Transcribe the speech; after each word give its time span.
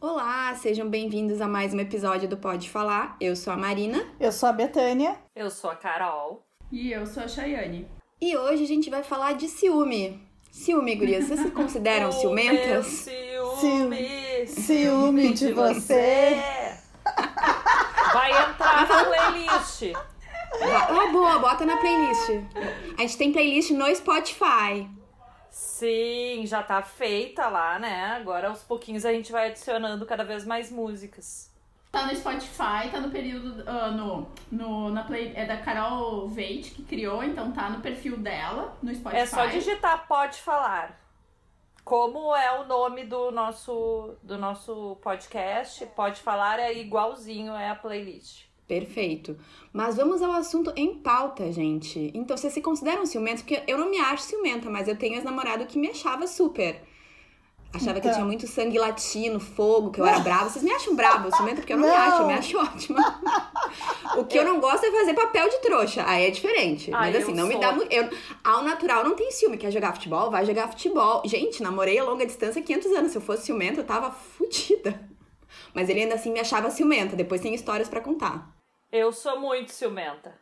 Olá, 0.00 0.54
sejam 0.54 0.88
bem-vindos 0.88 1.40
a 1.40 1.48
mais 1.48 1.74
um 1.74 1.80
episódio 1.80 2.28
do 2.28 2.36
Pode 2.36 2.70
Falar. 2.70 3.16
Eu 3.20 3.34
sou 3.34 3.52
a 3.52 3.56
Marina. 3.56 4.04
Eu 4.20 4.30
sou 4.30 4.48
a 4.48 4.52
Betânia. 4.52 5.16
Eu 5.34 5.50
sou 5.50 5.70
a 5.70 5.74
Carol. 5.76 6.44
E 6.70 6.92
eu 6.92 7.04
sou 7.06 7.24
a 7.24 7.28
Chayane. 7.28 7.88
E 8.20 8.36
hoje 8.36 8.62
a 8.64 8.66
gente 8.66 8.90
vai 8.90 9.02
falar 9.02 9.32
de 9.32 9.48
ciúme. 9.48 10.22
Ciúme, 10.52 10.94
gurias, 10.94 11.26
vocês 11.26 11.40
se 11.40 11.50
consideram 11.50 12.08
Oh, 12.10 12.12
ciumentas? 12.12 13.06
meu 13.06 13.56
ciúme, 13.56 14.46
Ciúme 14.46 15.32
de 15.32 15.52
você. 15.52 16.36
Vai 18.12 18.30
entrar 18.30 18.88
na 18.88 19.04
playlist. 19.04 19.92
Ah, 20.62 21.06
boa, 21.12 21.38
bota 21.38 21.66
na 21.66 21.76
playlist. 21.76 22.30
A 22.96 23.02
gente 23.02 23.18
tem 23.18 23.32
playlist 23.32 23.70
no 23.72 23.92
Spotify. 23.94 24.88
Sim, 25.50 26.44
já 26.46 26.62
tá 26.62 26.82
feita 26.82 27.48
lá, 27.48 27.78
né? 27.78 28.06
Agora 28.16 28.48
aos 28.48 28.62
pouquinhos 28.62 29.04
a 29.04 29.12
gente 29.12 29.32
vai 29.32 29.48
adicionando 29.48 30.04
cada 30.06 30.24
vez 30.24 30.44
mais 30.44 30.70
músicas. 30.70 31.48
Tá 31.90 32.06
no 32.06 32.14
Spotify, 32.14 32.90
tá 32.90 33.00
no 33.00 33.10
período. 33.10 33.64
ah, 33.66 33.90
no, 33.90 34.28
no, 34.52 34.90
na 34.90 35.04
play, 35.04 35.32
é 35.34 35.46
da 35.46 35.56
Carol 35.56 36.28
Veit 36.28 36.70
que 36.70 36.82
criou, 36.82 37.22
então 37.24 37.50
tá 37.50 37.70
no 37.70 37.80
perfil 37.80 38.18
dela, 38.18 38.76
no 38.82 38.94
Spotify. 38.94 39.22
É 39.22 39.26
só 39.26 39.46
digitar 39.46 40.06
Pode 40.06 40.38
Falar. 40.40 41.00
Como 41.82 42.36
é 42.36 42.60
o 42.60 42.66
nome 42.66 43.04
do 43.04 43.30
nosso, 43.30 44.14
do 44.22 44.36
nosso 44.36 44.98
podcast, 45.02 45.86
Pode 45.96 46.20
Falar 46.20 46.60
é 46.60 46.74
igualzinho, 46.74 47.54
é 47.54 47.70
a 47.70 47.74
playlist. 47.74 48.47
Perfeito. 48.68 49.36
Mas 49.72 49.96
vamos 49.96 50.20
ao 50.22 50.30
assunto 50.32 50.70
em 50.76 50.94
pauta, 50.94 51.50
gente. 51.50 52.10
Então, 52.14 52.36
vocês 52.36 52.52
se 52.52 52.60
consideram 52.60 53.06
ciumentos? 53.06 53.42
Porque 53.42 53.62
eu 53.66 53.78
não 53.78 53.90
me 53.90 53.98
acho 53.98 54.24
ciumenta, 54.24 54.68
mas 54.70 54.86
eu 54.86 54.94
tenho 54.96 55.14
ex-namorado 55.14 55.64
que 55.66 55.78
me 55.78 55.88
achava 55.88 56.26
super. 56.26 56.82
Achava 57.72 58.00
que 58.00 58.06
eu 58.06 58.10
Então. 58.10 58.12
tinha 58.14 58.24
muito 58.24 58.46
sangue 58.46 58.78
latino, 58.78 59.38
fogo, 59.38 59.90
que 59.90 60.00
eu 60.00 60.06
era 60.06 60.20
brava. 60.20 60.48
Vocês 60.48 60.62
me 60.64 60.70
acham 60.72 60.94
brava, 60.96 61.30
ciumenta? 61.30 61.56
Porque 61.60 61.72
eu 61.72 61.76
não, 61.76 61.84
me 61.88 61.90
Não. 61.94 61.96
acho, 62.02 62.22
eu 62.22 62.26
me 62.26 62.32
acho 62.34 62.58
ótima. 62.58 63.20
o 64.16 64.24
que 64.24 64.38
eu 64.38 64.44
não 64.44 64.58
gosto 64.60 64.84
é 64.86 64.90
fazer 64.90 65.12
papel 65.14 65.48
de 65.50 65.58
trouxa. 65.60 66.02
Aí 66.06 66.26
é 66.26 66.30
diferente. 66.30 66.90
Ah, 66.92 66.98
mas 67.00 67.16
assim, 67.16 67.34
não 67.34 67.46
me 67.46 67.52
sou. 67.52 67.60
dá 67.60 67.72
muito. 67.72 67.92
eu- 67.92 68.08
Ao 68.42 68.62
natural 68.64 69.04
não 69.04 69.14
tem 69.14 69.30
ciúme. 69.30 69.58
Quer 69.58 69.70
jogar 69.70 69.92
futebol? 69.94 70.30
Vai 70.30 70.46
jogar 70.46 70.68
futebol. 70.68 71.22
Gente, 71.26 71.62
namorei 71.62 71.98
a 71.98 72.04
longa 72.04 72.24
distância 72.24 72.60
500 72.62 72.92
anos. 72.92 73.12
Se 73.12 73.18
eu 73.18 73.22
fosse 73.22 73.44
ciumenta, 73.46 73.80
eu 73.80 73.84
tava 73.84 74.10
fodida. 74.10 74.98
Mas 75.74 75.90
ele 75.90 76.00
ainda 76.00 76.14
assim 76.14 76.32
me 76.32 76.40
achava 76.40 76.70
ciumenta. 76.70 77.14
Depois 77.16 77.40
tem 77.42 77.54
histórias 77.54 77.88
pra 77.88 78.00
contar. 78.00 78.56
Eu 78.90 79.12
sou 79.12 79.38
muito 79.38 79.70
ciumenta. 79.72 80.32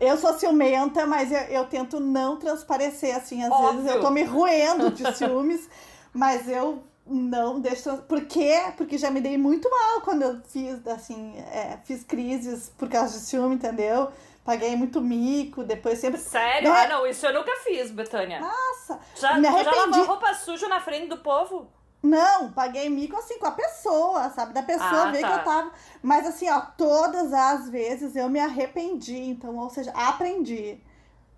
Eu 0.00 0.16
sou 0.16 0.34
ciumenta, 0.34 1.06
mas 1.06 1.30
eu, 1.30 1.38
eu 1.38 1.66
tento 1.66 2.00
não 2.00 2.36
transparecer, 2.36 3.14
assim. 3.16 3.42
Às 3.44 3.52
Óbvio. 3.52 3.72
vezes 3.82 3.94
eu 3.94 4.00
tô 4.00 4.10
me 4.10 4.24
roendo 4.24 4.90
de 4.90 5.10
ciúmes, 5.14 5.68
mas 6.12 6.48
eu 6.48 6.82
não 7.06 7.60
deixo. 7.60 7.96
Por 8.02 8.24
quê? 8.26 8.72
Porque 8.76 8.98
já 8.98 9.10
me 9.10 9.20
dei 9.20 9.38
muito 9.38 9.70
mal 9.70 10.00
quando 10.00 10.22
eu 10.22 10.40
fiz, 10.48 10.84
assim, 10.88 11.38
é, 11.38 11.78
fiz 11.84 12.02
crises 12.02 12.70
por 12.76 12.88
causa 12.88 13.18
de 13.18 13.24
ciúme, 13.24 13.54
entendeu? 13.54 14.10
Paguei 14.44 14.76
muito 14.76 15.00
mico, 15.00 15.62
depois 15.64 15.98
sempre. 16.00 16.20
Sério? 16.20 16.68
Não 16.68 16.76
é- 16.76 16.84
Ah, 16.84 16.88
não, 16.88 17.06
isso 17.06 17.24
eu 17.24 17.32
nunca 17.32 17.52
fiz, 17.62 17.90
Betânia. 17.90 18.40
Nossa! 18.40 19.00
já, 19.16 19.38
me 19.38 19.48
já 19.64 19.70
lavou 19.70 20.04
roupa 20.04 20.34
suja 20.34 20.68
na 20.68 20.80
frente 20.80 21.06
do 21.08 21.18
povo? 21.18 21.70
Não, 22.04 22.52
paguei 22.52 22.90
mico 22.90 23.16
assim 23.16 23.38
com 23.38 23.46
a 23.46 23.50
pessoa, 23.52 24.28
sabe? 24.28 24.52
Da 24.52 24.62
pessoa 24.62 25.08
Ah, 25.08 25.10
ver 25.10 25.22
tá. 25.22 25.28
que 25.32 25.38
eu 25.40 25.44
tava. 25.44 25.72
Mas 26.02 26.26
assim, 26.26 26.50
ó, 26.50 26.60
todas 26.60 27.32
as 27.32 27.70
vezes 27.70 28.14
eu 28.14 28.28
me 28.28 28.38
arrependi. 28.38 29.16
Então, 29.16 29.56
ou 29.56 29.70
seja, 29.70 29.90
aprendi. 29.92 30.78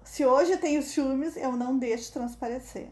Se 0.03 0.27
hoje 0.27 0.53
eu 0.53 0.61
tenho 0.61 0.83
ciúmes, 0.83 1.37
eu 1.37 1.53
não 1.53 1.79
deixo 1.79 2.13
transparecer. 2.13 2.89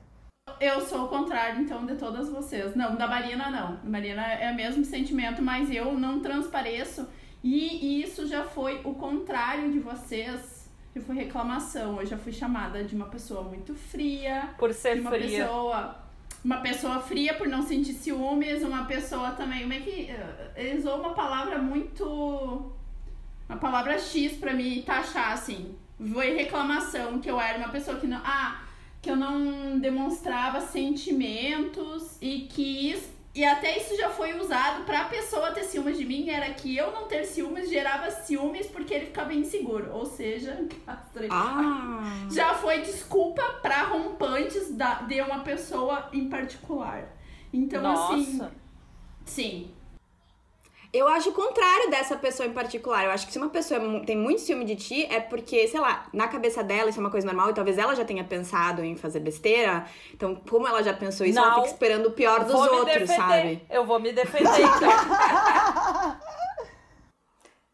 Eu 0.60 0.80
sou 0.86 1.06
o 1.06 1.08
contrário, 1.08 1.62
então, 1.62 1.84
de 1.84 1.96
todas 1.96 2.28
vocês. 2.28 2.76
Não, 2.76 2.94
da 2.94 3.08
Marina 3.08 3.50
não. 3.50 3.74
Da 3.76 3.90
Marina 3.90 4.22
é 4.34 4.52
o 4.52 4.54
mesmo 4.54 4.84
sentimento, 4.84 5.42
mas 5.42 5.68
eu 5.68 5.98
não 5.98 6.20
transpareço. 6.20 7.08
E 7.42 8.00
isso 8.02 8.24
já 8.28 8.44
foi 8.44 8.82
o 8.84 8.94
contrário 8.94 9.72
de 9.72 9.80
vocês. 9.80 10.70
Já 10.94 11.02
foi 11.02 11.16
reclamação. 11.16 12.00
Eu 12.00 12.06
já 12.06 12.16
fui 12.16 12.30
chamada 12.32 12.84
de 12.84 12.94
uma 12.94 13.06
pessoa 13.06 13.42
muito 13.42 13.74
fria. 13.74 14.54
Por 14.56 14.72
ser 14.72 14.94
de 14.94 15.00
uma 15.00 15.10
fria. 15.10 15.44
pessoa 15.44 16.03
uma 16.44 16.58
pessoa 16.58 17.00
fria 17.00 17.32
por 17.34 17.48
não 17.48 17.62
sentir 17.62 17.94
ciúmes, 17.94 18.62
uma 18.62 18.84
pessoa 18.84 19.30
também, 19.30 19.62
como 19.62 19.72
é 19.72 19.80
que 19.80 20.10
eh, 20.10 20.50
ele 20.56 20.78
usou 20.78 21.00
uma 21.00 21.14
palavra 21.14 21.58
muito 21.58 22.70
uma 23.48 23.58
palavra 23.58 23.98
X 23.98 24.34
pra 24.34 24.52
me 24.52 24.82
taxar 24.82 25.32
assim. 25.32 25.74
Foi 26.12 26.34
reclamação 26.34 27.18
que 27.18 27.30
eu 27.30 27.40
era 27.40 27.58
uma 27.58 27.68
pessoa 27.68 27.98
que 27.98 28.06
não, 28.06 28.20
ah, 28.24 28.62
que 29.00 29.10
eu 29.10 29.16
não 29.16 29.78
demonstrava 29.78 30.60
sentimentos 30.60 32.18
e 32.20 32.40
que 32.40 32.90
isso 32.90 33.13
e 33.34 33.44
até 33.44 33.76
isso 33.78 33.96
já 33.96 34.10
foi 34.10 34.38
usado 34.38 34.84
pra 34.84 35.06
pessoa 35.06 35.50
ter 35.50 35.64
ciúmes 35.64 35.98
de 35.98 36.04
mim, 36.04 36.30
era 36.30 36.54
que 36.54 36.76
eu 36.76 36.92
não 36.92 37.08
ter 37.08 37.24
ciúmes 37.24 37.68
gerava 37.68 38.08
ciúmes 38.10 38.68
porque 38.68 38.94
ele 38.94 39.06
ficava 39.06 39.34
inseguro, 39.34 39.90
ou 39.92 40.06
seja. 40.06 40.66
Ah! 41.30 42.02
Já 42.30 42.54
foi 42.54 42.80
desculpa 42.80 43.42
pra 43.62 43.84
rompantes 43.84 44.74
da, 44.74 45.02
de 45.02 45.20
uma 45.20 45.40
pessoa 45.40 46.08
em 46.12 46.28
particular. 46.28 47.08
Então, 47.52 47.82
Nossa. 47.82 48.14
assim. 48.14 48.40
Sim. 49.24 49.73
Eu 50.94 51.08
acho 51.08 51.30
o 51.30 51.32
contrário 51.32 51.90
dessa 51.90 52.16
pessoa 52.16 52.48
em 52.48 52.52
particular. 52.52 53.04
Eu 53.04 53.10
acho 53.10 53.26
que 53.26 53.32
se 53.32 53.38
uma 53.38 53.48
pessoa 53.50 53.80
mu- 53.80 54.06
tem 54.06 54.16
muito 54.16 54.40
ciúme 54.40 54.64
de 54.64 54.76
ti, 54.76 55.04
é 55.06 55.18
porque, 55.18 55.66
sei 55.66 55.80
lá, 55.80 56.06
na 56.12 56.28
cabeça 56.28 56.62
dela 56.62 56.88
isso 56.88 57.00
é 57.00 57.02
uma 57.02 57.10
coisa 57.10 57.26
normal 57.26 57.50
e 57.50 57.52
talvez 57.54 57.76
ela 57.78 57.96
já 57.96 58.04
tenha 58.04 58.22
pensado 58.22 58.84
em 58.84 58.94
fazer 58.96 59.18
besteira. 59.18 59.86
Então, 60.12 60.36
como 60.36 60.68
ela 60.68 60.84
já 60.84 60.94
pensou 60.94 61.26
isso, 61.26 61.36
ela 61.36 61.48
Não. 61.48 61.54
fica 61.62 61.66
esperando 61.74 62.06
o 62.06 62.12
pior 62.12 62.44
dos 62.44 62.54
outros, 62.54 63.10
sabe? 63.10 63.66
Eu 63.68 63.84
vou 63.84 63.98
me 63.98 64.12
defender, 64.12 64.60
então. 64.60 64.88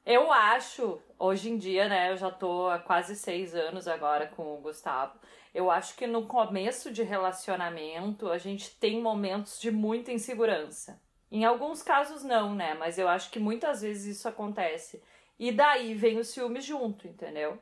eu 0.06 0.32
acho, 0.32 0.98
hoje 1.18 1.50
em 1.50 1.58
dia, 1.58 1.88
né? 1.90 2.12
Eu 2.12 2.16
já 2.16 2.30
tô 2.30 2.68
há 2.70 2.78
quase 2.78 3.14
seis 3.14 3.54
anos 3.54 3.86
agora 3.86 4.28
com 4.28 4.54
o 4.54 4.62
Gustavo. 4.62 5.12
Eu 5.54 5.70
acho 5.70 5.94
que 5.94 6.06
no 6.06 6.24
começo 6.26 6.90
de 6.90 7.02
relacionamento 7.02 8.30
a 8.30 8.38
gente 8.38 8.70
tem 8.78 8.98
momentos 8.98 9.60
de 9.60 9.70
muita 9.70 10.10
insegurança. 10.10 10.98
Em 11.30 11.44
alguns 11.44 11.82
casos 11.82 12.24
não, 12.24 12.54
né? 12.54 12.74
Mas 12.74 12.98
eu 12.98 13.08
acho 13.08 13.30
que 13.30 13.38
muitas 13.38 13.82
vezes 13.82 14.16
isso 14.16 14.28
acontece. 14.28 15.02
E 15.38 15.52
daí 15.52 15.94
vem 15.94 16.18
o 16.18 16.24
ciúme 16.24 16.60
junto, 16.60 17.06
entendeu? 17.06 17.58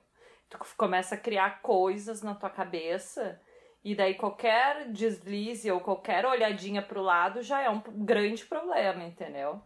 Tu 0.48 0.58
começa 0.76 1.14
a 1.14 1.18
criar 1.18 1.60
coisas 1.60 2.22
na 2.22 2.34
tua 2.34 2.50
cabeça 2.50 3.40
e 3.84 3.94
daí 3.94 4.14
qualquer 4.14 4.90
deslize 4.90 5.70
ou 5.70 5.80
qualquer 5.80 6.24
olhadinha 6.26 6.82
pro 6.82 7.02
lado 7.02 7.42
já 7.42 7.60
é 7.60 7.70
um 7.70 7.80
grande 7.80 8.44
problema, 8.44 9.04
entendeu? 9.04 9.60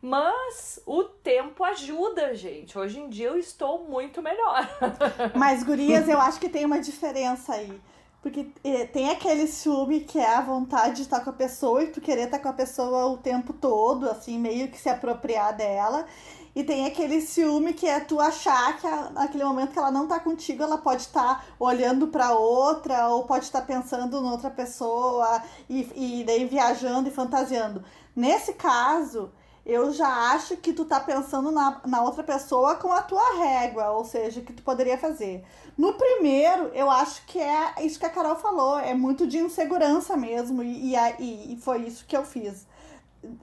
Mas 0.00 0.82
o 0.84 1.04
tempo 1.04 1.62
ajuda, 1.62 2.34
gente. 2.34 2.76
Hoje 2.76 2.98
em 2.98 3.08
dia 3.08 3.28
eu 3.28 3.38
estou 3.38 3.84
muito 3.84 4.20
melhor. 4.20 4.68
Mas, 5.32 5.62
gurias, 5.62 6.08
eu 6.08 6.18
acho 6.18 6.40
que 6.40 6.48
tem 6.48 6.64
uma 6.64 6.80
diferença 6.80 7.54
aí. 7.54 7.80
Porque 8.22 8.52
eh, 8.62 8.86
tem 8.86 9.10
aquele 9.10 9.48
ciúme 9.48 10.00
que 10.00 10.18
é 10.18 10.36
a 10.36 10.40
vontade 10.40 10.96
de 10.96 11.02
estar 11.02 11.20
com 11.20 11.30
a 11.30 11.32
pessoa 11.32 11.82
e 11.82 11.88
tu 11.88 12.00
querer 12.00 12.26
estar 12.26 12.38
com 12.38 12.48
a 12.48 12.52
pessoa 12.52 13.06
o 13.06 13.18
tempo 13.18 13.52
todo, 13.52 14.08
assim, 14.08 14.38
meio 14.38 14.68
que 14.68 14.78
se 14.78 14.88
apropriar 14.88 15.56
dela. 15.56 16.06
E 16.54 16.62
tem 16.62 16.86
aquele 16.86 17.20
ciúme 17.20 17.72
que 17.72 17.86
é 17.86 17.98
tu 17.98 18.20
achar 18.20 18.78
que 18.78 18.86
naquele 19.12 19.42
momento 19.42 19.72
que 19.72 19.78
ela 19.78 19.90
não 19.90 20.06
tá 20.06 20.20
contigo, 20.20 20.62
ela 20.62 20.78
pode 20.78 21.02
estar 21.02 21.44
olhando 21.58 22.08
pra 22.08 22.32
outra, 22.32 23.08
ou 23.08 23.24
pode 23.24 23.46
estar 23.46 23.62
pensando 23.62 24.16
em 24.18 24.30
outra 24.30 24.50
pessoa, 24.50 25.42
e, 25.68 26.20
e 26.20 26.24
daí 26.24 26.44
viajando 26.44 27.08
e 27.08 27.12
fantasiando. 27.12 27.82
Nesse 28.14 28.52
caso, 28.52 29.32
eu 29.64 29.92
já 29.92 30.08
acho 30.32 30.56
que 30.56 30.72
tu 30.72 30.84
tá 30.84 30.98
pensando 31.00 31.50
na, 31.50 31.80
na 31.86 32.02
outra 32.02 32.22
pessoa 32.24 32.74
com 32.76 32.92
a 32.92 33.02
tua 33.02 33.36
régua, 33.38 33.90
ou 33.92 34.04
seja, 34.04 34.40
que 34.40 34.52
tu 34.52 34.62
poderia 34.62 34.98
fazer. 34.98 35.44
No 35.78 35.94
primeiro, 35.94 36.66
eu 36.74 36.90
acho 36.90 37.24
que 37.26 37.38
é 37.38 37.74
isso 37.84 37.98
que 37.98 38.06
a 38.06 38.10
Carol 38.10 38.36
falou, 38.36 38.78
é 38.78 38.94
muito 38.94 39.26
de 39.26 39.38
insegurança 39.38 40.16
mesmo, 40.16 40.62
e, 40.62 40.94
e- 41.18 41.54
e 41.54 41.56
foi 41.60 41.82
isso 41.86 42.04
que 42.06 42.16
eu 42.16 42.24
fiz. 42.24 42.66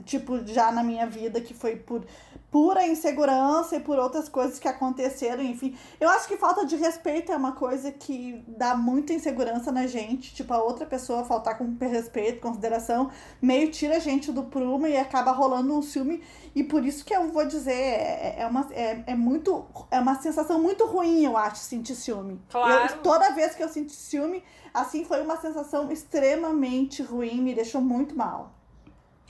Tipo, 0.04 0.46
já 0.46 0.72
na 0.72 0.84
minha 0.84 1.08
vida, 1.08 1.40
que 1.40 1.54
foi 1.54 1.76
por 1.76 2.06
pura 2.52 2.86
insegurança 2.88 3.76
e 3.76 3.80
por 3.80 4.00
outras 4.00 4.28
coisas 4.28 4.58
que 4.58 4.68
aconteceram, 4.68 5.44
enfim. 5.44 5.78
Eu 6.00 6.10
acho 6.10 6.28
que 6.28 6.36
falta 6.36 6.66
de 6.66 6.76
respeito 6.76 7.32
é 7.32 7.36
uma 7.36 7.52
coisa 7.52 7.92
que 7.92 8.44
dá 8.48 8.76
muita 8.76 9.14
insegurança 9.14 9.72
na 9.72 9.86
gente, 9.86 10.34
tipo, 10.34 10.54
a 10.54 10.62
outra 10.62 10.86
pessoa 10.86 11.24
faltar 11.24 11.58
com 11.58 11.78
respeito, 11.80 12.42
consideração, 12.42 13.12
meio 13.42 13.70
tira 13.70 13.98
a 13.98 14.00
gente 14.00 14.32
do 14.32 14.44
prumo 14.44 14.88
e 14.88 14.98
acaba 14.98 15.32
rolando 15.32 15.78
um 15.78 15.82
ciúme. 15.82 16.24
E 16.56 16.64
por 16.64 16.84
isso 16.84 17.06
que 17.06 17.14
eu 17.14 17.30
vou 17.30 17.46
dizer, 17.46 17.72
é, 17.72 18.36
é, 18.40 18.48
uma, 18.48 18.68
é, 18.72 19.04
é 19.06 19.16
muito. 19.16 19.66
É 19.92 20.00
uma 20.00 20.16
sensação 20.16 20.60
muito 20.60 20.86
ruim, 20.86 21.24
eu 21.24 21.38
acho, 21.38 21.58
sentir 21.58 21.96
ciúme. 21.96 22.42
Claro. 22.50 22.94
Eu, 22.94 23.02
toda 23.02 23.32
vez 23.32 23.54
que 23.54 23.64
eu 23.64 23.70
senti 23.70 23.94
ciúme, 23.94 24.44
assim, 24.74 25.06
foi 25.06 25.22
uma 25.22 25.38
sensação 25.38 25.92
extremamente 25.92 27.04
ruim, 27.04 27.42
me 27.42 27.54
deixou 27.54 27.80
muito 27.80 28.18
mal. 28.18 28.59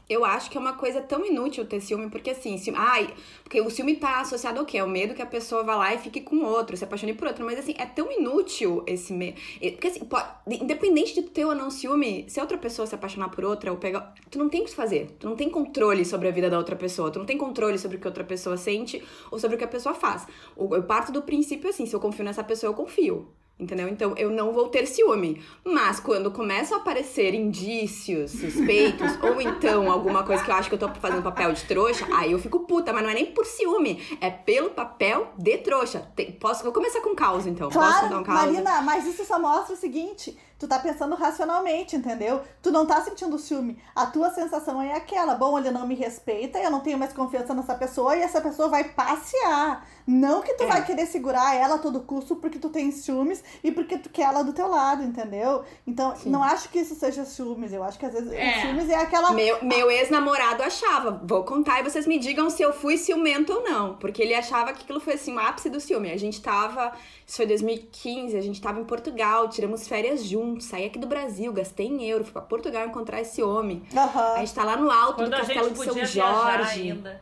Eu 0.09 0.25
acho 0.25 0.49
que 0.49 0.57
é 0.57 0.59
uma 0.59 0.73
coisa 0.73 1.01
tão 1.01 1.23
inútil 1.23 1.65
ter 1.65 1.79
ciúme, 1.79 2.09
porque 2.09 2.31
assim, 2.31 2.57
ciúme, 2.57 2.79
ai, 2.81 3.13
porque 3.43 3.61
o 3.61 3.69
ciúme 3.69 3.95
tá 3.95 4.21
associado 4.21 4.59
ao 4.59 4.65
quê? 4.65 4.79
Ao 4.79 4.87
medo 4.87 5.13
que 5.13 5.21
a 5.21 5.25
pessoa 5.25 5.63
vá 5.63 5.75
lá 5.75 5.93
e 5.93 5.99
fique 5.99 6.19
com 6.21 6.43
outro, 6.43 6.75
se 6.75 6.83
apaixone 6.83 7.13
por 7.13 7.27
outro. 7.27 7.45
Mas 7.45 7.59
assim, 7.59 7.75
é 7.77 7.85
tão 7.85 8.11
inútil 8.11 8.83
esse 8.87 9.13
medo. 9.13 9.39
Porque 9.59 9.87
assim, 9.87 10.03
pode, 10.05 10.27
independente 10.47 11.13
de 11.13 11.21
ter 11.21 11.45
ou 11.45 11.53
não 11.53 11.69
ciúme, 11.69 12.25
se 12.27 12.39
a 12.39 12.43
outra 12.43 12.57
pessoa 12.57 12.87
se 12.87 12.95
apaixonar 12.95 13.29
por 13.29 13.45
outra 13.45 13.71
ou 13.71 13.77
pegar. 13.77 14.13
Tu 14.31 14.39
não 14.39 14.49
tem 14.49 14.61
o 14.61 14.65
que 14.65 14.73
fazer. 14.73 15.11
Tu 15.19 15.27
não 15.27 15.35
tem 15.35 15.49
controle 15.49 16.03
sobre 16.03 16.27
a 16.27 16.31
vida 16.31 16.49
da 16.49 16.57
outra 16.57 16.75
pessoa. 16.75 17.11
Tu 17.11 17.19
não 17.19 17.25
tem 17.25 17.37
controle 17.37 17.77
sobre 17.77 17.97
o 17.97 17.99
que 17.99 18.07
outra 18.07 18.23
pessoa 18.23 18.57
sente 18.57 19.03
ou 19.29 19.37
sobre 19.37 19.55
o 19.55 19.57
que 19.59 19.65
a 19.65 19.67
pessoa 19.67 19.93
faz. 19.93 20.25
Eu 20.57 20.83
parto 20.83 21.11
do 21.11 21.21
princípio 21.21 21.69
assim, 21.69 21.85
se 21.85 21.95
eu 21.95 21.99
confio 21.99 22.25
nessa 22.25 22.43
pessoa, 22.43 22.71
eu 22.71 22.75
confio. 22.75 23.27
Entendeu? 23.59 23.89
Então 23.89 24.13
eu 24.15 24.29
não 24.29 24.53
vou 24.53 24.69
ter 24.69 24.87
ciúme. 24.87 25.43
Mas 25.65 25.99
quando 25.99 26.31
começam 26.31 26.77
a 26.77 26.81
aparecer 26.81 27.33
indícios, 27.33 28.31
suspeitos, 28.31 29.19
ou 29.21 29.41
então 29.41 29.91
alguma 29.91 30.23
coisa 30.23 30.41
que 30.41 30.49
eu 30.49 30.55
acho 30.55 30.69
que 30.69 30.75
eu 30.75 30.79
tô 30.79 30.87
fazendo 30.95 31.21
papel 31.21 31.51
de 31.51 31.65
trouxa, 31.65 32.07
aí 32.13 32.31
eu 32.31 32.39
fico 32.39 32.61
puta, 32.61 32.93
mas 32.93 33.03
não 33.03 33.09
é 33.09 33.13
nem 33.13 33.25
por 33.25 33.45
ciúme, 33.45 34.01
é 34.21 34.29
pelo 34.29 34.69
papel 34.69 35.33
de 35.37 35.57
trouxa. 35.57 36.09
Tem, 36.15 36.31
posso, 36.31 36.63
vou 36.63 36.71
começar 36.71 37.01
com 37.01 37.13
caos 37.13 37.45
então. 37.45 37.69
Claro, 37.69 37.93
posso 37.93 38.09
dar 38.09 38.19
um 38.19 38.23
caos? 38.23 38.39
Marina, 38.39 38.81
mas 38.81 39.05
isso 39.05 39.25
só 39.25 39.37
mostra 39.37 39.73
o 39.73 39.77
seguinte: 39.77 40.37
tu 40.59 40.67
tá 40.67 40.77
pensando 40.77 41.15
racionalmente, 41.15 41.95
entendeu? 41.95 42.41
Tu 42.61 42.69
não 42.69 42.85
tá 42.85 43.01
sentindo 43.01 43.39
ciúme. 43.39 43.81
A 43.95 44.05
tua 44.05 44.29
sensação 44.29 44.79
é 44.81 44.93
aquela: 44.93 45.33
bom, 45.35 45.57
ele 45.57 45.71
não 45.71 45.87
me 45.87 45.95
respeita, 45.95 46.59
eu 46.59 46.69
não 46.69 46.81
tenho 46.81 46.97
mais 46.99 47.13
confiança 47.13 47.53
nessa 47.55 47.73
pessoa 47.73 48.15
e 48.15 48.21
essa 48.21 48.41
pessoa 48.41 48.67
vai 48.67 48.83
passear. 48.83 49.87
Não 50.05 50.41
que 50.41 50.55
tu 50.55 50.63
É. 50.63 50.67
vai 50.67 50.83
querer 50.85 51.05
segurar 51.05 51.55
ela 51.55 51.75
a 51.75 51.77
todo 51.79 51.99
custo 52.01 52.35
porque 52.35 52.57
tu 52.59 52.69
tem 52.69 52.91
ciúmes 52.91 53.43
e 53.63 53.71
porque 53.71 53.97
tu 53.97 54.09
quer 54.09 54.23
ela 54.23 54.41
do 54.43 54.53
teu 54.53 54.67
lado, 54.67 55.03
entendeu? 55.03 55.63
Então, 55.85 56.13
não 56.25 56.43
acho 56.43 56.67
que 56.69 56.79
isso 56.79 56.95
seja 56.95 57.23
ciúmes. 57.25 57.71
Eu 57.71 57.83
acho 57.83 57.97
que 57.99 58.05
às 58.05 58.13
vezes 58.13 58.31
É. 58.33 58.61
ciúmes 58.61 58.89
é 58.89 58.95
aquela. 58.95 59.31
Meu, 59.31 59.63
meu 59.63 59.89
ex-namorado 59.91 60.63
achava, 60.63 61.21
vou 61.23 61.43
contar 61.43 61.79
e 61.79 61.83
vocês 61.83 62.07
me 62.07 62.17
digam 62.17 62.49
se 62.49 62.61
eu 62.63 62.73
fui 62.73 62.97
ciumento 62.97 63.53
ou 63.53 63.63
não. 63.63 63.95
Porque 63.97 64.21
ele 64.23 64.33
achava 64.33 64.73
que 64.73 64.83
aquilo 64.83 64.99
foi 64.99 65.13
assim, 65.13 65.35
o 65.35 65.39
ápice 65.39 65.69
do 65.69 65.79
ciúme. 65.79 66.11
A 66.11 66.17
gente 66.17 66.41
tava, 66.41 66.91
isso 67.25 67.37
foi 67.37 67.45
2015, 67.45 68.35
a 68.35 68.41
gente 68.41 68.59
tava 68.59 68.79
em 68.79 68.85
Portugal, 68.85 69.47
tiramos 69.47 69.87
férias 69.87 70.23
juntos, 70.23 70.48
saí 70.59 70.85
aqui 70.85 70.97
do 70.97 71.07
Brasil, 71.07 71.51
gastei 71.51 71.87
em 71.87 72.03
euro, 72.03 72.23
fui 72.23 72.33
pra 72.33 72.41
Portugal 72.41 72.85
encontrar 72.85 73.21
esse 73.21 73.41
homem. 73.43 73.83
Aham. 73.95 74.33
A 74.33 74.39
gente 74.39 74.53
tá 74.53 74.63
lá 74.63 74.77
no 74.77 74.89
alto 74.89 75.15
Quando 75.15 75.31
do 75.31 75.37
castelo 75.37 75.71
de 75.71 75.77
São 75.77 76.05
Jorge. 76.05 76.81
ainda. 76.91 77.21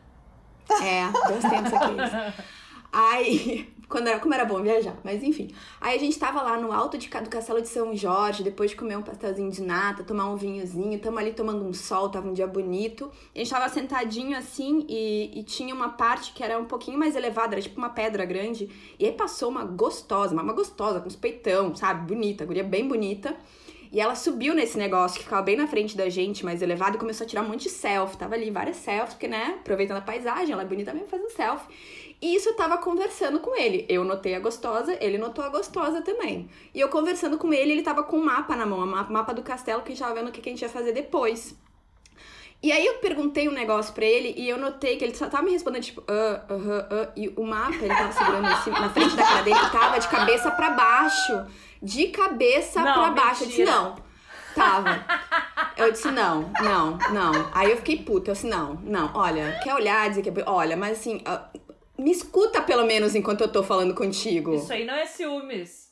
É, 0.82 1.28
dois 1.28 1.42
tempos 1.42 1.72
aqui. 1.72 2.42
Aí, 2.92 3.74
quando 3.88 4.08
era, 4.08 4.20
como 4.20 4.34
era 4.34 4.44
bom 4.44 4.62
viajar, 4.62 4.96
mas 5.02 5.22
enfim. 5.22 5.48
Aí 5.80 5.96
a 5.96 5.98
gente 5.98 6.18
tava 6.18 6.42
lá 6.42 6.58
no 6.58 6.70
alto 6.70 6.98
de, 6.98 7.08
do 7.08 7.30
castelo 7.30 7.62
de 7.62 7.68
São 7.68 7.96
Jorge, 7.96 8.42
depois 8.42 8.70
de 8.70 8.76
comer 8.76 8.96
um 8.96 9.02
pastelzinho 9.02 9.50
de 9.50 9.62
nata, 9.62 10.04
tomar 10.04 10.30
um 10.30 10.36
vinhozinho, 10.36 10.98
tamo 10.98 11.18
ali 11.18 11.32
tomando 11.32 11.64
um 11.64 11.72
sol, 11.72 12.10
tava 12.10 12.28
um 12.28 12.34
dia 12.34 12.46
bonito. 12.46 13.10
A 13.34 13.38
gente 13.38 13.50
tava 13.50 13.68
sentadinho 13.68 14.36
assim 14.36 14.84
e, 14.88 15.40
e 15.40 15.42
tinha 15.42 15.74
uma 15.74 15.88
parte 15.90 16.32
que 16.32 16.44
era 16.44 16.58
um 16.58 16.66
pouquinho 16.66 16.98
mais 16.98 17.16
elevada, 17.16 17.54
era 17.54 17.62
tipo 17.62 17.78
uma 17.78 17.90
pedra 17.90 18.26
grande. 18.26 18.68
E 18.98 19.06
aí 19.06 19.12
passou 19.12 19.48
uma 19.48 19.64
gostosa, 19.64 20.34
uma, 20.34 20.42
uma 20.42 20.52
gostosa, 20.52 21.00
com 21.00 21.08
os 21.08 21.16
peitão, 21.16 21.74
sabe? 21.74 22.06
Bonita, 22.06 22.44
guria 22.44 22.64
bem 22.64 22.86
bonita. 22.86 23.34
E 23.90 24.00
ela 24.00 24.14
subiu 24.14 24.54
nesse 24.54 24.76
negócio 24.76 25.16
que 25.18 25.24
ficava 25.24 25.42
bem 25.42 25.56
na 25.56 25.66
frente 25.66 25.96
da 25.96 26.08
gente, 26.10 26.44
mais 26.44 26.60
elevado, 26.60 26.96
e 26.96 27.00
começou 27.00 27.24
a 27.24 27.28
tirar 27.28 27.42
um 27.42 27.48
monte 27.48 27.64
de 27.64 27.70
selfie. 27.70 28.18
Tava 28.18 28.34
ali 28.34 28.50
várias 28.50 28.76
selfies, 28.76 29.14
porque, 29.14 29.28
né, 29.28 29.56
aproveitando 29.60 29.96
a 29.96 30.02
paisagem, 30.02 30.52
ela 30.52 30.62
é 30.62 30.66
bonita 30.66 30.92
mesmo 30.92 31.08
fazendo 31.08 31.30
selfie. 31.30 32.07
E 32.20 32.34
isso 32.34 32.48
eu 32.48 32.54
tava 32.56 32.78
conversando 32.78 33.38
com 33.38 33.54
ele. 33.54 33.86
Eu 33.88 34.04
notei 34.04 34.34
a 34.34 34.40
gostosa, 34.40 34.96
ele 35.00 35.18
notou 35.18 35.44
a 35.44 35.48
gostosa 35.48 36.02
também. 36.02 36.50
E 36.74 36.80
eu 36.80 36.88
conversando 36.88 37.38
com 37.38 37.52
ele, 37.52 37.70
ele 37.72 37.82
tava 37.82 38.02
com 38.02 38.16
um 38.18 38.24
mapa 38.24 38.56
na 38.56 38.66
mão, 38.66 38.80
o 38.80 38.86
ma- 38.86 39.04
mapa 39.08 39.32
do 39.32 39.42
castelo, 39.42 39.82
que 39.82 39.92
a 39.92 39.94
gente 39.94 40.02
tava 40.02 40.14
vendo 40.14 40.28
o 40.28 40.32
que 40.32 40.40
a 40.40 40.52
gente 40.52 40.62
ia 40.62 40.68
fazer 40.68 40.92
depois. 40.92 41.54
E 42.60 42.72
aí 42.72 42.84
eu 42.84 42.94
perguntei 42.94 43.48
um 43.48 43.52
negócio 43.52 43.94
pra 43.94 44.04
ele 44.04 44.34
e 44.36 44.48
eu 44.48 44.58
notei 44.58 44.96
que 44.96 45.04
ele 45.04 45.14
só 45.14 45.28
tava 45.28 45.44
me 45.44 45.52
respondendo, 45.52 45.84
tipo, 45.84 46.02
ah, 46.08 46.42
aham, 46.50 46.88
ah, 46.90 47.08
e 47.14 47.32
o 47.36 47.44
mapa 47.44 47.76
ele 47.76 47.94
tava 47.94 48.10
segurando 48.12 48.56
cima, 48.64 48.80
na 48.80 48.90
frente 48.90 49.14
da 49.14 49.22
cara 49.22 49.42
dele, 49.42 49.60
tava 49.70 50.00
de 50.00 50.08
cabeça 50.08 50.50
pra 50.50 50.70
baixo. 50.70 51.46
De 51.80 52.08
cabeça 52.08 52.82
pra 52.82 53.10
baixo. 53.10 53.44
Eu 53.44 53.46
disse, 53.48 53.58
mentira. 53.60 53.70
não. 53.80 53.96
Tava. 54.56 55.04
Eu 55.76 55.92
disse, 55.92 56.10
não, 56.10 56.50
não, 56.60 56.98
não. 57.12 57.48
Aí 57.54 57.70
eu 57.70 57.76
fiquei 57.76 58.02
puta, 58.02 58.30
eu 58.30 58.34
disse, 58.34 58.48
não, 58.48 58.74
não, 58.82 59.12
olha, 59.14 59.56
quer 59.62 59.72
olhar, 59.72 60.08
dizer 60.08 60.22
que 60.22 60.28
é. 60.30 60.44
Olha, 60.44 60.76
mas 60.76 60.98
assim, 60.98 61.22
me 61.98 62.10
escuta 62.10 62.62
pelo 62.62 62.84
menos 62.84 63.14
enquanto 63.14 63.40
eu 63.42 63.48
tô 63.48 63.62
falando 63.62 63.94
contigo. 63.94 64.54
Isso 64.54 64.72
aí 64.72 64.84
não 64.84 64.94
é 64.94 65.06
ciúmes. 65.06 65.88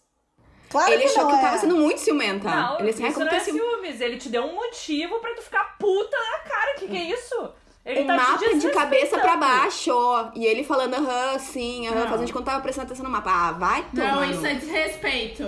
Claro 0.69 0.93
ele 0.93 1.03
que 1.03 1.09
achou 1.09 1.23
não 1.25 1.31
que 1.31 1.35
eu 1.37 1.39
é. 1.39 1.43
tava 1.43 1.59
sendo 1.59 1.77
muito 1.77 1.99
ciumenta. 2.01 2.49
Não, 2.51 2.81
ele 2.81 2.91
assim, 2.91 3.07
isso 3.07 3.19
não 3.21 3.29
é 3.29 3.37
é 3.37 3.41
ciumenta? 3.41 3.67
ciúmes. 3.67 4.01
Ele 4.01 4.17
te 4.17 4.29
deu 4.29 4.43
um 4.45 4.55
motivo 4.55 5.19
pra 5.21 5.35
tu 5.35 5.43
ficar 5.43 5.77
puta 5.79 6.17
na 6.17 6.39
cara. 6.41 6.75
Que 6.79 6.89
que 6.89 6.97
é 6.97 7.05
isso? 7.13 7.51
Ele 7.85 8.01
um 8.01 8.07
tá 8.07 8.17
mapa 8.17 8.39
de 8.55 8.71
cabeça 8.71 9.19
pra 9.19 9.37
desrespeitando. 9.37 9.41
baixo, 9.41 9.91
ó. 9.95 10.31
E 10.35 10.45
ele 10.45 10.65
falando, 10.65 10.95
aham, 10.95 11.39
sim, 11.39 11.87
aham, 11.87 12.09
fazendo 12.09 12.27
de 12.27 12.33
conta 12.33 12.45
que 12.47 12.51
tava 12.51 12.63
prestando 12.63 12.87
atenção 12.87 13.05
no 13.05 13.11
mapa. 13.13 13.31
Ah, 13.31 13.53
vai 13.53 13.85
tomar. 13.95 14.17
Não, 14.17 14.25
isso 14.31 14.45
é 14.45 14.55
desrespeito. 14.55 15.45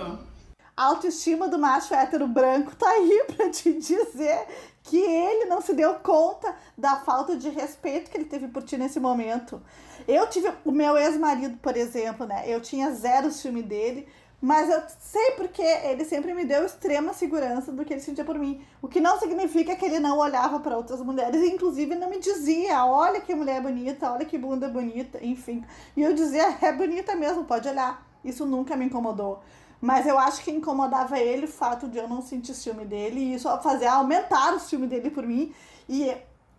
A 0.77 0.85
autoestima 0.85 1.49
do 1.49 1.59
macho 1.59 1.93
hétero 1.93 2.29
branco 2.29 2.77
tá 2.77 2.89
aí 2.89 3.25
pra 3.37 3.51
te 3.51 3.73
dizer 3.73 4.47
que 4.85 4.97
ele 4.99 5.47
não 5.47 5.61
se 5.61 5.75
deu 5.75 5.95
conta 5.95 6.55
da 6.77 6.97
falta 7.01 7.37
de 7.37 7.49
respeito 7.49 8.09
que 8.09 8.17
ele 8.17 8.25
teve 8.27 8.47
por 8.47 8.63
ti 8.63 8.77
nesse 8.77 9.01
momento. 9.01 9.61
Eu 10.09 10.27
tive 10.31 10.51
o 10.65 10.73
meu 10.73 10.97
ex-marido, 10.97 11.59
por 11.59 11.77
exemplo, 11.77 12.27
né? 12.27 12.45
Eu 12.47 12.63
tinha 12.63 12.91
zero 12.93 13.31
ciúme 13.31 13.63
dele, 13.63 14.09
mas 14.41 14.71
eu 14.71 14.81
sei 14.99 15.33
porque 15.33 15.61
ele 15.61 16.03
sempre 16.03 16.33
me 16.33 16.47
deu 16.47 16.65
extrema 16.65 17.13
segurança 17.13 17.71
do 17.71 17.85
que 17.85 17.93
ele 17.93 18.01
sentia 18.01 18.25
por 18.25 18.39
mim. 18.39 18.65
O 18.81 18.89
que 18.89 19.03
não 19.03 19.19
significa 19.19 19.77
que 19.77 19.85
ele 19.85 20.01
não 20.01 20.17
olhava 20.17 20.61
para 20.61 20.79
outras 20.79 21.03
mulheres, 21.03 21.43
inclusive 21.43 21.95
não 21.95 22.09
me 22.09 22.19
dizia: 22.19 22.87
olha 22.87 23.21
que 23.21 23.35
mulher 23.35 23.61
bonita, 23.61 24.11
olha 24.11 24.25
que 24.25 24.39
bunda 24.39 24.67
bonita, 24.67 25.19
enfim. 25.23 25.63
E 25.95 26.03
eu 26.03 26.15
dizia: 26.15 26.57
é 26.63 26.73
bonita 26.73 27.15
mesmo, 27.15 27.45
pode 27.45 27.69
olhar. 27.69 28.07
Isso 28.25 28.47
nunca 28.47 28.77
me 28.77 28.87
incomodou. 28.87 29.43
Mas 29.81 30.07
eu 30.07 30.19
acho 30.19 30.43
que 30.43 30.51
incomodava 30.51 31.19
ele 31.19 31.45
o 31.45 31.49
fato 31.49 31.87
de 31.87 31.99
eu 31.99 32.09
não 32.09 32.23
sentir 32.23 32.55
ciúme 32.55 32.85
dele 32.85 33.21
e 33.21 33.35
isso 33.35 33.49
fazia 33.63 33.93
aumentar 33.93 34.55
o 34.55 34.59
ciúme 34.59 34.87
dele 34.87 35.11
por 35.11 35.27
mim. 35.27 35.53
E 35.89 36.17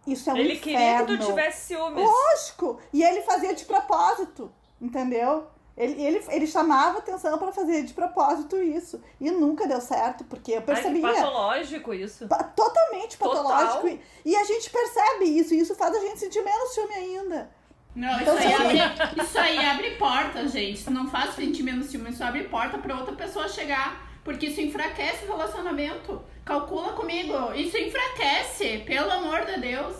isso 0.07 0.29
é 0.29 0.33
um 0.33 0.37
Ele 0.37 0.57
queria 0.57 0.77
que 0.77 0.83
inferno. 1.03 1.17
tu 1.17 1.25
tivesse 1.27 1.67
ciúmes. 1.67 2.03
Lógico! 2.05 2.79
E 2.93 3.03
ele 3.03 3.21
fazia 3.21 3.53
de 3.53 3.65
propósito, 3.65 4.51
entendeu? 4.81 5.47
Ele, 5.77 6.01
ele, 6.03 6.25
ele 6.29 6.45
chamava 6.47 6.97
atenção 6.97 7.37
pra 7.37 7.53
fazer 7.53 7.83
de 7.83 7.93
propósito 7.93 8.57
isso. 8.57 9.01
E 9.19 9.31
nunca 9.31 9.65
deu 9.65 9.79
certo, 9.79 10.25
porque 10.25 10.51
eu 10.51 10.57
Ai, 10.57 10.63
percebia. 10.63 11.01
patológico 11.01 11.93
isso. 11.93 12.27
Pa- 12.27 12.43
Totalmente 12.43 13.17
Total. 13.17 13.43
patológico. 13.45 13.87
E, 13.87 14.01
e 14.25 14.35
a 14.35 14.43
gente 14.43 14.69
percebe 14.69 15.23
isso, 15.25 15.53
e 15.53 15.59
isso 15.59 15.73
faz 15.75 15.95
a 15.95 15.99
gente 16.01 16.19
sentir 16.19 16.41
menos 16.43 16.73
ciúme 16.73 16.93
ainda. 16.95 17.49
Não, 17.95 18.11
isso 18.11 18.21
Então, 18.23 18.37
aí, 18.37 18.53
assim- 18.53 18.79
abre, 18.81 19.21
isso 19.23 19.39
aí 19.39 19.65
abre 19.65 19.91
porta, 19.95 20.47
gente. 20.49 20.73
Isso 20.79 20.91
não 20.91 21.09
faz 21.09 21.33
sentir 21.35 21.63
menos 21.63 21.85
ciúme, 21.87 22.09
isso 22.09 22.23
abre 22.25 22.43
porta 22.49 22.77
pra 22.77 22.97
outra 22.97 23.15
pessoa 23.15 23.47
chegar. 23.47 24.08
Porque 24.23 24.47
isso 24.47 24.61
enfraquece 24.61 25.25
o 25.25 25.27
relacionamento. 25.27 26.21
Calcula 26.45 26.93
comigo. 26.93 27.53
Isso 27.53 27.77
enfraquece, 27.77 28.79
pelo 28.85 29.11
amor 29.11 29.45
de 29.45 29.59
Deus. 29.59 29.95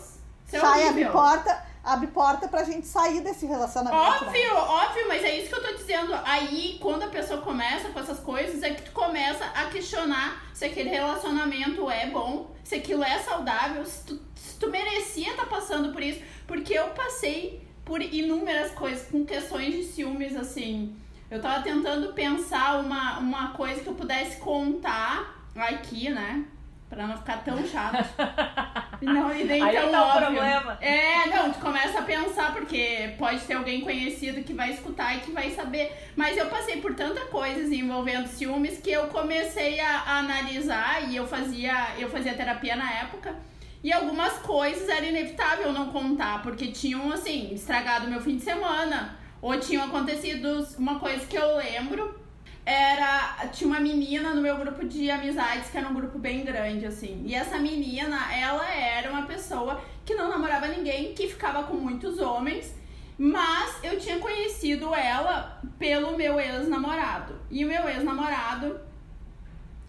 Isso 0.46 0.56
é 0.56 0.60
Sai, 0.60 0.88
abre 0.88 1.06
porta, 1.06 1.66
abre 1.82 2.06
porta 2.08 2.48
pra 2.48 2.64
gente 2.64 2.86
sair 2.86 3.20
desse 3.20 3.46
relacionamento. 3.46 4.02
né? 4.02 4.28
Óbvio, 4.28 4.56
óbvio, 4.56 5.08
mas 5.08 5.24
é 5.24 5.38
isso 5.38 5.48
que 5.48 5.54
eu 5.54 5.62
tô 5.62 5.74
dizendo. 5.74 6.12
Aí, 6.24 6.78
quando 6.80 7.04
a 7.04 7.08
pessoa 7.08 7.40
começa 7.40 7.88
com 7.90 8.00
essas 8.00 8.18
coisas, 8.20 8.62
é 8.62 8.70
que 8.70 8.82
tu 8.82 8.92
começa 8.92 9.44
a 9.46 9.66
questionar 9.66 10.50
se 10.52 10.64
aquele 10.64 10.90
relacionamento 10.90 11.88
é 11.90 12.06
bom, 12.06 12.50
se 12.64 12.74
aquilo 12.74 13.02
é 13.04 13.18
saudável, 13.20 13.84
se 13.86 14.04
tu, 14.04 14.20
se 14.34 14.58
tu 14.58 14.68
merecia 14.68 15.30
estar 15.30 15.46
passando 15.46 15.92
por 15.92 16.02
isso. 16.02 16.20
Porque 16.46 16.74
eu 16.74 16.88
passei 16.88 17.66
por 17.84 18.02
inúmeras 18.02 18.72
coisas, 18.72 19.08
com 19.08 19.24
questões 19.24 19.72
de 19.72 19.84
ciúmes, 19.84 20.36
assim. 20.36 20.96
Eu 21.30 21.40
tava 21.40 21.62
tentando 21.62 22.12
pensar 22.12 22.80
uma, 22.80 23.18
uma 23.18 23.48
coisa 23.50 23.80
que 23.80 23.86
eu 23.86 23.94
pudesse 23.94 24.38
contar 24.38 25.36
aqui, 25.56 26.10
né? 26.10 26.44
Pra 26.88 27.06
não 27.06 27.16
ficar 27.16 27.44
tão 27.44 27.64
chato. 27.64 28.04
Não, 29.00 29.32
e 29.32 29.44
nem 29.44 29.62
Aí 29.62 29.76
tão 29.76 29.90
tá 29.92 30.04
óbvio. 30.06 30.26
problema. 30.26 30.76
É, 30.78 31.26
não, 31.28 31.50
tu 31.50 31.58
começa 31.58 32.00
a 32.00 32.02
pensar, 32.02 32.52
porque 32.52 33.14
pode 33.16 33.40
ter 33.40 33.54
alguém 33.54 33.80
conhecido 33.80 34.42
que 34.42 34.52
vai 34.52 34.72
escutar 34.72 35.16
e 35.16 35.20
que 35.20 35.30
vai 35.30 35.50
saber. 35.52 35.90
Mas 36.14 36.36
eu 36.36 36.46
passei 36.46 36.82
por 36.82 36.94
tanta 36.94 37.22
coisas 37.26 37.72
envolvendo 37.72 38.26
ciúmes 38.26 38.78
que 38.78 38.90
eu 38.90 39.06
comecei 39.06 39.80
a, 39.80 40.00
a 40.00 40.18
analisar 40.18 41.08
e 41.08 41.16
eu 41.16 41.26
fazia, 41.26 41.94
eu 41.98 42.10
fazia 42.10 42.34
terapia 42.34 42.76
na 42.76 42.92
época. 42.92 43.34
E 43.82 43.90
algumas 43.90 44.34
coisas 44.40 44.86
era 44.86 45.06
inevitável 45.06 45.72
não 45.72 45.90
contar, 45.90 46.42
porque 46.42 46.66
tinham, 46.66 47.10
assim, 47.10 47.54
estragado 47.54 48.06
meu 48.06 48.20
fim 48.20 48.36
de 48.36 48.42
semana. 48.42 49.18
Ou 49.40 49.58
tinham 49.58 49.84
acontecido 49.84 50.66
uma 50.78 50.98
coisa 50.98 51.24
que 51.26 51.36
eu 51.36 51.56
lembro 51.56 52.18
era 52.64 53.48
tinha 53.52 53.68
uma 53.68 53.80
menina 53.80 54.34
no 54.34 54.42
meu 54.42 54.56
grupo 54.58 54.86
de 54.86 55.10
amizades 55.10 55.70
que 55.70 55.78
era 55.78 55.88
um 55.88 55.94
grupo 55.94 56.18
bem 56.18 56.44
grande 56.44 56.86
assim. 56.86 57.22
E 57.26 57.34
essa 57.34 57.58
menina 57.58 58.32
ela 58.34 58.70
era 58.72 59.10
uma 59.10 59.22
pessoa 59.22 59.80
que 60.04 60.14
não 60.14 60.28
namorava 60.28 60.68
ninguém 60.68 61.14
que 61.14 61.28
ficava 61.28 61.64
com 61.64 61.74
muitos 61.74 62.18
homens 62.18 62.74
mas 63.22 63.84
eu 63.84 64.00
tinha 64.00 64.18
conhecido 64.18 64.94
ela 64.94 65.60
pelo 65.78 66.16
meu 66.16 66.40
ex-namorado. 66.40 67.34
E 67.50 67.62
o 67.66 67.68
meu 67.68 67.86
ex-namorado 67.86 68.80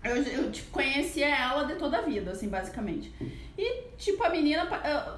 eu, 0.04 0.18
eu 0.18 0.52
tipo, 0.52 0.70
conhecia 0.72 1.28
ela 1.28 1.64
de 1.64 1.76
toda 1.76 2.00
a 2.00 2.02
vida 2.02 2.32
assim 2.32 2.50
basicamente. 2.50 3.14
E 3.58 3.84
tipo, 3.98 4.22
a 4.22 4.30
menina, 4.30 4.66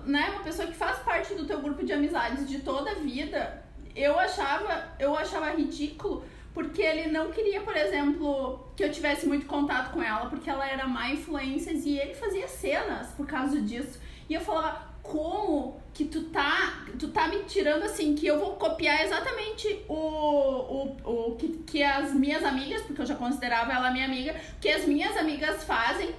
né, 0.06 0.30
uma 0.32 0.44
pessoa 0.44 0.68
que 0.68 0.76
faz 0.76 1.00
parte 1.00 1.34
do 1.34 1.46
teu 1.46 1.60
grupo 1.60 1.84
de 1.84 1.92
amizades 1.92 2.48
de 2.48 2.60
toda 2.60 2.92
a 2.92 2.96
vida, 2.96 3.63
eu 3.96 4.20
achava, 4.20 4.90
eu 5.00 5.16
achava 5.16 5.52
ridículo 5.52 6.24
porque 6.54 6.82
ele 6.82 7.10
não 7.10 7.32
queria, 7.32 7.62
por 7.62 7.76
exemplo, 7.76 8.68
que 8.76 8.84
eu 8.84 8.92
tivesse 8.92 9.26
muito 9.26 9.48
contato 9.48 9.92
com 9.92 10.04
ela, 10.04 10.30
porque 10.30 10.50
ela 10.50 10.68
era 10.68 10.88
má 10.88 11.10
influência 11.10 11.72
e 11.72 11.98
ele 11.98 12.14
fazia 12.14 12.48
cenas 12.48 13.08
por 13.18 13.26
causa 13.26 13.60
disso. 13.60 14.00
E 14.30 14.36
eu 14.36 14.42
falava, 14.42 14.94
como 15.02 15.82
que 15.94 16.06
tu 16.06 16.26
tá, 16.26 16.86
tu 16.98 17.08
tá 17.10 17.28
me 17.28 17.40
tirando 17.44 17.84
assim, 17.84 18.14
que 18.16 18.28
eu 18.28 18.40
vou 18.40 18.52
copiar 18.54 19.04
exatamente 19.04 19.84
o, 19.88 19.96
o, 19.96 21.32
o 21.32 21.36
que, 21.36 21.50
que 21.66 21.84
as 21.84 22.14
minhas 22.14 22.44
amigas, 22.44 22.84
porque 22.84 23.02
eu 23.02 23.06
já 23.06 23.16
considerava 23.16 23.74
ela 23.74 23.92
minha 23.92 24.06
amiga, 24.06 24.36
que 24.62 24.70
as 24.70 24.86
minhas 24.86 25.18
amigas 25.18 25.64
fazem. 25.64 26.14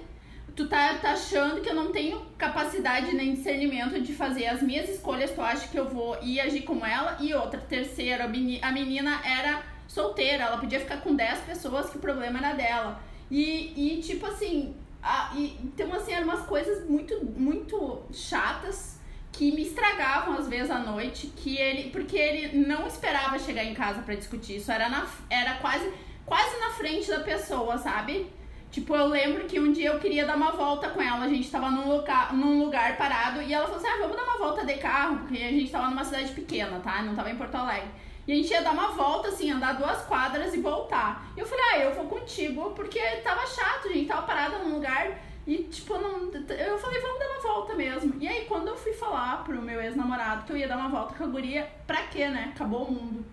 Tu 0.55 0.67
tá, 0.67 0.95
tá 0.95 1.11
achando 1.11 1.59
que 1.59 1.69
eu 1.69 1.75
não 1.75 1.91
tenho 1.91 2.25
capacidade 2.37 3.13
nem 3.13 3.33
discernimento 3.33 3.99
de 4.01 4.13
fazer 4.13 4.47
as 4.47 4.61
minhas 4.61 4.87
escolhas, 4.87 5.31
tu 5.31 5.41
acha 5.41 5.67
que 5.67 5.77
eu 5.77 5.89
vou 5.89 6.17
ir 6.21 6.39
agir 6.39 6.61
como 6.61 6.85
ela? 6.85 7.17
E 7.19 7.33
outra, 7.33 7.59
terceira, 7.59 8.23
a 8.23 8.71
menina 8.71 9.19
era 9.25 9.61
solteira, 9.85 10.45
ela 10.45 10.57
podia 10.57 10.79
ficar 10.79 11.01
com 11.01 11.13
10 11.13 11.39
pessoas, 11.39 11.89
que 11.89 11.97
o 11.97 11.99
problema 11.99 12.39
era 12.39 12.53
dela. 12.53 13.01
E, 13.29 13.97
e 13.97 14.01
tipo 14.01 14.25
assim, 14.25 14.75
ah, 15.03 15.31
e, 15.35 15.57
então, 15.63 15.93
assim, 15.93 16.13
eram 16.13 16.25
umas 16.25 16.45
coisas 16.45 16.87
muito, 16.89 17.23
muito 17.37 18.03
chatas 18.11 18.99
que 19.31 19.51
me 19.51 19.63
estragavam 19.63 20.37
às 20.37 20.47
vezes 20.47 20.71
à 20.71 20.79
noite, 20.79 21.27
que 21.35 21.57
ele, 21.57 21.89
porque 21.89 22.17
ele 22.17 22.65
não 22.65 22.87
esperava 22.87 23.37
chegar 23.37 23.63
em 23.63 23.73
casa 23.73 24.01
para 24.01 24.15
discutir 24.15 24.55
isso, 24.55 24.71
era, 24.71 24.89
na, 24.89 25.05
era 25.29 25.55
quase, 25.55 25.91
quase 26.25 26.57
na 26.59 26.69
frente 26.69 27.09
da 27.09 27.19
pessoa, 27.19 27.77
sabe? 27.77 28.27
Tipo, 28.71 28.95
eu 28.95 29.07
lembro 29.07 29.45
que 29.45 29.59
um 29.59 29.71
dia 29.71 29.89
eu 29.89 29.99
queria 29.99 30.25
dar 30.25 30.35
uma 30.35 30.51
volta 30.51 30.89
com 30.89 31.01
ela, 31.01 31.23
a 31.23 31.29
gente 31.29 31.49
tava 31.49 31.71
num 31.71 31.89
lugar, 31.95 32.33
num 32.33 32.63
lugar 32.63 32.97
parado, 32.97 33.41
e 33.41 33.53
ela 33.53 33.65
falou 33.65 33.79
assim, 33.79 33.87
ah, 33.87 33.97
vamos 34.01 34.17
dar 34.17 34.23
uma 34.23 34.37
volta 34.37 34.65
de 34.65 34.73
carro, 34.73 35.17
porque 35.19 35.41
a 35.41 35.49
gente 35.49 35.71
tava 35.71 35.89
numa 35.89 36.03
cidade 36.03 36.31
pequena, 36.33 36.79
tá? 36.79 37.01
Não 37.01 37.15
tava 37.15 37.31
em 37.31 37.37
Porto 37.37 37.55
Alegre. 37.55 37.89
E 38.27 38.33
a 38.33 38.35
gente 38.35 38.51
ia 38.51 38.61
dar 38.61 38.71
uma 38.71 38.89
volta, 38.89 39.29
assim, 39.29 39.51
andar 39.51 39.73
duas 39.73 40.01
quadras 40.01 40.53
e 40.53 40.59
voltar. 40.59 41.25
E 41.37 41.39
eu 41.39 41.45
falei, 41.45 41.63
ah, 41.71 41.79
eu 41.79 41.93
vou 41.93 42.05
contigo, 42.05 42.71
porque 42.71 42.99
tava 43.23 43.45
chato, 43.47 43.87
gente, 43.87 44.07
tava 44.07 44.23
parada 44.23 44.57
num 44.59 44.73
lugar 44.73 45.19
e, 45.47 45.57
tipo, 45.57 45.95
não, 45.99 46.31
eu 46.31 46.77
falei, 46.79 46.99
vamos 47.01 47.19
dar 47.19 47.29
uma 47.29 47.39
volta 47.39 47.75
mesmo. 47.75 48.15
E 48.19 48.27
aí, 48.27 48.45
quando 48.45 48.67
eu 48.67 48.75
fui 48.75 48.93
falar 48.93 49.43
pro 49.43 49.61
meu 49.61 49.79
ex-namorado 49.79 50.43
que 50.43 50.51
eu 50.51 50.57
ia 50.57 50.67
dar 50.67 50.77
uma 50.77 50.89
volta 50.89 51.13
com 51.13 51.23
a 51.23 51.27
guria, 51.27 51.71
pra 51.85 52.07
quê, 52.07 52.27
né? 52.27 52.51
Acabou 52.55 52.85
o 52.85 52.91
mundo. 52.91 53.25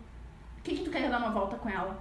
Por 0.57 0.63
que, 0.63 0.77
que 0.77 0.85
tu 0.85 0.91
quer 0.91 1.09
dar 1.09 1.19
uma 1.19 1.31
volta 1.31 1.57
com 1.57 1.71
ela? 1.71 1.99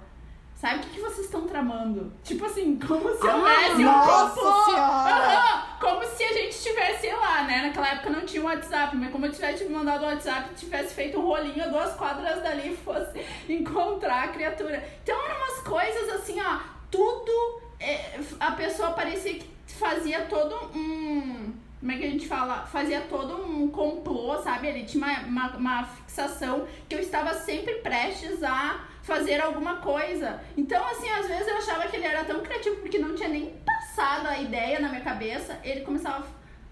Sabe 0.62 0.76
o 0.76 0.80
que, 0.82 0.90
que 0.90 1.00
vocês 1.00 1.26
estão 1.26 1.44
tramando? 1.44 2.12
Tipo 2.22 2.44
assim, 2.44 2.78
como 2.78 3.12
se 3.16 3.26
houvesse 3.26 3.84
um 3.84 3.92
complô. 3.92 4.70
Uhum, 4.70 5.62
como 5.80 6.04
se 6.04 6.22
a 6.22 6.32
gente 6.34 6.50
estivesse 6.50 7.08
lá, 7.10 7.42
né? 7.42 7.62
Naquela 7.62 7.88
época 7.88 8.10
não 8.10 8.24
tinha 8.24 8.40
o 8.40 8.46
WhatsApp, 8.46 8.96
mas 8.96 9.10
como 9.10 9.26
eu 9.26 9.32
tivesse 9.32 9.64
mandado 9.64 10.04
o 10.04 10.06
WhatsApp, 10.06 10.54
tivesse 10.54 10.94
feito 10.94 11.18
um 11.18 11.26
rolinho 11.26 11.64
a 11.64 11.66
duas 11.66 11.96
quadras 11.96 12.40
dali 12.44 12.74
e 12.74 12.76
fosse 12.78 13.26
encontrar 13.48 14.22
a 14.22 14.28
criatura. 14.28 14.88
Então 15.02 15.20
eram 15.24 15.36
umas 15.36 15.58
coisas 15.64 16.08
assim, 16.10 16.40
ó, 16.40 16.60
tudo. 16.88 17.60
É, 17.80 18.20
a 18.38 18.52
pessoa 18.52 18.92
parecia 18.92 19.34
que 19.34 19.50
fazia 19.66 20.26
todo 20.26 20.54
um. 20.78 21.54
Como 21.80 21.90
é 21.90 21.96
que 21.96 22.04
a 22.04 22.10
gente 22.10 22.28
fala? 22.28 22.64
Fazia 22.66 23.00
todo 23.00 23.34
um 23.34 23.66
complô, 23.68 24.38
sabe? 24.38 24.68
Ele 24.68 24.84
tinha 24.84 25.04
uma, 25.04 25.18
uma, 25.22 25.56
uma 25.56 25.84
fixação 25.86 26.68
que 26.88 26.94
eu 26.94 27.00
estava 27.00 27.34
sempre 27.34 27.80
prestes 27.80 28.44
a 28.44 28.91
fazer 29.02 29.40
alguma 29.40 29.76
coisa. 29.76 30.40
Então, 30.56 30.84
assim, 30.86 31.08
às 31.10 31.26
vezes 31.26 31.48
eu 31.48 31.56
achava 31.56 31.88
que 31.88 31.96
ele 31.96 32.06
era 32.06 32.24
tão 32.24 32.40
criativo 32.40 32.76
porque 32.76 32.98
não 32.98 33.14
tinha 33.14 33.28
nem 33.28 33.60
passado 33.66 34.28
a 34.28 34.38
ideia 34.38 34.80
na 34.80 34.88
minha 34.88 35.02
cabeça. 35.02 35.58
Ele 35.62 35.80
começava 35.82 36.26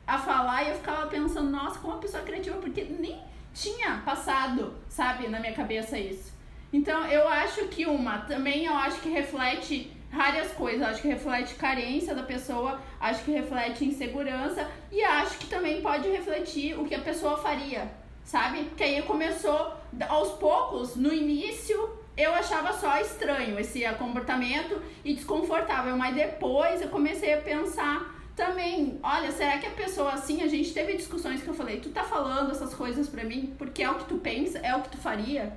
a 0.07 0.19
falar 0.19 0.65
e 0.65 0.69
eu 0.71 0.75
ficava 0.77 1.07
pensando, 1.07 1.51
nossa, 1.51 1.79
como 1.79 1.95
uma 1.95 2.01
pessoa 2.01 2.23
criativa, 2.23 2.57
porque 2.59 2.85
nem 2.85 3.21
tinha 3.53 4.01
passado, 4.05 4.75
sabe, 4.89 5.29
na 5.29 5.41
minha 5.41 5.53
cabeça 5.53 5.99
isso. 5.99 6.33
Então, 6.73 7.05
eu 7.07 7.29
acho 7.29 7.67
que 7.67 7.85
uma, 7.85 8.19
também 8.19 8.65
eu 8.65 8.75
acho 8.75 9.01
que 9.01 9.09
reflete 9.09 9.97
várias 10.13 10.53
coisas. 10.53 10.87
Acho 10.87 11.03
que 11.03 11.09
reflete 11.09 11.55
carência 11.55 12.15
da 12.15 12.23
pessoa, 12.23 12.81
acho 13.01 13.25
que 13.25 13.33
reflete 13.33 13.85
insegurança 13.85 14.69
e 14.91 15.03
acho 15.03 15.39
que 15.39 15.47
também 15.47 15.81
pode 15.81 16.09
refletir 16.09 16.79
o 16.79 16.85
que 16.85 16.95
a 16.95 17.01
pessoa 17.01 17.37
faria, 17.37 17.91
sabe? 18.25 18.65
Porque 18.65 18.85
aí 18.85 19.03
começou 19.03 19.75
aos 20.09 20.31
poucos, 20.33 20.97
no 20.97 21.13
início 21.13 22.00
eu 22.21 22.35
achava 22.35 22.73
só 22.73 22.99
estranho 22.99 23.59
esse 23.59 23.83
comportamento 23.99 24.81
e 25.05 25.15
desconfortável, 25.15 25.97
mas 25.97 26.15
depois 26.15 26.81
eu 26.83 26.89
comecei 26.89 27.35
a 27.35 27.41
pensar 27.41 28.15
também, 28.37 28.99
olha, 29.03 29.31
será 29.31 29.59
que 29.59 29.67
a 29.67 29.71
pessoa 29.71 30.13
assim, 30.13 30.43
a 30.43 30.47
gente 30.47 30.73
teve 30.73 30.95
discussões 30.95 31.43
que 31.43 31.49
eu 31.49 31.55
falei, 31.55 31.81
tu 31.81 31.91
tá 31.91 32.03
falando 32.03 32.51
essas 32.51 32.75
coisas 32.75 33.09
pra 33.09 33.25
mim 33.25 33.55
porque 33.59 33.83
é 33.83 33.91
o 33.91 33.97
que 33.97 34.05
tu 34.05 34.19
pensa, 34.19 34.59
é 34.59 34.75
o 34.75 34.83
que 34.83 34.91
tu 34.91 34.99
faria? 34.99 35.53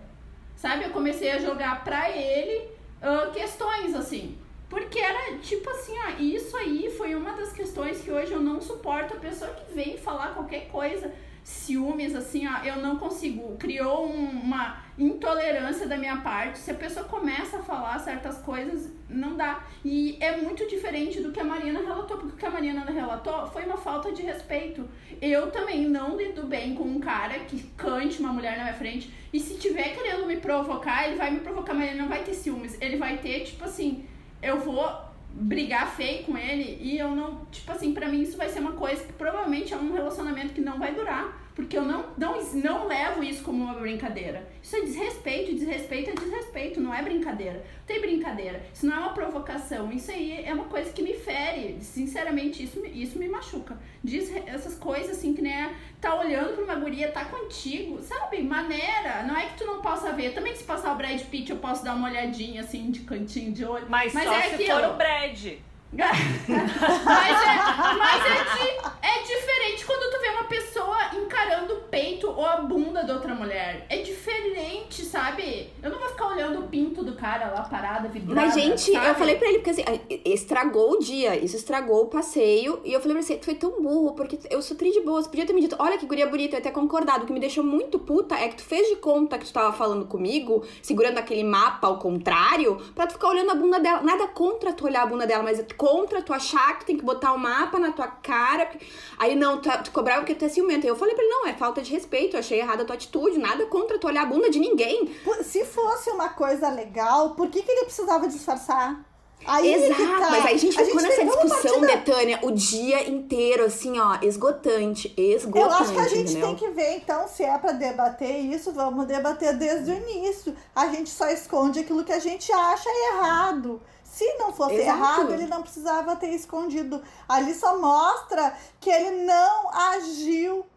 Sabe? 0.56 0.84
Eu 0.84 0.90
comecei 0.92 1.32
a 1.32 1.40
jogar 1.40 1.84
pra 1.84 2.10
ele 2.10 2.68
uh, 3.02 3.32
questões 3.32 3.96
assim. 3.96 4.38
Porque 4.70 4.98
era 4.98 5.38
tipo 5.38 5.70
assim, 5.70 5.94
ó, 6.00 6.20
isso 6.20 6.58
aí 6.58 6.90
foi 6.98 7.14
uma 7.16 7.34
das 7.34 7.54
questões 7.54 8.02
que 8.02 8.12
hoje 8.12 8.32
eu 8.32 8.42
não 8.42 8.60
suporto 8.60 9.14
a 9.14 9.20
pessoa 9.20 9.52
que 9.52 9.74
vem 9.74 9.98
falar 9.98 10.34
qualquer 10.34 10.68
coisa 10.68 11.12
ciúmes, 11.44 12.16
assim, 12.16 12.48
ó, 12.48 12.64
eu 12.64 12.78
não 12.78 12.98
consigo. 12.98 13.58
Criou 13.58 14.08
um, 14.08 14.30
uma 14.30 14.83
intolerância 14.98 15.88
da 15.88 15.98
minha 15.98 16.18
parte. 16.18 16.60
Se 16.60 16.72
a 16.72 16.76
pessoa 16.76 17.06
começa 17.06 17.58
a 17.58 17.64
falar 17.64 17.98
certas 18.00 18.38
coisas, 18.40 18.92
não 19.10 19.36
dá. 19.36 19.64
E 19.84 20.18
é 20.20 20.38
muito 20.38 20.68
diferente 20.68 21.22
do 21.22 21.32
que 21.32 21.40
a 21.40 21.44
Marina 21.44 21.80
relatou, 21.80 22.18
porque 22.18 22.36
o 22.36 22.38
que 22.38 22.46
a 22.46 22.52
Marina 22.52 22.86
relatou 22.86 23.48
foi 23.48 23.66
uma 23.66 23.78
falta 23.78 24.12
de 24.12 24.22
respeito. 24.22 24.88
Eu 25.22 25.52
também 25.52 25.88
não 25.88 26.16
lido 26.16 26.44
bem 26.44 26.76
com 26.76 26.84
um 26.84 27.00
cara 27.00 27.40
que 27.40 27.64
cante 27.76 28.20
uma 28.20 28.32
mulher 28.32 28.58
na 28.58 28.64
minha 28.64 28.76
frente. 28.76 29.12
E 29.32 29.40
se 29.40 29.58
tiver 29.58 29.96
querendo 29.96 30.26
me 30.26 30.38
provocar, 30.38 31.08
ele 31.08 31.16
vai 31.16 31.32
me 31.32 31.40
provocar, 31.40 31.74
mas 31.74 31.90
ele 31.90 32.00
não 32.00 32.08
vai 32.08 32.24
ter 32.24 32.34
ciúmes. 32.34 32.78
Ele 32.80 32.98
vai 32.98 33.18
ter, 33.18 33.42
tipo 33.42 33.64
assim, 33.64 34.06
eu 34.42 34.60
vou 34.60 35.14
brigar 35.36 35.96
feio 35.96 36.24
com 36.26 36.38
ele 36.38 36.78
e 36.80 36.98
eu 36.98 37.10
não, 37.10 37.46
tipo 37.46 37.72
assim, 37.72 37.92
para 37.92 38.08
mim 38.08 38.22
isso 38.22 38.38
vai 38.38 38.50
ser 38.50 38.60
uma 38.60 38.74
coisa 38.74 39.04
que 39.04 39.14
provavelmente 39.14 39.74
é 39.74 39.78
um 39.78 39.92
relacionamento 39.92 40.54
que 40.54 40.62
não 40.62 40.78
vai 40.78 40.94
durar, 40.94 41.43
porque 41.56 41.78
eu 41.78 41.84
não 41.84 42.06
não 42.18 42.42
não 42.54 42.88
levo 42.88 43.24
isso 43.24 43.44
como 43.44 43.64
uma 43.64 43.76
brincadeira. 43.76 44.48
Isso 44.62 44.76
é 44.76 44.82
desrespeito, 44.82 45.54
desrespeito 45.54 46.10
é 46.10 46.14
desrespeito, 46.14 46.82
não 46.82 46.94
é 46.94 47.02
brincadeira. 47.02 47.54
Não 47.78 47.86
tem 47.86 48.02
brincadeira. 48.02 48.64
Isso 48.74 48.86
não 48.86 48.96
é 48.96 49.00
uma 49.00 49.14
provocação, 49.14 49.92
isso 49.92 50.12
aí 50.12 50.44
é 50.44 50.54
uma 50.54 50.66
coisa 50.66 50.92
que 50.92 51.02
me 51.02 51.14
fere. 51.14 51.78
Sinceramente, 51.82 52.64
isso 52.64 52.84
isso 52.86 53.20
me 53.20 53.28
machuca. 53.28 53.78
Diz 54.04 54.32
essas 54.48 54.76
coisas 54.76 55.18
assim 55.18 55.34
que 55.34 55.42
nem 55.42 55.54
é 55.54 55.74
tá 56.02 56.16
olhando 56.16 56.56
pra 56.56 56.64
uma 56.64 56.76
guria, 56.76 57.12
tá 57.12 57.26
contigo, 57.26 58.02
sabe? 58.02 58.42
Maneira. 58.42 59.24
Não 59.24 59.38
é 59.38 59.48
que 59.48 59.58
tu 59.58 59.66
não 59.66 59.82
possa 59.82 60.12
ver. 60.12 60.34
Também 60.34 60.56
se 60.56 60.64
passar 60.64 60.94
o 60.94 60.98
Brad 60.98 61.22
Pitt, 61.22 61.52
eu 61.52 61.58
posso 61.58 61.84
dar 61.84 61.96
uma 61.96 62.10
olhadinha 62.10 62.62
assim 62.62 62.90
de 62.92 63.02
cantinho 63.02 63.52
de 63.52 63.64
olho. 63.64 63.86
Mas, 63.88 64.14
mas 64.14 64.24
só 64.24 64.34
é 64.34 64.42
se 64.50 64.56
aquilo. 64.56 64.80
for 64.80 64.90
o 64.90 64.94
Brad. 64.96 65.54
Mas 65.96 67.44
é, 67.44 67.56
mas 67.98 68.26
é, 68.26 68.44
di, 68.56 68.68
é 69.02 69.22
diferente 69.22 69.86
quando 69.86 70.12
tu 70.12 70.20
vê 70.20 70.30
uma 70.30 70.44
pessoa 70.46 70.98
encarando 71.16 71.74
o 71.74 71.82
peito 71.82 72.28
ou 72.30 72.46
a 72.46 72.58
bunda 72.58 73.04
de 73.04 73.12
outra 73.12 73.36
mulher. 73.36 73.86
É 73.90 73.98
diferente, 73.98 75.06
sabe? 75.06 75.70
Eu 75.82 75.92
não 75.92 76.00
vou 76.00 76.10
ficar 76.10 76.28
olhando 76.28 76.62
o 76.62 76.68
pinto 76.68 77.04
do 77.04 77.16
cara 77.16 77.52
lá 77.52 77.62
parada, 77.62 78.10
vidrada. 78.10 78.42
Mas, 78.42 78.54
gente, 78.56 78.92
sabe? 78.92 79.08
eu 79.08 79.16
falei 79.16 79.36
pra 79.36 79.50
ele, 79.50 79.60
porque 79.60 79.70
assim, 79.70 79.84
estragou 80.26 80.94
o 80.94 81.00
dia, 81.00 81.36
isso 81.38 81.56
estragou 81.56 82.04
o 82.04 82.08
passeio. 82.08 82.82
E 82.84 82.92
eu 82.92 83.00
falei 83.00 83.18
pra 83.18 83.24
você, 83.24 83.36
tu 83.36 83.46
foi 83.46 83.56
tão 83.56 83.82
burro, 83.82 84.14
porque 84.14 84.40
eu 84.50 84.62
sou 84.62 84.76
tri 84.76 84.92
de 84.92 85.02
boa. 85.02 85.22
Você 85.22 85.30
podia 85.30 85.46
ter 85.46 85.54
me 85.54 85.62
dito, 85.62 85.76
olha 85.78 85.98
que 85.98 86.06
guria 86.06 86.28
bonita, 86.28 86.56
eu 86.56 86.60
até 86.60 86.72
concordado. 86.72 87.24
O 87.24 87.28
que 87.28 87.34
me 87.34 87.40
deixou 87.40 87.64
muito 87.64 88.00
puta 88.00 88.36
é 88.36 88.48
que 88.48 88.56
tu 88.56 88.64
fez 88.64 88.88
de 88.88 88.96
conta 88.96 89.38
que 89.38 89.46
tu 89.46 89.54
tava 89.54 89.72
falando 89.74 90.06
comigo, 90.06 90.64
segurando 90.82 91.20
aquele 91.20 91.44
mapa 91.44 91.88
ao 91.88 92.00
contrário, 92.00 92.78
pra 92.96 93.06
tu 93.06 93.14
ficar 93.14 93.28
olhando 93.28 93.52
a 93.52 93.56
bunda 93.56 93.80
dela. 93.80 94.02
Nada 94.02 94.28
contra 94.28 94.74
tu 94.74 94.86
olhar 94.86 95.04
a 95.04 95.06
bunda 95.06 95.28
dela, 95.28 95.44
mas 95.44 95.60
contra 95.84 96.22
tu 96.22 96.32
achar 96.32 96.80
que 96.80 96.86
tem 96.86 96.96
que 96.96 97.04
botar 97.04 97.34
o 97.34 97.38
mapa 97.38 97.78
na 97.78 97.92
tua 97.92 98.08
cara. 98.08 98.72
Aí 99.20 99.36
não, 99.36 99.60
tu, 99.60 99.70
tu 99.84 99.92
cobrava 99.92 100.22
porque 100.22 100.34
tu 100.34 100.46
é 100.46 100.48
ciumento. 100.48 100.86
Aí 100.86 100.88
eu 100.88 100.96
falei 100.96 101.14
pra 101.14 101.22
ele, 101.22 101.34
não, 101.34 101.46
é 101.46 101.54
falta 101.54 101.82
de 101.82 101.92
respeito, 101.92 102.38
eu 102.38 102.40
achei 102.40 102.62
errada 102.62 102.84
a 102.84 102.86
tua 102.86 102.96
atitude, 102.96 103.38
nada 103.38 103.66
contra 103.66 104.00
tu 104.00 104.08
olhar 104.08 104.24
a 104.24 104.26
bunda 104.26 104.50
de 104.50 104.60
ninguém. 104.60 105.14
Se 105.44 105.66
fosse 105.66 106.10
uma 106.10 106.30
coisa 106.30 106.70
legal, 106.70 107.32
por 107.32 107.50
que, 107.50 107.62
que 107.62 107.70
ele 107.70 107.84
precisava 107.84 108.30
disfarçar? 108.30 109.04
Aí 109.46 109.74
Exato, 109.74 110.22
tá. 110.22 110.30
mas 110.30 110.46
aí 110.46 110.56
a 110.56 110.58
gente 110.58 110.78
ficou 110.78 111.02
nessa 111.02 111.26
discussão, 111.26 111.82
Betânia, 111.82 112.40
o 112.44 112.52
dia 112.52 113.10
inteiro, 113.10 113.66
assim, 113.66 114.00
ó, 114.00 114.18
esgotante, 114.22 115.14
esgotante. 115.18 115.70
Eu 115.70 115.80
acho 115.80 115.94
que 115.94 116.00
a 116.00 116.08
gente 116.08 116.32
entendeu? 116.32 116.48
tem 116.48 116.56
que 116.56 116.70
ver, 116.70 116.96
então, 116.96 117.28
se 117.28 117.44
é 117.44 117.58
pra 117.58 117.74
debater 117.74 118.40
isso, 118.40 118.72
vamos 118.72 119.06
debater 119.06 119.58
desde 119.58 119.92
o 119.92 119.96
início. 119.96 120.56
A 120.74 120.88
gente 120.88 121.10
só 121.10 121.28
esconde 121.28 121.82
aquilo 121.82 122.06
que 122.06 122.14
a 122.14 122.20
gente 122.20 122.54
acha 122.54 122.90
errado. 123.12 123.82
Se 124.14 124.32
não 124.36 124.54
fosse 124.54 124.76
Exato. 124.76 124.96
errado, 124.96 125.34
ele 125.34 125.48
não 125.48 125.64
precisava 125.64 126.16
ter 126.16 126.30
escondido. 126.36 127.02
Ali 127.28 127.52
só 127.56 127.80
mostra 127.80 128.56
que 128.80 128.88
ele 128.88 129.26
não 129.26 129.72
agiu. 129.72 130.68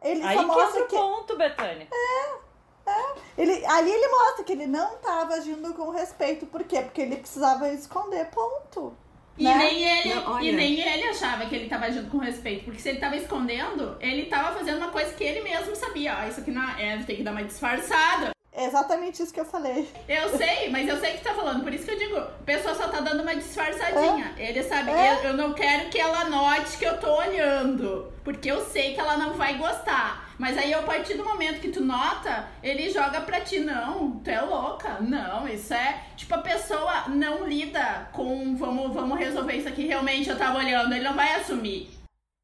Ele 0.00 0.22
Aí 0.22 0.36
só 0.36 0.46
mostra 0.46 0.84
que 0.86 0.94
é 0.94 0.98
o 1.00 1.02
ponto, 1.02 1.36
Betânia. 1.36 1.88
É. 1.92 2.50
É. 2.86 3.14
Ele, 3.36 3.66
ali 3.66 3.90
ele 3.90 4.06
mostra 4.06 4.44
que 4.44 4.52
ele 4.52 4.68
não 4.68 4.94
estava 4.94 5.34
agindo 5.34 5.74
com 5.74 5.90
respeito. 5.90 6.46
Por 6.46 6.62
quê? 6.62 6.80
Porque 6.82 7.00
ele 7.00 7.16
precisava 7.16 7.68
esconder, 7.72 8.30
ponto. 8.30 8.96
E, 9.36 9.42
né? 9.42 9.56
nem 9.56 9.82
ele, 9.82 10.14
Não, 10.14 10.40
e 10.40 10.52
nem 10.52 10.80
ele 10.80 11.08
achava 11.08 11.46
que 11.46 11.56
ele 11.56 11.68
tava 11.68 11.86
agindo 11.86 12.08
com 12.08 12.18
respeito. 12.18 12.66
Porque 12.66 12.78
se 12.78 12.88
ele 12.88 13.00
tava 13.00 13.16
escondendo, 13.16 13.96
ele 13.98 14.26
tava 14.26 14.56
fazendo 14.56 14.78
uma 14.78 14.92
coisa 14.92 15.12
que 15.12 15.24
ele 15.24 15.40
mesmo 15.40 15.74
sabia. 15.74 16.18
Ó, 16.20 16.28
isso 16.28 16.38
aqui 16.38 16.52
não 16.52 16.62
é, 16.78 17.02
tem 17.02 17.16
que 17.16 17.24
dar 17.24 17.32
uma 17.32 17.42
disfarçada. 17.42 18.30
É 18.52 18.64
exatamente 18.66 19.22
isso 19.22 19.32
que 19.32 19.38
eu 19.38 19.44
falei. 19.44 19.88
Eu 20.08 20.36
sei, 20.36 20.68
mas 20.70 20.88
eu 20.88 20.98
sei 20.98 21.12
que 21.12 21.22
tá 21.24 21.32
falando. 21.34 21.62
Por 21.62 21.72
isso 21.72 21.84
que 21.84 21.92
eu 21.92 21.98
digo, 21.98 22.16
a 22.18 22.22
pessoa 22.44 22.74
só 22.74 22.88
tá 22.88 23.00
dando 23.00 23.22
uma 23.22 23.34
disfarçadinha. 23.36 24.34
Ele 24.36 24.62
sabe, 24.64 24.90
É. 24.90 25.14
eu, 25.14 25.28
eu 25.30 25.36
não 25.36 25.52
quero 25.52 25.88
que 25.88 26.00
ela 26.00 26.24
note 26.24 26.76
que 26.76 26.84
eu 26.84 26.98
tô 26.98 27.14
olhando. 27.16 28.12
Porque 28.24 28.50
eu 28.50 28.64
sei 28.66 28.92
que 28.94 29.00
ela 29.00 29.16
não 29.16 29.34
vai 29.34 29.56
gostar. 29.56 30.34
Mas 30.36 30.58
aí, 30.58 30.74
a 30.74 30.82
partir 30.82 31.14
do 31.14 31.24
momento 31.24 31.60
que 31.60 31.68
tu 31.70 31.82
nota, 31.82 32.48
ele 32.62 32.90
joga 32.90 33.20
pra 33.20 33.40
ti, 33.40 33.60
não, 33.60 34.18
tu 34.18 34.28
é 34.28 34.40
louca. 34.40 34.98
Não, 35.00 35.46
isso 35.46 35.72
é. 35.72 36.02
Tipo, 36.16 36.34
a 36.34 36.38
pessoa 36.38 37.04
não 37.08 37.46
lida 37.46 38.08
com 38.12 38.56
vamos, 38.56 38.92
vamos 38.92 39.18
resolver 39.18 39.54
isso 39.54 39.68
aqui. 39.68 39.86
Realmente 39.86 40.28
eu 40.28 40.36
tava 40.36 40.58
olhando, 40.58 40.92
ele 40.92 41.04
não 41.04 41.14
vai 41.14 41.34
assumir. 41.36 41.88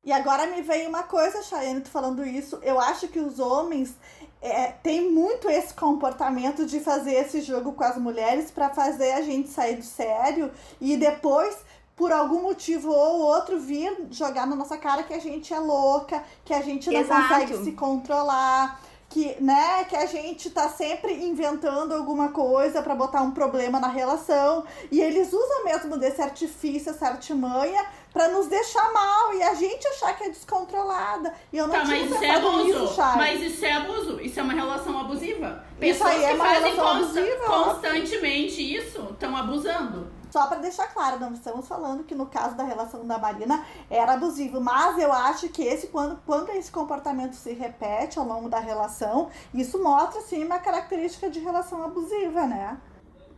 E 0.04 0.12
agora 0.12 0.46
me 0.46 0.62
veio 0.62 0.88
uma 0.88 1.02
coisa, 1.02 1.42
Chayane, 1.42 1.80
tu 1.80 1.88
falando 1.90 2.24
isso. 2.24 2.60
Eu 2.62 2.80
acho 2.80 3.08
que 3.08 3.18
os 3.18 3.40
homens 3.40 3.96
é, 4.40 4.68
têm 4.82 5.10
muito 5.10 5.48
esse 5.48 5.74
comportamento 5.74 6.66
de 6.66 6.80
fazer 6.80 7.14
esse 7.14 7.40
jogo 7.40 7.72
com 7.72 7.84
as 7.84 7.96
mulheres 7.96 8.50
pra 8.50 8.70
fazer 8.70 9.12
a 9.12 9.22
gente 9.22 9.48
sair 9.48 9.76
do 9.76 9.84
sério 9.84 10.50
e 10.80 10.96
depois, 10.96 11.56
por 11.94 12.12
algum 12.12 12.42
motivo 12.42 12.90
ou 12.90 13.20
outro, 13.20 13.58
vir 13.58 14.06
jogar 14.10 14.46
na 14.46 14.54
nossa 14.54 14.76
cara 14.76 15.02
que 15.02 15.14
a 15.14 15.18
gente 15.18 15.52
é 15.52 15.58
louca, 15.58 16.22
que 16.44 16.52
a 16.52 16.62
gente 16.62 16.90
não 16.90 17.00
Exato. 17.00 17.22
consegue 17.22 17.64
se 17.64 17.72
controlar. 17.72 18.80
Que, 19.16 19.34
né, 19.42 19.82
que 19.88 19.96
a 19.96 20.04
gente 20.04 20.50
tá 20.50 20.68
sempre 20.68 21.10
inventando 21.24 21.94
alguma 21.94 22.28
coisa 22.32 22.82
pra 22.82 22.94
botar 22.94 23.22
um 23.22 23.30
problema 23.30 23.80
na 23.80 23.88
relação. 23.88 24.62
E 24.92 25.00
eles 25.00 25.32
usam 25.32 25.64
mesmo 25.64 25.96
desse 25.96 26.20
artifício, 26.20 26.90
essa 26.90 27.06
artimanha, 27.06 27.82
pra 28.12 28.28
nos 28.28 28.46
deixar 28.46 28.92
mal 28.92 29.32
e 29.32 29.42
a 29.42 29.54
gente 29.54 29.88
achar 29.88 30.14
que 30.18 30.24
é 30.24 30.28
descontrolada. 30.28 31.32
E 31.50 31.56
eu 31.56 31.66
não 31.66 31.72
Tá, 31.76 31.84
mas 31.86 32.10
isso 32.10 32.22
é 32.24 32.30
abuso. 32.30 32.94
Chay. 32.94 33.16
mas 33.16 33.40
isso 33.40 33.64
é 33.64 33.72
abuso. 33.72 34.20
Isso 34.20 34.38
é 34.38 34.42
uma 34.42 34.52
relação 34.52 35.00
abusiva. 35.00 35.64
Isso 35.80 35.80
Pessoas 35.80 36.10
aí 36.10 36.24
é 36.24 36.32
que 36.32 36.36
fazem 36.36 36.76
consta- 36.76 36.90
abusiva, 36.90 37.44
constantemente 37.46 38.76
isso 38.76 39.08
estão 39.12 39.34
abusando. 39.34 40.10
Só 40.36 40.46
pra 40.48 40.58
deixar 40.58 40.88
claro, 40.88 41.18
não 41.18 41.32
estamos 41.32 41.66
falando 41.66 42.04
que 42.04 42.14
no 42.14 42.26
caso 42.26 42.54
da 42.54 42.62
relação 42.62 43.06
da 43.06 43.16
Marina 43.16 43.64
era 43.88 44.12
abusivo, 44.12 44.60
mas 44.60 44.98
eu 44.98 45.10
acho 45.10 45.48
que 45.48 45.62
esse 45.62 45.86
quando, 45.86 46.20
quando 46.26 46.50
esse 46.50 46.70
comportamento 46.70 47.32
se 47.32 47.54
repete 47.54 48.18
ao 48.18 48.26
longo 48.26 48.46
da 48.46 48.58
relação, 48.58 49.30
isso 49.54 49.82
mostra 49.82 50.20
sim 50.20 50.44
uma 50.44 50.58
característica 50.58 51.30
de 51.30 51.40
relação 51.40 51.82
abusiva, 51.82 52.46
né? 52.46 52.76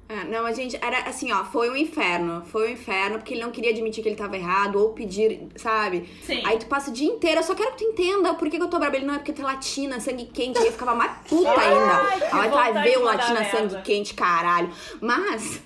É, 0.09 0.25
não, 0.25 0.45
a 0.45 0.53
gente 0.53 0.77
era 0.83 1.09
assim, 1.09 1.31
ó, 1.33 1.45
foi 1.45 1.71
um 1.71 1.77
inferno. 1.77 2.43
Foi 2.47 2.71
um 2.71 2.73
inferno, 2.73 3.19
porque 3.19 3.35
ele 3.35 3.43
não 3.43 3.53
queria 3.53 3.71
admitir 3.71 4.03
que 4.03 4.09
ele 4.09 4.17
tava 4.17 4.37
errado 4.37 4.77
ou 4.77 4.93
pedir, 4.93 5.47
sabe? 5.55 6.09
Sim. 6.25 6.43
Aí 6.47 6.59
tu 6.59 6.67
passa 6.67 6.91
o 6.91 6.93
dia 6.93 7.07
inteiro, 7.07 7.39
eu 7.41 7.45
só 7.45 7.55
quero 7.55 7.73
que 7.73 7.79
tu 7.79 7.85
entenda 7.85 8.35
por 8.35 8.51
que, 8.51 8.57
que 8.57 8.63
eu 8.63 8.69
tô 8.69 8.79
brava. 8.79 8.97
Ele 8.97 9.07
não 9.07 9.15
é 9.15 9.19
porque 9.19 9.35
tu 9.35 9.43
é 9.43 9.45
latina, 9.45 10.01
sangue 10.01 10.25
quente, 10.25 10.59
aí 10.59 10.67
eu 10.67 10.73
ficava 10.73 10.95
mais 10.97 11.13
puta 11.29 11.49
ainda. 11.49 12.27
que 12.27 12.37
Aí 12.37 12.49
tu 12.49 12.55
vai 12.55 12.73
ver 12.83 12.99
o 12.99 13.05
latina 13.05 13.41
merda. 13.41 13.57
sangue 13.57 13.83
quente, 13.83 14.15
caralho. 14.15 14.73
Mas. 15.01 15.61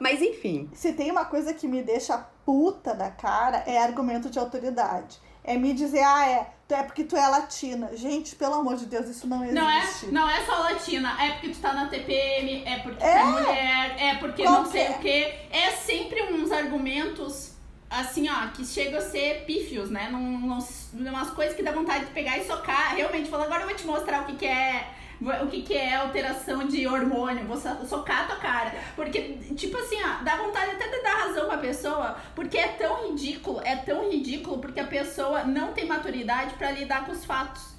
Mas 0.00 0.20
enfim. 0.22 0.68
Se 0.74 0.92
tem 0.92 1.10
uma 1.10 1.24
coisa 1.24 1.52
que 1.54 1.66
me 1.68 1.82
deixa 1.82 2.18
puta 2.44 2.94
da 2.94 3.10
cara, 3.10 3.62
é 3.66 3.78
argumento 3.78 4.28
de 4.30 4.38
autoridade. 4.38 5.18
É 5.42 5.56
me 5.56 5.72
dizer, 5.72 6.02
ah, 6.02 6.28
é, 6.28 6.50
tu 6.68 6.74
é 6.74 6.82
porque 6.82 7.02
tu 7.04 7.16
é 7.16 7.26
latina. 7.26 7.90
Gente, 7.96 8.36
pelo 8.36 8.54
amor 8.56 8.76
de 8.76 8.86
Deus, 8.86 9.08
isso 9.08 9.26
não 9.26 9.42
existe. 9.42 9.54
Não 9.58 9.70
é, 9.70 9.82
não 10.12 10.28
é 10.28 10.44
só 10.44 10.58
latina, 10.58 11.16
é 11.24 11.30
porque 11.32 11.48
tu 11.48 11.58
tá 11.60 11.72
na 11.72 11.86
TPM, 11.88 12.62
é 12.66 12.78
porque 12.80 12.98
tu 12.98 13.04
é 13.06 13.24
mulher, 13.24 13.96
é 13.98 14.14
porque 14.16 14.44
não 14.44 14.66
sei 14.70 14.88
o 14.90 14.98
quê. 14.98 15.34
É 15.50 15.70
sempre 15.70 16.22
uns 16.32 16.52
argumentos, 16.52 17.52
assim, 17.88 18.28
ó, 18.28 18.48
que 18.48 18.64
chegam 18.66 18.98
a 18.98 19.02
ser 19.02 19.44
pífios, 19.46 19.90
né? 19.90 20.08
Num, 20.10 20.52
uns- 20.56 20.90
umas 20.92 21.30
coisas 21.30 21.56
que 21.56 21.62
dá 21.62 21.72
vontade 21.72 22.04
de 22.04 22.10
pegar 22.12 22.36
e 22.38 22.44
socar, 22.46 22.94
realmente, 22.94 23.30
falar, 23.30 23.44
agora 23.44 23.62
eu 23.62 23.68
vou 23.68 23.76
te 23.76 23.86
mostrar 23.86 24.22
o 24.22 24.26
que 24.26 24.36
que 24.36 24.46
é... 24.46 24.86
O 25.20 25.46
que, 25.48 25.62
que 25.62 25.76
é 25.76 25.96
alteração 25.96 26.66
de 26.66 26.86
hormônio? 26.86 27.44
Vou 27.46 27.56
so- 27.56 27.84
socar 27.86 28.22
a 28.22 28.26
tua 28.26 28.36
cara. 28.36 28.72
Porque, 28.96 29.34
tipo 29.54 29.76
assim, 29.76 29.96
ó, 30.02 30.22
dá 30.24 30.36
vontade 30.36 30.70
até 30.70 30.88
de 30.88 31.02
dar 31.02 31.14
razão 31.26 31.46
pra 31.46 31.58
pessoa, 31.58 32.16
porque 32.34 32.56
é 32.56 32.68
tão 32.68 33.06
ridículo, 33.08 33.60
é 33.62 33.76
tão 33.76 34.10
ridículo, 34.10 34.58
porque 34.60 34.80
a 34.80 34.86
pessoa 34.86 35.44
não 35.44 35.74
tem 35.74 35.84
maturidade 35.86 36.54
pra 36.54 36.70
lidar 36.70 37.04
com 37.04 37.12
os 37.12 37.24
fatos. 37.24 37.76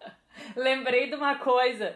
Lembrei 0.56 1.08
de 1.10 1.14
uma 1.16 1.34
coisa. 1.36 1.94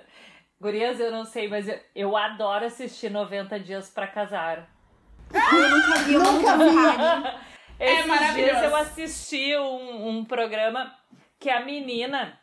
Gurias, 0.60 1.00
eu 1.00 1.10
não 1.10 1.24
sei, 1.24 1.48
mas 1.48 1.66
eu, 1.66 1.80
eu 1.94 2.16
adoro 2.16 2.66
assistir 2.66 3.10
90 3.10 3.58
Dias 3.60 3.88
pra 3.88 4.06
Casar. 4.06 4.68
Eu 5.32 5.70
nunca 5.70 5.98
vi, 6.00 6.14
eu 6.14 6.22
nunca 6.22 6.56
vi. 6.58 7.42
É 7.78 8.04
maravilhoso. 8.06 8.34
dias 8.60 8.62
eu 8.62 8.76
assisti 8.76 9.56
um, 9.56 10.08
um 10.08 10.24
programa 10.24 10.94
que 11.40 11.50
a 11.50 11.64
menina 11.64 12.38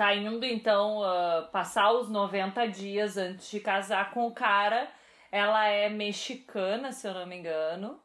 tá 0.00 0.14
indo, 0.14 0.46
então, 0.46 1.02
ah, 1.02 1.46
passar 1.52 1.92
os 1.92 2.08
90 2.08 2.66
dias 2.68 3.18
antes 3.18 3.50
de 3.50 3.60
casar 3.60 4.12
com 4.12 4.26
o 4.26 4.32
cara. 4.32 4.90
Ela 5.30 5.66
é 5.66 5.90
mexicana, 5.90 6.90
se 6.90 7.06
eu 7.06 7.12
não 7.12 7.26
me 7.26 7.36
engano. 7.36 8.00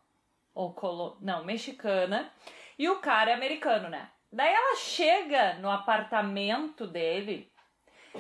Ou 0.54 0.74
colo... 0.74 1.18
Não, 1.22 1.46
mexicana. 1.46 2.30
E 2.78 2.90
o 2.90 3.00
cara 3.00 3.32
é 3.32 3.34
americano, 3.34 3.88
né? 3.88 4.10
Daí 4.30 4.54
ela 4.54 4.76
chega 4.76 5.54
no 5.60 5.72
apartamento 5.72 6.86
dele, 6.86 7.50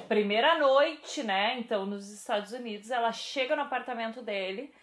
primeira 0.07 0.57
noite, 0.57 1.21
né? 1.21 1.59
Então, 1.59 1.85
nos 1.85 2.09
Estados 2.09 2.53
Unidos, 2.53 2.91
ela 2.91 3.11
chega 3.11 3.57
no 3.57 3.63
apartamento 3.63 4.21
dele. 4.21 4.73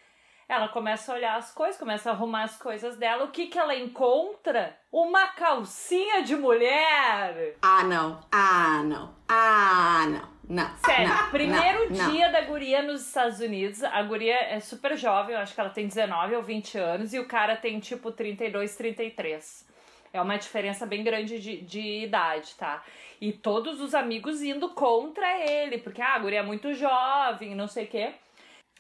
Ela 0.53 0.69
começa 0.69 1.11
a 1.11 1.15
olhar 1.15 1.37
as 1.37 1.51
coisas, 1.51 1.79
começa 1.79 2.11
a 2.11 2.13
arrumar 2.13 2.43
as 2.43 2.59
coisas 2.59 2.97
dela. 2.97 3.25
O 3.25 3.31
que 3.31 3.47
que 3.47 3.59
ela 3.59 3.75
encontra? 3.75 4.77
Uma 4.93 5.29
calcinha 5.29 6.23
de 6.23 6.37
mulher! 6.37 7.57
Ah, 7.63 7.83
não. 7.85 8.21
Ah, 8.31 8.83
não. 8.85 9.15
Ah, 9.27 10.05
não. 10.09 10.33
Não. 10.49 10.77
Sério, 10.85 11.09
não, 11.09 11.31
primeiro 11.31 11.91
não, 11.91 11.97
não. 11.97 12.11
dia 12.11 12.29
da 12.31 12.43
guria 12.43 12.83
nos 12.83 13.07
Estados 13.07 13.41
Unidos. 13.41 13.83
A 13.83 14.03
guria 14.03 14.35
é 14.35 14.61
super 14.61 14.95
jovem, 14.99 15.35
eu 15.35 15.41
acho 15.41 15.55
que 15.55 15.61
ela 15.61 15.71
tem 15.71 15.87
19 15.87 16.37
ou 16.37 16.43
20 16.43 16.77
anos, 16.77 17.15
e 17.15 17.19
o 17.19 17.27
cara 17.27 17.57
tem 17.57 17.81
tipo 17.81 18.13
32, 18.13 18.77
33. 18.77 19.67
É 20.13 20.21
uma 20.21 20.37
diferença 20.37 20.85
bem 20.85 21.03
grande 21.03 21.39
de, 21.39 21.63
de 21.63 22.03
idade, 22.05 22.55
tá? 22.57 22.85
E 23.19 23.33
todos 23.33 23.81
os 23.81 23.95
amigos 23.95 24.43
indo 24.43 24.69
contra 24.71 25.39
ele, 25.39 25.79
porque 25.79 26.03
ah, 26.03 26.17
a 26.17 26.19
guria 26.19 26.41
é 26.41 26.43
muito 26.43 26.75
jovem, 26.75 27.55
não 27.55 27.67
sei 27.67 27.85
o 27.85 27.89
quê. 27.89 28.13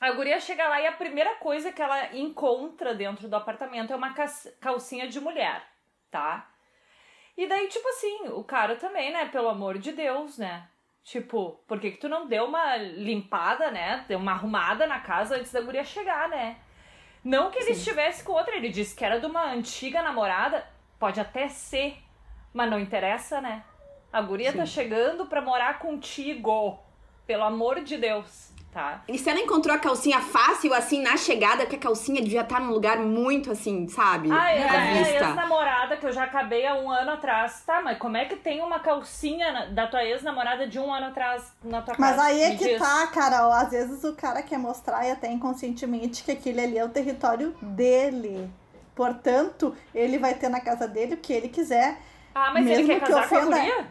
A 0.02 0.10
guria 0.10 0.40
chega 0.40 0.66
lá 0.66 0.80
e 0.80 0.86
a 0.88 0.90
primeira 0.90 1.36
coisa 1.36 1.70
que 1.70 1.80
ela 1.80 2.12
encontra 2.12 2.92
dentro 2.92 3.28
do 3.28 3.36
apartamento 3.36 3.92
é 3.92 3.96
uma 3.96 4.12
calcinha 4.60 5.06
de 5.06 5.20
mulher, 5.20 5.62
tá? 6.10 6.50
E 7.36 7.46
daí, 7.46 7.68
tipo 7.68 7.88
assim, 7.88 8.26
o 8.30 8.42
cara 8.42 8.74
também, 8.74 9.12
né? 9.12 9.26
Pelo 9.26 9.48
amor 9.48 9.78
de 9.78 9.92
Deus, 9.92 10.38
né? 10.38 10.66
Tipo, 11.04 11.60
por 11.68 11.78
que, 11.78 11.92
que 11.92 11.98
tu 11.98 12.08
não 12.08 12.26
deu 12.26 12.46
uma 12.46 12.76
limpada, 12.76 13.70
né? 13.70 14.04
Deu 14.08 14.18
uma 14.18 14.32
arrumada 14.32 14.88
na 14.88 14.98
casa 14.98 15.36
antes 15.36 15.52
da 15.52 15.60
guria 15.60 15.84
chegar, 15.84 16.28
né? 16.28 16.56
Não 17.22 17.52
que 17.52 17.60
ele 17.60 17.70
estivesse 17.70 18.24
com 18.24 18.32
outra, 18.32 18.56
ele 18.56 18.70
disse 18.70 18.96
que 18.96 19.04
era 19.04 19.20
de 19.20 19.26
uma 19.26 19.52
antiga 19.52 20.02
namorada. 20.02 20.66
Pode 20.98 21.20
até 21.20 21.48
ser, 21.48 21.96
mas 22.52 22.68
não 22.68 22.80
interessa, 22.80 23.40
né? 23.40 23.62
A 24.12 24.20
guria 24.20 24.52
tá 24.52 24.66
chegando 24.66 25.26
pra 25.26 25.40
morar 25.40 25.78
contigo. 25.78 26.80
Pelo 27.24 27.44
amor 27.44 27.84
de 27.84 27.96
Deus, 27.96 28.51
tá? 28.72 29.02
E 29.06 29.18
você 29.18 29.32
não 29.34 29.40
encontrou 29.42 29.74
a 29.76 29.78
calcinha 29.78 30.20
fácil, 30.20 30.72
assim, 30.74 31.02
na 31.02 31.16
chegada, 31.16 31.58
porque 31.64 31.76
a 31.76 31.78
calcinha 31.78 32.22
devia 32.22 32.40
estar 32.40 32.58
num 32.60 32.70
lugar 32.72 32.98
muito, 32.98 33.50
assim, 33.52 33.86
sabe? 33.86 34.30
Ah, 34.32 34.50
é 34.50 34.62
à 34.68 34.72
a 34.72 34.80
minha 34.80 35.04
vista. 35.04 35.24
ex-namorada 35.26 35.96
que 35.98 36.06
eu 36.06 36.12
já 36.12 36.24
acabei 36.24 36.66
há 36.66 36.74
um 36.74 36.90
ano 36.90 37.10
atrás. 37.12 37.62
Tá, 37.66 37.80
mas 37.82 37.98
como 37.98 38.16
é 38.16 38.24
que 38.24 38.36
tem 38.36 38.60
uma 38.62 38.80
calcinha 38.80 39.52
na- 39.52 39.66
da 39.66 39.86
tua 39.86 40.02
ex-namorada 40.02 40.66
de 40.66 40.78
um 40.78 40.92
ano 40.92 41.06
atrás 41.08 41.52
na 41.62 41.82
tua 41.82 41.94
Mas 41.98 42.16
casa? 42.16 42.22
aí 42.28 42.42
é 42.42 42.48
Me 42.50 42.56
que 42.56 42.64
diz. 42.64 42.78
tá, 42.78 43.06
Carol. 43.08 43.52
Às 43.52 43.70
vezes 43.70 44.02
o 44.04 44.14
cara 44.14 44.42
quer 44.42 44.58
mostrar 44.58 45.06
e 45.06 45.10
até 45.10 45.30
inconscientemente 45.30 46.24
que 46.24 46.32
aquele 46.32 46.60
ali 46.60 46.78
é 46.78 46.84
o 46.84 46.88
território 46.88 47.54
dele. 47.60 48.50
Portanto, 48.94 49.74
ele 49.94 50.18
vai 50.18 50.34
ter 50.34 50.48
na 50.48 50.60
casa 50.60 50.86
dele 50.88 51.14
o 51.14 51.16
que 51.18 51.32
ele 51.32 51.48
quiser. 51.48 51.98
Ah, 52.34 52.50
mas 52.52 52.64
ele 52.66 52.76
Mesmo 52.76 52.86
quer 52.88 53.00
que 53.00 53.06
casar 53.06 53.28
com 53.28 53.34
a 53.34 53.38
ofenda- 53.38 53.58
guria? 53.58 53.86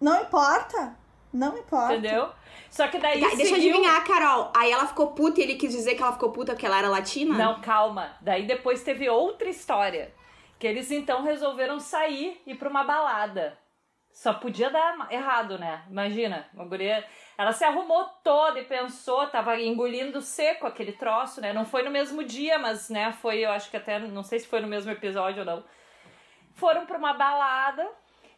Não 0.00 0.20
importa. 0.22 0.94
Não 1.32 1.56
importa. 1.58 1.94
Entendeu? 1.94 2.30
Só 2.76 2.88
que 2.88 2.98
daí 2.98 3.18
Tá, 3.18 3.34
deixa 3.34 3.52
eu 3.52 3.56
adivinhar, 3.56 4.04
Carol. 4.04 4.52
Aí 4.54 4.70
ela 4.70 4.86
ficou 4.86 5.12
puta 5.12 5.40
e 5.40 5.44
ele 5.44 5.54
quis 5.54 5.72
dizer 5.72 5.94
que 5.94 6.02
ela 6.02 6.12
ficou 6.12 6.30
puta 6.30 6.52
porque 6.52 6.66
ela 6.66 6.78
era 6.78 6.90
latina? 6.90 7.32
Não, 7.34 7.60
calma. 7.62 8.14
Daí 8.20 8.46
depois 8.46 8.82
teve 8.82 9.08
outra 9.08 9.48
história. 9.48 10.12
Que 10.58 10.66
eles 10.66 10.90
então 10.90 11.22
resolveram 11.22 11.80
sair 11.80 12.38
e 12.46 12.50
ir 12.50 12.54
pra 12.56 12.68
uma 12.68 12.84
balada. 12.84 13.58
Só 14.12 14.34
podia 14.34 14.68
dar 14.68 15.10
errado, 15.10 15.58
né? 15.58 15.84
Imagina, 15.90 16.48
uma 16.52 16.66
guria. 16.66 17.02
Ela 17.38 17.52
se 17.52 17.64
arrumou 17.64 18.04
toda 18.22 18.60
e 18.60 18.64
pensou, 18.64 19.26
tava 19.26 19.58
engolindo 19.58 20.20
seco 20.20 20.66
aquele 20.66 20.92
troço, 20.92 21.40
né? 21.40 21.54
Não 21.54 21.64
foi 21.64 21.82
no 21.82 21.90
mesmo 21.90 22.24
dia, 22.24 22.58
mas, 22.58 22.90
né, 22.90 23.10
foi, 23.12 23.38
eu 23.38 23.50
acho 23.50 23.70
que 23.70 23.76
até, 23.76 23.98
não 23.98 24.22
sei 24.22 24.38
se 24.38 24.46
foi 24.46 24.60
no 24.60 24.68
mesmo 24.68 24.90
episódio 24.90 25.40
ou 25.40 25.46
não. 25.46 25.64
Foram 26.54 26.84
pra 26.84 26.98
uma 26.98 27.14
balada 27.14 27.86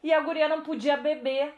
e 0.02 0.12
a 0.12 0.20
guria 0.20 0.48
não 0.48 0.62
podia 0.62 0.96
beber. 0.96 1.54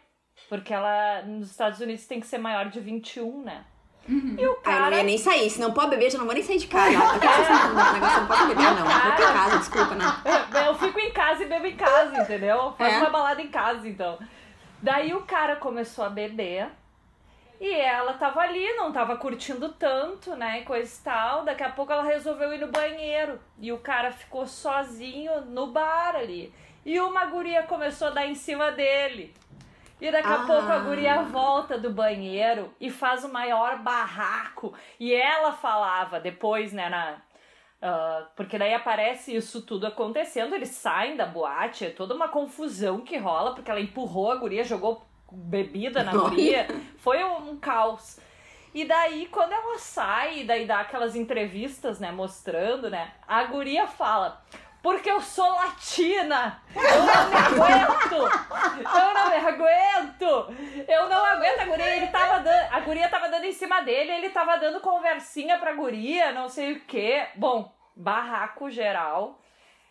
Porque 0.48 0.72
ela, 0.74 1.22
nos 1.22 1.50
Estados 1.50 1.80
Unidos, 1.80 2.06
tem 2.06 2.20
que 2.20 2.26
ser 2.26 2.38
maior 2.38 2.68
de 2.68 2.80
21, 2.80 3.42
né? 3.44 3.64
E 4.08 4.12
o 4.12 4.14
Ah, 4.14 4.38
eu 4.40 4.54
cara 4.56 4.90
não 4.90 4.96
ia 4.96 5.02
nem 5.04 5.18
sair. 5.18 5.48
Se 5.50 5.60
não 5.60 5.72
pode 5.72 5.90
beber, 5.90 6.10
já 6.10 6.18
não 6.18 6.24
vou 6.24 6.34
nem 6.34 6.42
sair 6.42 6.58
de 6.58 6.66
casa. 6.66 6.98
Por 6.98 7.20
que 7.20 7.26
vocês 7.28 7.40
estão 7.40 7.58
falando 7.58 7.92
negócio? 7.92 8.20
Não 8.20 8.26
pode 8.26 8.46
beber, 8.46 8.62
não. 8.64 8.76
Vou 8.76 9.12
pra 9.16 9.32
casa, 9.32 9.58
desculpa, 9.58 9.94
não. 9.94 10.60
Eu 10.66 10.74
fico 10.74 10.98
em 10.98 11.12
casa 11.12 11.44
e 11.44 11.46
bebo 11.48 11.66
em 11.66 11.76
casa, 11.76 12.22
entendeu? 12.22 12.72
Faz 12.76 12.94
É? 12.94 12.98
uma 12.98 13.10
balada 13.10 13.40
em 13.40 13.48
casa, 13.48 13.86
então. 13.86 14.18
Daí 14.82 15.14
o 15.14 15.22
cara 15.22 15.56
começou 15.56 16.04
a 16.04 16.08
beber. 16.08 16.68
E 17.60 17.72
ela 17.72 18.14
tava 18.14 18.40
ali, 18.40 18.72
não 18.74 18.90
tava 18.90 19.16
curtindo 19.18 19.68
tanto, 19.74 20.34
né? 20.34 20.60
e 20.60 20.64
Coisa 20.64 20.92
e 20.98 21.04
tal. 21.04 21.44
Daqui 21.44 21.62
a 21.62 21.68
pouco 21.68 21.92
ela 21.92 22.02
resolveu 22.02 22.52
ir 22.54 22.58
no 22.58 22.68
banheiro. 22.68 23.38
E 23.60 23.70
o 23.70 23.78
cara 23.78 24.10
ficou 24.10 24.46
sozinho 24.46 25.42
no 25.42 25.66
bar 25.68 26.16
ali. 26.16 26.52
E 26.86 26.98
uma 26.98 27.26
guria 27.26 27.62
começou 27.64 28.08
a 28.08 28.12
dar 28.12 28.26
em 28.26 28.34
cima 28.34 28.72
dele. 28.72 29.34
E 30.00 30.10
daqui 30.10 30.28
a 30.28 30.42
Ah. 30.42 30.46
pouco 30.46 30.70
a 30.72 30.78
guria 30.78 31.22
volta 31.22 31.78
do 31.78 31.90
banheiro 31.90 32.72
e 32.80 32.90
faz 32.90 33.24
o 33.24 33.28
maior 33.32 33.78
barraco. 33.78 34.72
E 34.98 35.12
ela 35.12 35.52
falava 35.52 36.18
depois, 36.18 36.72
né, 36.72 36.88
na, 36.88 37.16
ah, 37.82 38.26
porque 38.34 38.58
daí 38.58 38.72
aparece 38.74 39.34
isso 39.34 39.62
tudo 39.62 39.86
acontecendo, 39.86 40.54
eles 40.54 40.70
saem 40.70 41.16
da 41.16 41.26
boate, 41.26 41.84
é 41.86 41.90
toda 41.90 42.14
uma 42.14 42.28
confusão 42.28 43.00
que 43.00 43.16
rola, 43.18 43.54
porque 43.54 43.70
ela 43.70 43.80
empurrou 43.80 44.30
a 44.32 44.36
guria, 44.36 44.64
jogou 44.64 45.04
bebida 45.30 46.02
na 46.02 46.12
guria, 46.16 46.66
foi 46.98 47.22
um, 47.22 47.50
um 47.50 47.56
caos. 47.58 48.18
E 48.72 48.84
daí, 48.84 49.26
quando 49.26 49.52
ela 49.52 49.78
sai, 49.78 50.44
daí 50.44 50.64
dá 50.64 50.80
aquelas 50.80 51.16
entrevistas, 51.16 51.98
né, 51.98 52.10
mostrando, 52.12 52.88
né, 52.88 53.12
a 53.26 53.44
guria 53.44 53.86
fala, 53.86 54.40
porque 54.82 55.10
eu 55.10 55.20
sou 55.20 55.50
latina, 55.54 56.62
eu 56.74 56.82
não 57.02 57.28
me 57.30 57.36
aguento, 57.36 58.14
eu 58.14 59.14
não 59.14 59.30
me 59.30 59.36
aguento, 59.36 60.54
eu 60.88 61.08
não 61.08 61.24
aguento 61.24 61.60
a 61.60 61.64
guria, 61.66 61.96
ele 61.96 62.06
tava 62.08 62.38
dando, 62.40 62.72
a 62.72 62.80
guria 62.80 63.08
tava 63.08 63.28
dando 63.28 63.44
em 63.44 63.52
cima 63.52 63.80
dele, 63.82 64.12
ele 64.12 64.30
tava 64.30 64.56
dando 64.56 64.80
conversinha 64.80 65.58
pra 65.58 65.72
guria, 65.74 66.32
não 66.32 66.48
sei 66.48 66.72
o 66.72 66.80
que. 66.80 67.22
Bom, 67.36 67.72
barraco 67.94 68.70
geral. 68.70 69.38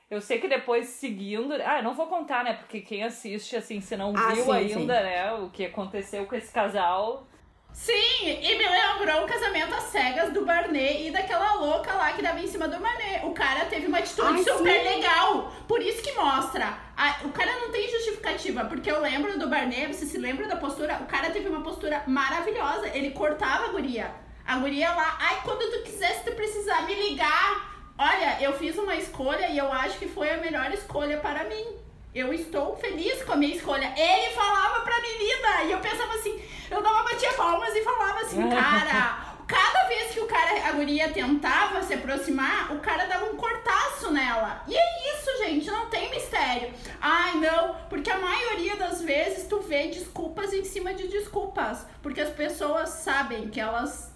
Eu 0.10 0.20
sei 0.22 0.40
que 0.40 0.48
depois 0.48 0.88
seguindo. 0.88 1.54
Ah, 1.64 1.78
eu 1.78 1.84
não 1.84 1.94
vou 1.94 2.08
contar, 2.08 2.44
né? 2.44 2.54
Porque 2.54 2.82
quem 2.82 3.04
assiste, 3.04 3.56
assim, 3.56 3.80
se 3.80 3.96
não 3.96 4.12
Ah, 4.18 4.34
viu 4.34 4.46
sim, 4.46 4.52
ainda, 4.52 4.98
sim. 4.98 5.04
né, 5.04 5.34
o 5.34 5.52
que 5.52 5.68
aconteceu 5.68 6.26
com 6.26 6.34
esse 6.36 6.52
casal. 6.52 7.28
Sim, 7.72 8.40
e 8.42 8.56
me 8.58 8.68
lembrou 8.68 9.24
o 9.24 9.28
casamento 9.28 9.74
às 9.74 9.84
cegas 9.86 10.34
do 10.34 10.44
Barney 10.46 11.08
e 11.08 11.12
daquela 11.12 11.54
louca 11.54 11.94
lá 11.94 12.12
que 12.12 12.22
dava 12.22 12.40
em 12.40 12.48
cima 12.48 12.68
do 12.68 12.78
Barney. 12.80 13.22
O 13.24 13.32
cara 13.32 13.66
teve 13.66 13.88
uma 13.88 14.00
atitude 14.00 14.28
Ai, 14.40 14.44
super 14.44 14.74
sim. 14.82 14.84
legal. 14.96 15.52
Por 15.68 15.82
isso 15.82 16.02
que 16.02 16.12
mostra. 16.12 16.78
A- 16.98 17.18
o 17.24 17.30
cara 17.30 17.52
não 17.60 17.72
tem 17.72 17.90
justificativa, 17.90 18.66
porque 18.66 18.92
eu 18.92 19.00
lembro 19.00 19.40
do 19.40 19.48
Barney, 19.48 19.88
você 19.88 20.06
se 20.06 20.18
lembra 20.18 20.48
da 20.48 20.58
postura? 20.58 20.98
O 21.02 21.06
cara 21.06 21.30
teve 21.30 21.48
uma 21.48 21.62
postura 21.64 22.04
maravilhosa. 22.06 22.88
Ele 22.90 23.12
cortava 23.12 23.66
a 23.66 23.70
guria. 23.70 24.12
A 24.46 24.58
guria 24.58 24.92
lá, 24.92 25.18
ai, 25.20 25.40
quando 25.44 25.72
tu 25.72 25.84
quiser, 25.84 26.16
se 26.16 26.24
tu 26.26 26.32
precisar 26.34 26.82
me 26.82 26.94
ligar. 26.96 27.70
Olha, 27.98 28.38
eu 28.42 28.54
fiz 28.58 28.78
uma 28.78 28.96
escolha 28.96 29.48
e 29.48 29.58
eu 29.58 29.72
acho 29.72 29.98
que 30.00 30.08
foi 30.08 30.30
a 30.32 30.38
melhor 30.38 30.72
escolha 30.74 31.18
para 31.20 31.44
mim. 31.46 31.66
Eu 32.16 32.34
estou 32.34 32.76
feliz 32.76 33.22
com 33.24 33.34
a 33.34 33.36
minha 33.36 33.56
escolha. 33.56 33.94
Ele 33.96 34.34
falava 34.34 34.82
pra 34.82 35.00
menina 35.02 35.64
e 35.66 35.72
eu 35.72 35.80
pensava 35.80 36.16
assim, 36.16 36.39
palmas 37.50 37.76
e 37.76 37.84
falava 37.84 38.20
assim, 38.20 38.48
cara, 38.50 39.36
cada 39.48 39.88
vez 39.88 40.12
que 40.12 40.20
o 40.20 40.28
cara, 40.28 40.68
a 40.68 40.72
guria 40.74 41.10
tentava 41.10 41.82
se 41.82 41.96
aproximar, 41.96 42.72
o 42.72 42.80
cara 42.80 43.06
dava 43.06 43.26
um 43.26 43.36
cortaço 43.36 44.12
nela. 44.12 44.64
E 44.68 44.76
é 44.78 45.16
isso, 45.16 45.44
gente, 45.44 45.72
não 45.72 45.88
tem 45.88 46.12
mistério. 46.12 46.72
Ai, 47.02 47.38
não, 47.38 47.76
porque 47.90 48.12
a 48.12 48.20
maioria 48.20 48.76
das 48.76 49.02
vezes 49.02 49.48
tu 49.48 49.62
vê 49.62 49.88
desculpas 49.88 50.54
em 50.54 50.64
cima 50.64 50.94
de 50.94 51.08
desculpas, 51.08 51.88
porque 52.04 52.22
as 52.22 52.30
pessoas 52.30 52.90
sabem 52.90 53.50
que 53.50 53.60
elas 53.60 54.14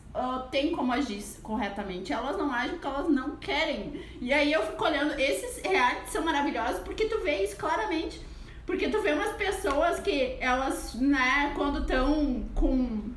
têm 0.51 0.71
como 0.75 0.93
agir 0.93 1.23
corretamente. 1.41 2.13
Elas 2.13 2.37
não 2.37 2.53
agem 2.53 2.73
porque 2.73 2.87
elas 2.87 3.09
não 3.09 3.35
querem. 3.37 3.99
E 4.21 4.31
aí 4.31 4.53
eu 4.53 4.61
fico 4.67 4.85
olhando, 4.85 5.19
esses 5.19 5.59
realities 5.65 6.11
são 6.11 6.23
maravilhosos 6.23 6.81
porque 6.83 7.05
tu 7.05 7.19
vê 7.21 7.43
isso 7.43 7.55
claramente. 7.57 8.21
Porque 8.65 8.87
tu 8.89 9.01
vê 9.01 9.11
umas 9.11 9.35
pessoas 9.35 9.99
que 9.99 10.37
elas, 10.39 10.93
né, 10.93 11.51
quando 11.55 11.79
estão 11.79 12.45
com. 12.55 13.11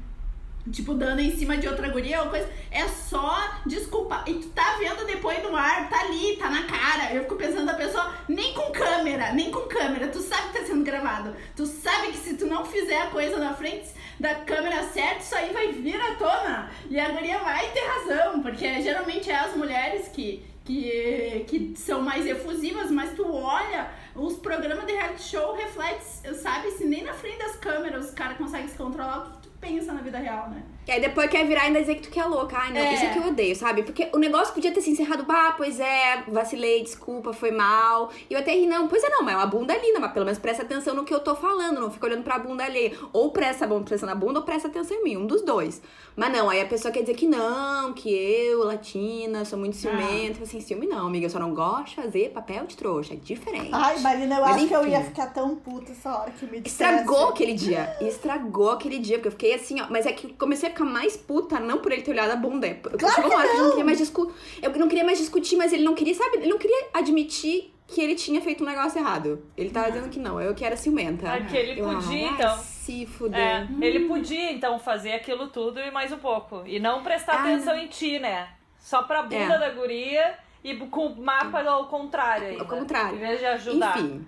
Tipo, 0.73 0.95
dando 0.95 1.21
em 1.21 1.37
cima 1.37 1.57
de 1.57 1.69
outra 1.69 1.89
guria 1.89 2.23
ou 2.23 2.31
coisa, 2.31 2.49
é 2.71 2.89
só 2.89 3.61
desculpa. 3.65 4.25
E 4.27 4.35
tu 4.35 4.49
tá 4.49 4.77
vendo 4.79 5.07
depois 5.07 5.43
no 5.43 5.55
ar, 5.55 5.89
tá 5.89 6.01
ali, 6.01 6.37
tá 6.37 6.51
na 6.51 6.65
cara. 6.65 7.15
Eu 7.15 7.23
fico 7.23 7.37
pensando 7.37 7.71
a 7.71 7.75
pessoa, 7.75 8.13
nem 8.29 8.53
com 8.53 8.73
câmera, 8.73 9.33
nem 9.33 9.51
com 9.51 9.61
câmera. 9.61 10.09
Tu 10.09 10.21
sabe 10.21 10.49
que 10.49 10.59
tá 10.59 10.65
sendo 10.67 10.85
gravado. 10.85 11.35
Tu 11.55 11.67
sabe 11.67 12.09
que 12.09 12.19
se 12.19 12.37
tu 12.37 12.47
não 12.47 12.65
fizer 12.65 13.03
a 13.03 13.07
coisa 13.07 13.39
na 13.39 13.55
frente 13.55 13.89
da 14.19 14.35
câmera 14.35 14.83
certa, 14.85 15.21
isso 15.21 15.35
aí 15.35 15.53
vai 15.53 15.73
vir 15.73 16.01
à 16.01 16.15
tona. 16.15 16.71
E 16.89 16.99
a 16.99 17.11
guria 17.11 17.39
vai 17.39 17.71
ter 17.71 17.85
razão, 17.85 18.43
porque 18.43 18.83
geralmente 18.83 19.31
é 19.31 19.37
as 19.37 19.55
mulheres 19.55 20.09
que, 20.09 20.45
que, 20.65 21.45
que 21.47 21.75
são 21.77 22.03
mais 22.03 22.27
efusivas, 22.27 22.91
mas 22.91 23.15
tu 23.15 23.31
olha, 23.31 23.91
os 24.15 24.37
programas 24.37 24.87
de 24.87 24.93
reality 24.93 25.23
show 25.23 25.55
refletem, 25.55 26.35
sabe? 26.35 26.71
Se 26.73 26.85
nem 26.85 27.05
na 27.05 27.13
frente 27.13 27.39
das 27.39 27.57
câmeras 27.57 28.07
os 28.07 28.11
caras 28.13 28.37
conseguem 28.39 28.69
se 28.69 28.77
controlar, 28.77 29.36
pensa 29.61 29.93
na 29.93 30.03
vida 30.03 30.19
real, 30.19 30.51
né? 30.51 30.63
E 30.87 30.93
aí 30.93 31.01
depois 31.01 31.29
quer 31.29 31.45
virar 31.45 31.65
e 31.65 31.67
ainda 31.67 31.81
dizer 31.81 31.97
que 31.97 32.03
tu 32.03 32.11
que 32.11 32.21
é 32.21 32.25
louca. 32.25 32.57
Ai, 32.59 32.73
não, 32.73 32.81
É. 32.81 32.95
isso 32.95 33.05
é 33.05 33.09
que 33.09 33.19
eu 33.19 33.27
odeio, 33.27 33.57
sabe? 33.57 33.83
Porque 33.83 34.09
o 34.15 34.19
negócio 34.19 34.55
podia 34.55 34.71
ter 34.73 34.81
se 34.81 34.91
encerrado, 34.91 35.25
bah, 35.25 35.53
pois 35.57 35.81
é, 35.81 36.23
vacilei, 36.29 36.83
desculpa, 36.83 37.33
foi 37.33 37.51
mal. 37.51 38.11
E 38.31 38.35
eu 38.35 38.39
até 38.41 38.53
ri, 38.55 38.67
não, 38.67 38.87
pois 38.87 39.03
é, 39.03 39.09
não, 39.11 39.23
mas 39.25 39.35
é 39.35 39.37
uma 39.37 39.47
bunda 39.47 39.77
linda, 39.77 39.99
mas 39.99 40.13
pelo 40.13 40.25
menos 40.25 40.39
presta 40.39 40.63
atenção 40.63 40.95
no 40.95 41.05
que 41.05 41.13
eu 41.13 41.19
tô 41.21 41.35
falando, 41.35 41.81
não 41.81 41.91
fica 41.91 42.07
olhando 42.07 42.23
pra 42.23 42.39
bunda 42.39 42.65
alheia. 42.65 42.93
Ou 43.13 43.31
presta 43.33 43.65
atenção 43.65 44.07
na 44.09 44.15
bunda 44.15 44.39
ou 44.39 44.45
presta 44.45 44.69
atenção 44.69 44.97
em 44.99 45.03
mim, 45.03 45.17
um 45.17 45.27
dos 45.27 45.43
dois. 45.43 45.83
Mas 46.15 46.33
não, 46.33 46.49
aí 46.49 46.61
a 46.61 46.67
pessoa 46.67 46.93
quer 46.93 47.01
dizer 47.01 47.15
que 47.15 47.27
não, 47.27 47.93
que 47.93 48.09
eu, 48.09 48.65
latina, 48.65 49.45
sou 49.45 49.59
muito 49.59 49.77
ciumenta. 49.77 50.43
Assim, 50.45 50.61
ciúme 50.61 50.87
não, 50.87 51.07
amiga, 51.09 51.27
eu 51.27 51.31
só 51.31 51.39
não 51.39 51.53
gosto 51.53 51.89
de 51.91 51.97
fazer 51.97 52.31
papel 52.31 52.65
de 52.65 52.77
trouxa, 52.77 53.13
é 53.13 53.17
diferente. 53.17 53.71
Ai, 53.73 53.99
Marina, 53.99 54.37
eu 54.37 54.41
Mas 54.41 54.57
acho 54.57 54.67
que 54.69 54.75
eu 54.75 54.81
enfim. 54.83 54.91
ia 54.93 55.01
ficar 55.03 55.27
tão 55.35 55.57
puta 55.57 55.91
essa 55.93 56.17
hora 56.17 56.31
que 56.31 56.47
me 56.47 56.61
dissesse. 56.61 56.83
Estragou 56.85 57.29
aquele 57.29 57.53
dia. 57.55 57.97
Estragou 58.01 58.71
aquele 58.71 58.99
dia, 58.99 59.17
porque 59.17 59.29
eu 59.29 59.33
fiquei 59.33 59.55
assim, 59.55 59.81
ó. 59.81 59.87
Mas 59.91 60.07
é 60.07 60.13
que 60.13 60.33
comecei 60.35 60.69
a 60.71 60.73
ficar 60.77 60.85
mais 60.85 61.17
puta, 61.17 61.59
não 61.59 61.79
por 61.79 61.91
ele 61.93 62.03
ter 62.03 62.11
olhado 62.11 62.31
a 62.33 62.37
bunda. 62.37 62.67
Eu- 62.67 62.77
Claro 62.99 63.15
Chegou 63.15 63.31
uma 63.31 63.31
que 63.31 63.35
hora 63.37 63.49
que 63.49 63.57
eu 63.57 63.63
não 63.63 63.71
queria 63.71 63.85
mais 63.85 63.99
discutir. 63.99 64.35
Eu 64.63 64.71
não 64.79 64.89
queria 64.89 65.05
mais 65.05 65.19
discutir, 65.19 65.57
mas 65.57 65.73
ele 65.73 65.83
não 65.85 65.95
queria, 65.95 66.15
sabe? 66.15 66.37
Ele 66.37 66.49
não 66.49 66.59
queria 66.59 66.87
admitir 66.93 67.73
que 67.89 68.01
ele 68.01 68.15
tinha 68.17 68.41
feito 68.41 68.65
um 68.65 68.67
negócio 68.67 68.99
errado. 68.99 69.45
Ele 69.57 69.71
tava 69.71 69.91
dizendo 69.91 70.09
que 70.11 70.19
não, 70.19 70.41
eu 70.41 70.55
que 70.55 70.65
era 70.65 70.77
ciumenta. 70.77 71.31
Ah, 71.33 71.41
que 71.41 71.57
ele 71.57 71.81
Eu, 71.81 71.87
podia, 71.89 72.29
ah, 72.29 72.33
então. 72.33 72.59
Se 72.59 73.07
fuder. 73.07 73.39
É, 73.41 73.69
ele 73.81 74.07
podia 74.09 74.53
então 74.53 74.79
fazer 74.79 75.13
aquilo 75.13 75.49
tudo 75.49 75.79
e 75.81 75.91
mais 75.91 76.13
um 76.13 76.19
pouco. 76.19 76.63
E 76.67 76.79
não 76.81 77.03
prestar 77.03 77.35
Ah, 77.35 77.41
atenção 77.43 77.77
em 77.77 77.87
ti, 77.89 78.19
né? 78.19 78.49
Só 78.79 79.03
pra 79.03 79.23
bunda 79.23 79.35
É. 79.55 79.59
da 79.59 79.71
guria 79.71 80.35
e 80.63 80.75
com 80.75 81.07
o 81.07 81.23
mapa 81.23 81.63
ao 81.63 81.87
contrário 81.87 82.49
ainda. 82.49 82.63
Ao 82.63 82.69
contrário. 82.69 83.17
Em 83.17 83.21
vez 83.21 83.39
de 83.41 83.47
ajudar. 83.47 83.99
Enfim. 83.99 84.27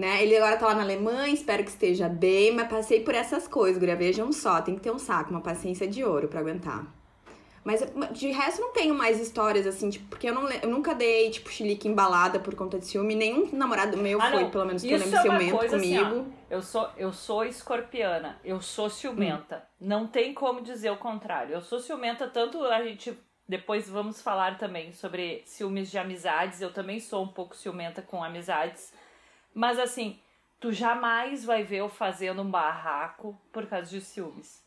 Né? 0.00 0.22
Ele 0.22 0.34
agora 0.34 0.56
tá 0.56 0.66
lá 0.68 0.74
na 0.76 0.82
Alemanha, 0.82 1.30
espero 1.30 1.62
que 1.62 1.68
esteja 1.68 2.08
bem, 2.08 2.54
mas 2.54 2.68
passei 2.68 3.00
por 3.00 3.14
essas 3.14 3.46
coisas, 3.46 3.78
guria. 3.78 3.94
Vejam 3.94 4.32
só, 4.32 4.62
tem 4.62 4.74
que 4.74 4.80
ter 4.80 4.90
um 4.90 4.98
saco, 4.98 5.28
uma 5.28 5.42
paciência 5.42 5.86
de 5.86 6.02
ouro 6.02 6.26
pra 6.26 6.40
aguentar. 6.40 6.86
Mas 7.62 7.84
de 8.12 8.30
resto 8.30 8.62
não 8.62 8.72
tenho 8.72 8.94
mais 8.94 9.20
histórias 9.20 9.66
assim, 9.66 9.90
tipo, 9.90 10.06
porque 10.08 10.30
eu, 10.30 10.34
não, 10.34 10.48
eu 10.50 10.70
nunca 10.70 10.94
dei, 10.94 11.28
tipo, 11.28 11.50
chilique 11.50 11.86
embalada 11.86 12.40
por 12.40 12.54
conta 12.54 12.78
de 12.78 12.86
ciúme. 12.86 13.14
Nenhum 13.14 13.50
namorado 13.52 13.98
meu 13.98 14.18
Ah, 14.22 14.30
foi, 14.30 14.46
pelo 14.46 14.64
menos 14.64 14.82
que 14.82 14.90
eu 14.90 14.98
lembro, 14.98 15.18
é 15.18 15.20
ciumento 15.20 15.56
assim, 15.66 15.98
comigo. 15.98 16.26
ó, 16.26 16.54
eu 16.54 16.62
sou 16.62 16.88
eu 16.96 17.12
sou 17.12 17.44
escorpiana, 17.44 18.40
eu 18.42 18.62
sou 18.62 18.88
ciumenta. 18.88 19.68
Não 19.78 20.06
tem 20.06 20.32
como 20.32 20.62
dizer 20.62 20.90
o 20.90 20.96
contrário. 20.96 21.52
Eu 21.52 21.60
sou 21.60 21.78
ciumenta 21.78 22.26
tanto 22.26 22.64
a 22.64 22.82
gente 22.82 23.14
depois 23.46 23.86
vamos 23.90 24.22
falar 24.22 24.56
também 24.56 24.92
sobre 24.92 25.42
ciúmes 25.44 25.90
de 25.90 25.98
amizades. 25.98 26.62
Eu 26.62 26.72
também 26.72 27.00
sou 27.00 27.22
um 27.24 27.28
pouco 27.28 27.54
ciumenta 27.54 28.00
com 28.00 28.24
amizades. 28.24 28.94
Mas 29.54 29.78
assim, 29.78 30.20
tu 30.58 30.72
jamais 30.72 31.44
vai 31.44 31.62
ver 31.62 31.78
eu 31.78 31.88
fazendo 31.88 32.42
um 32.42 32.50
barraco 32.50 33.38
por 33.52 33.66
causa 33.66 33.90
de 33.90 34.00
ciúmes. 34.00 34.64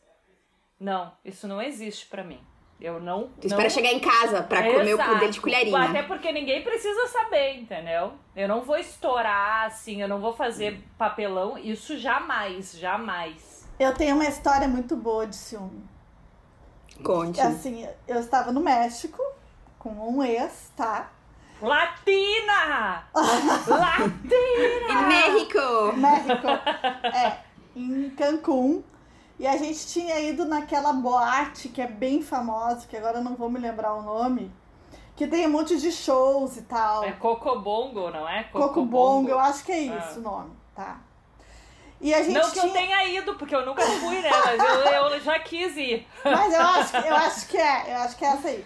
Não, 0.80 1.14
isso 1.24 1.48
não 1.48 1.62
existe 1.62 2.08
pra 2.08 2.24
mim. 2.24 2.42
Eu 2.82 3.00
não. 3.00 3.30
Tu 3.40 3.48
espera 3.48 3.70
chegar 3.70 3.94
em 3.94 4.00
casa 4.02 4.44
pra 4.44 4.62
comer 4.62 4.94
o 4.96 5.20
dele 5.20 5.32
de 5.32 5.40
colherinha. 5.40 5.84
Até 5.84 6.04
porque 6.04 6.34
ninguém 6.34 6.62
precisa 6.62 7.08
saber, 7.08 7.56
entendeu? 7.56 8.14
Eu 8.36 8.46
não 8.50 8.62
vou 8.62 8.76
estourar, 8.76 9.68
assim, 9.68 10.02
eu 10.02 10.08
não 10.10 10.20
vou 10.20 10.34
fazer 10.34 10.84
papelão. 10.98 11.58
Isso 11.58 11.98
jamais, 11.98 12.74
jamais. 12.74 13.66
Eu 13.80 13.94
tenho 13.94 14.16
uma 14.16 14.26
história 14.26 14.68
muito 14.68 14.98
boa 14.98 15.26
de 15.26 15.38
ciúme. 15.38 15.88
Conte. 17.02 17.40
Assim, 17.40 17.88
eu 18.06 18.20
estava 18.20 18.52
no 18.52 18.60
México 18.60 19.24
com 19.80 19.92
um 19.92 20.22
ex, 20.22 20.70
tá? 20.76 21.13
Latina! 21.64 23.06
Latina! 23.14 24.90
Em 24.90 25.08
México! 25.08 25.94
México. 25.96 26.48
é, 27.16 27.38
em 27.76 28.10
Cancún. 28.12 28.84
E 29.40 29.48
a 29.48 29.56
gente 29.58 29.88
tinha 29.88 30.20
ido 30.20 30.46
naquela 30.46 30.92
boate 30.94 31.70
que 31.70 31.82
é 31.82 31.88
bem 31.88 32.22
famosa, 32.22 32.86
que 32.88 32.96
agora 32.98 33.18
eu 33.20 33.24
não 33.24 33.36
vou 33.36 33.50
me 33.50 33.60
lembrar 33.60 33.94
o 33.94 34.02
nome, 34.02 34.52
que 35.16 35.26
tem 35.26 35.48
um 35.48 35.52
monte 35.52 35.78
de 35.80 35.92
shows 35.92 36.58
e 36.58 36.62
tal. 36.64 37.04
É 37.04 37.14
Cocobongo, 37.14 38.10
não 38.12 38.28
é? 38.28 38.44
Coco 38.44 38.84
Bongo, 38.86 39.30
eu 39.30 39.40
acho 39.40 39.64
que 39.64 39.72
é 39.72 39.80
isso 39.80 40.16
Ah. 40.16 40.20
o 40.20 40.22
nome, 40.22 40.52
tá? 40.76 40.98
E 42.00 42.14
a 42.14 42.22
gente 42.22 42.34
Não 42.34 42.42
que 42.42 42.52
tinha... 42.60 42.66
eu 42.66 42.72
tenha 42.74 43.08
ido, 43.08 43.36
porque 43.36 43.56
eu 43.56 43.66
nunca 43.66 43.82
fui, 43.82 44.20
né? 44.20 44.30
Mas 44.30 44.60
eu, 44.86 45.08
eu 45.08 45.20
já 45.22 45.40
quis 45.40 45.78
ir. 45.78 46.06
Mas 46.26 46.54
eu 46.54 46.62
acho, 46.62 46.98
eu 46.98 47.16
acho 47.16 47.48
que 47.48 47.58
é, 47.58 47.94
eu 47.94 47.98
acho 48.02 48.18
que 48.18 48.26
é 48.26 48.28
essa 48.28 48.48
aí. 48.50 48.66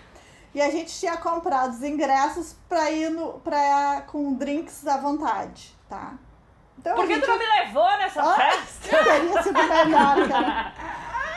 E 0.57 0.61
a 0.61 0.71
gente 0.71 0.91
tinha 0.99 1.15
comprado 1.17 1.69
os 1.69 1.83
ingressos 1.83 2.55
pra 2.67 2.89
ir 2.89 3.11
no, 3.11 3.33
pra, 3.41 4.01
com 4.07 4.33
drinks 4.33 4.87
à 4.87 4.97
vontade, 4.97 5.77
tá? 5.87 6.15
Então, 6.79 6.95
Por 6.95 7.05
que 7.05 7.13
gente 7.13 7.25
tu 7.25 7.29
não 7.29 7.37
me 7.37 7.45
levou 7.45 7.85
nessa 7.99 8.23
Ah, 8.23 8.35
festa? 8.35 9.03
Teria 9.03 9.43
sido 9.43 9.53
melhor, 9.53 10.15
cara. 10.27 10.73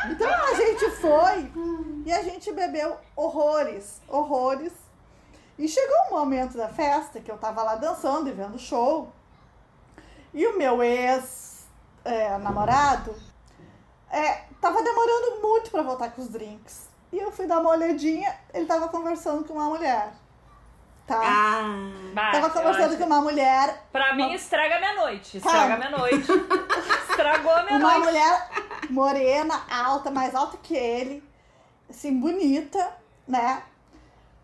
Então 0.08 0.26
a 0.30 0.54
gente 0.54 0.90
foi 0.92 1.52
e 2.06 2.10
a 2.10 2.22
gente 2.22 2.50
bebeu 2.50 2.96
horrores, 3.14 4.00
horrores. 4.08 4.72
E 5.58 5.68
chegou 5.68 5.96
um 6.06 6.10
momento 6.18 6.56
da 6.56 6.68
festa 6.68 7.20
que 7.20 7.30
eu 7.30 7.36
tava 7.36 7.62
lá 7.62 7.74
dançando 7.74 8.30
e 8.30 8.32
vendo 8.32 8.58
show. 8.58 9.12
E 10.32 10.46
o 10.46 10.56
meu 10.56 10.82
ex-namorado 10.82 13.14
é, 14.10 14.44
tava 14.62 14.82
demorando 14.82 15.42
muito 15.42 15.70
pra 15.70 15.82
voltar 15.82 16.10
com 16.12 16.22
os 16.22 16.30
drinks. 16.30 16.88
E 17.12 17.18
eu 17.18 17.30
fui 17.32 17.46
dar 17.46 17.58
uma 17.60 17.70
olhadinha, 17.70 18.34
ele 18.54 18.66
tava 18.66 18.88
conversando 18.88 19.44
com 19.44 19.54
uma 19.54 19.68
mulher. 19.68 20.12
Tá? 21.06 21.20
Ah. 21.20 22.30
Tava 22.30 22.50
conversando 22.50 22.96
com 22.96 23.04
uma 23.04 23.20
mulher 23.20 23.82
Pra 23.90 24.14
mim, 24.14 24.32
estraga 24.32 24.76
a 24.76 24.78
minha 24.78 24.94
noite. 24.94 25.38
Estraga 25.38 25.58
Calma. 25.58 25.74
a 25.74 25.78
minha 25.78 25.90
noite. 25.98 26.26
Estragou 27.10 27.50
a 27.52 27.62
minha 27.64 27.78
Uma 27.78 27.92
noite. 27.94 28.04
mulher 28.06 28.50
morena, 28.90 29.60
alta, 29.68 30.08
mais 30.10 30.34
alta 30.36 30.56
que 30.58 30.76
ele, 30.76 31.22
assim, 31.88 32.18
bonita, 32.20 32.92
né? 33.26 33.62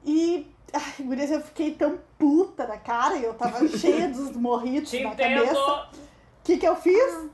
E, 0.04 0.52
ai, 0.72 1.04
gurias, 1.04 1.30
eu 1.30 1.40
fiquei 1.40 1.72
tão 1.74 2.00
puta 2.18 2.66
da 2.66 2.76
cara 2.76 3.16
e 3.16 3.22
eu 3.24 3.34
tava 3.34 3.66
cheia 3.78 4.08
dos 4.08 4.32
morritos 4.32 4.90
Te 4.90 5.04
na 5.04 5.10
entendo. 5.10 5.44
cabeça. 5.46 5.60
O 5.60 5.86
que 6.42 6.56
que 6.58 6.66
eu 6.66 6.74
fiz? 6.76 7.28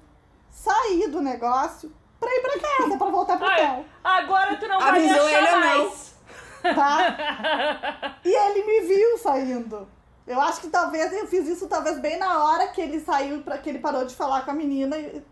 Saí 0.51 1.09
do 1.09 1.23
negócio 1.23 1.90
pra 2.23 2.31
ir 2.31 2.41
pra 2.43 2.61
casa, 2.61 2.97
pra 2.97 3.11
voltar 3.11 3.37
pro 3.37 3.47
hotel, 3.47 3.85
agora 4.03 4.57
tu 4.57 4.67
não 4.69 4.81
vai 4.81 5.01
me 5.01 5.11
Avisou 5.11 5.27
achar 5.27 5.39
ele 5.39 5.51
não? 5.51 5.61
mais. 5.61 6.15
tá? 6.63 8.17
E 8.25 8.29
ele 8.33 8.65
me 8.65 8.81
viu 8.87 9.19
saindo. 9.19 9.89
Eu 10.27 10.41
acho 10.41 10.61
que 10.61 10.69
talvez 10.69 11.13
eu 11.13 11.27
fiz 11.27 11.49
isso 11.49 11.69
talvez 11.69 11.99
bem 11.99 12.17
na 12.19 12.45
hora 12.45 12.69
que 12.69 12.81
ele 12.81 13.01
saiu, 13.01 13.43
para 13.43 13.59
que 13.59 13.69
ele 13.69 13.81
parou 13.81 14.05
de 14.05 14.15
falar 14.15 14.45
com 14.45 14.53
a 14.53 14.55
menina 14.55 14.97
e 14.97 15.23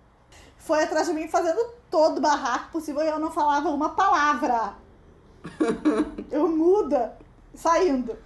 foi 0.59 0.83
atrás 0.83 1.07
de 1.07 1.15
mim 1.15 1.29
fazendo 1.29 1.61
todo 1.91 2.19
o 2.19 2.21
barraco 2.21 2.73
possível 2.73 3.03
e 3.03 3.09
eu 3.09 3.19
não 3.19 3.31
falava 3.31 3.71
uma 3.71 3.91
palavra. 3.91 4.75
Eu 6.31 6.47
muda, 6.49 7.17
saindo. 7.55 8.19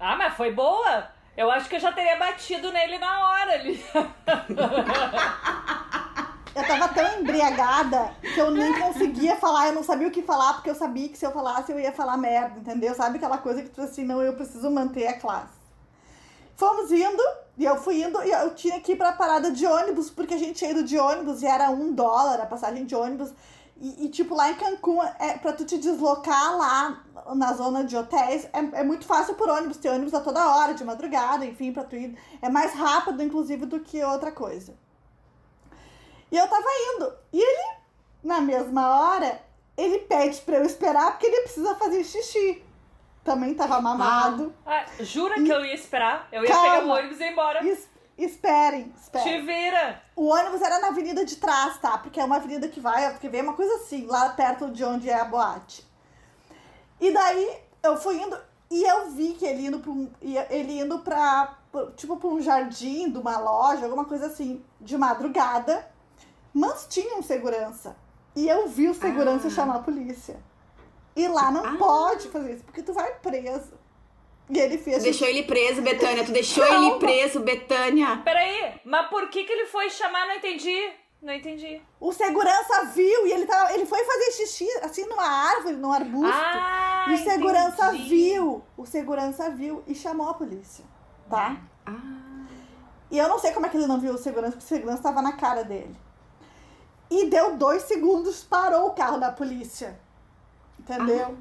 Ah, 0.00 0.16
mas 0.16 0.34
foi 0.34 0.52
boa. 0.52 1.08
Eu 1.36 1.50
acho 1.50 1.68
que 1.68 1.76
eu 1.76 1.80
já 1.80 1.92
teria 1.92 2.16
batido 2.16 2.72
nele 2.72 2.98
na 2.98 3.28
hora 3.28 3.52
ali. 3.52 3.84
Eu 6.56 6.66
tava 6.66 6.88
tão 6.88 7.20
embriagada 7.20 8.14
que 8.22 8.40
eu 8.40 8.50
nem 8.50 8.72
conseguia 8.80 9.36
falar, 9.36 9.68
eu 9.68 9.74
não 9.74 9.82
sabia 9.82 10.08
o 10.08 10.10
que 10.10 10.22
falar, 10.22 10.54
porque 10.54 10.70
eu 10.70 10.74
sabia 10.74 11.06
que 11.06 11.18
se 11.18 11.26
eu 11.26 11.30
falasse 11.30 11.70
eu 11.70 11.78
ia 11.78 11.92
falar 11.92 12.16
merda, 12.16 12.58
entendeu? 12.58 12.94
Sabe 12.94 13.18
aquela 13.18 13.36
coisa 13.36 13.62
que 13.62 13.68
tu 13.68 13.82
assim, 13.82 14.04
não, 14.04 14.22
eu 14.22 14.32
preciso 14.32 14.70
manter 14.70 15.06
a 15.06 15.20
classe. 15.20 15.52
Fomos 16.54 16.90
indo, 16.90 17.22
e 17.58 17.64
eu 17.66 17.76
fui 17.76 18.02
indo, 18.02 18.22
e 18.24 18.30
eu 18.30 18.54
tinha 18.54 18.80
que 18.80 18.92
ir 18.92 18.96
pra 18.96 19.12
parada 19.12 19.50
de 19.50 19.66
ônibus, 19.66 20.08
porque 20.08 20.32
a 20.32 20.38
gente 20.38 20.54
tinha 20.54 20.70
ido 20.70 20.82
de 20.82 20.98
ônibus 20.98 21.42
e 21.42 21.46
era 21.46 21.68
um 21.68 21.92
dólar 21.92 22.40
a 22.40 22.46
passagem 22.46 22.86
de 22.86 22.94
ônibus. 22.94 23.34
E, 23.78 24.06
e, 24.06 24.08
tipo, 24.08 24.34
lá 24.34 24.50
em 24.50 24.54
Cancún, 24.54 25.02
é, 25.18 25.36
pra 25.36 25.52
tu 25.52 25.66
te 25.66 25.76
deslocar 25.76 26.56
lá 26.56 27.04
na 27.34 27.52
zona 27.52 27.84
de 27.84 27.94
hotéis, 27.94 28.46
é, 28.46 28.80
é 28.80 28.82
muito 28.82 29.04
fácil 29.04 29.34
por 29.34 29.50
ônibus, 29.50 29.76
tem 29.76 29.90
ônibus 29.90 30.14
a 30.14 30.20
toda 30.20 30.56
hora, 30.56 30.72
de 30.72 30.82
madrugada, 30.82 31.44
enfim, 31.44 31.70
pra 31.70 31.84
tu 31.84 31.96
ir. 31.96 32.16
É 32.40 32.48
mais 32.48 32.72
rápido, 32.72 33.22
inclusive, 33.22 33.66
do 33.66 33.78
que 33.80 34.02
outra 34.02 34.32
coisa. 34.32 34.74
E 36.30 36.36
eu 36.36 36.46
tava 36.48 36.66
indo. 36.94 37.12
E 37.32 37.40
ele, 37.40 37.76
na 38.22 38.40
mesma 38.40 38.88
hora, 39.00 39.40
ele 39.76 39.98
pede 40.00 40.40
pra 40.42 40.56
eu 40.56 40.64
esperar 40.64 41.12
porque 41.12 41.26
ele 41.26 41.42
precisa 41.42 41.74
fazer 41.76 42.02
xixi. 42.04 42.62
Também 43.24 43.54
tava 43.54 43.80
mamado. 43.80 44.54
Ah, 44.64 44.84
jura 45.00 45.34
que 45.34 45.48
eu 45.48 45.64
ia 45.64 45.74
esperar? 45.74 46.28
Eu 46.30 46.44
ia 46.44 46.48
Calma. 46.50 46.70
pegar 46.70 46.84
o 46.86 46.90
ônibus 46.90 47.20
e 47.20 47.24
ir 47.24 47.32
embora. 47.32 47.66
Es- 47.66 47.88
esperem, 48.16 48.84
Te 48.90 49.00
esperem. 49.02 49.44
vira. 49.44 50.00
O 50.14 50.26
ônibus 50.28 50.62
era 50.62 50.78
na 50.78 50.88
avenida 50.88 51.24
de 51.24 51.36
trás, 51.36 51.76
tá? 51.78 51.98
Porque 51.98 52.20
é 52.20 52.24
uma 52.24 52.36
avenida 52.36 52.68
que 52.68 52.80
vai, 52.80 53.18
que 53.18 53.28
vem 53.28 53.42
uma 53.42 53.54
coisa 53.54 53.74
assim, 53.76 54.06
lá 54.06 54.28
perto 54.30 54.70
de 54.70 54.84
onde 54.84 55.10
é 55.10 55.14
a 55.20 55.24
boate. 55.24 55.84
E 57.00 57.12
daí 57.12 57.58
eu 57.82 57.96
fui 57.96 58.16
indo 58.22 58.38
e 58.70 58.82
eu 58.84 59.10
vi 59.10 59.34
que 59.34 59.44
ele 59.44 59.66
indo 59.66 59.80
pra 59.80 59.90
um, 59.90 60.10
ele 60.22 60.80
indo 60.80 61.00
pra, 61.00 61.56
tipo, 61.96 62.16
pra 62.16 62.28
um 62.28 62.40
jardim 62.40 63.10
de 63.10 63.18
uma 63.18 63.38
loja, 63.38 63.84
alguma 63.84 64.04
coisa 64.04 64.26
assim, 64.26 64.64
de 64.80 64.96
madrugada. 64.96 65.86
Mas 66.58 66.86
tinha 66.88 67.16
um 67.18 67.22
segurança. 67.22 67.94
E 68.34 68.48
eu 68.48 68.66
vi 68.66 68.88
o 68.88 68.94
segurança 68.94 69.48
Ah. 69.48 69.50
chamar 69.50 69.76
a 69.76 69.78
polícia. 69.80 70.36
E 71.14 71.28
lá 71.28 71.50
não 71.50 71.64
Ah. 71.66 71.76
pode 71.76 72.28
fazer 72.28 72.54
isso, 72.54 72.64
porque 72.64 72.82
tu 72.82 72.94
vai 72.94 73.10
preso. 73.16 73.74
E 74.48 74.58
ele 74.58 74.78
fez 74.78 75.02
Deixou 75.02 75.28
ele 75.28 75.42
preso, 75.42 75.82
Betânia. 75.82 76.24
Tu 76.24 76.32
deixou 76.32 76.64
Calma. 76.66 76.86
ele 76.88 76.98
preso, 76.98 77.40
Betânia. 77.40 78.22
Peraí, 78.24 78.80
mas 78.84 79.08
por 79.08 79.28
que 79.28 79.44
que 79.44 79.52
ele 79.52 79.66
foi 79.66 79.90
chamar? 79.90 80.26
Não 80.28 80.36
entendi. 80.36 80.78
Não 81.20 81.34
entendi. 81.34 81.82
O 82.00 82.10
segurança 82.12 82.84
viu 82.94 83.26
e 83.26 83.32
ele, 83.32 83.44
tava, 83.46 83.72
ele 83.74 83.84
foi 83.84 84.02
fazer 84.04 84.30
xixi 84.32 84.68
assim 84.82 85.04
numa 85.06 85.26
árvore, 85.26 85.76
num 85.76 85.92
arbusto. 85.92 86.32
Ah, 86.32 87.06
e 87.10 87.14
o 87.14 87.18
segurança 87.18 87.88
entendi. 87.94 88.08
viu. 88.08 88.62
O 88.78 88.86
segurança 88.86 89.50
viu 89.50 89.82
e 89.86 89.94
chamou 89.94 90.28
a 90.30 90.34
polícia. 90.34 90.84
Tá? 91.28 91.56
Ah. 91.84 91.92
E 93.10 93.18
eu 93.18 93.28
não 93.28 93.38
sei 93.38 93.52
como 93.52 93.66
é 93.66 93.68
que 93.68 93.76
ele 93.76 93.86
não 93.86 93.98
viu 94.00 94.12
o 94.14 94.18
segurança, 94.18 94.52
porque 94.52 94.64
o 94.64 94.68
segurança 94.68 95.02
tava 95.02 95.20
na 95.20 95.32
cara 95.32 95.62
dele. 95.64 95.96
E 97.10 97.26
deu 97.26 97.56
dois 97.56 97.82
segundos, 97.82 98.42
parou 98.42 98.88
o 98.88 98.90
carro 98.92 99.18
da 99.18 99.30
polícia. 99.30 99.98
Entendeu? 100.78 101.36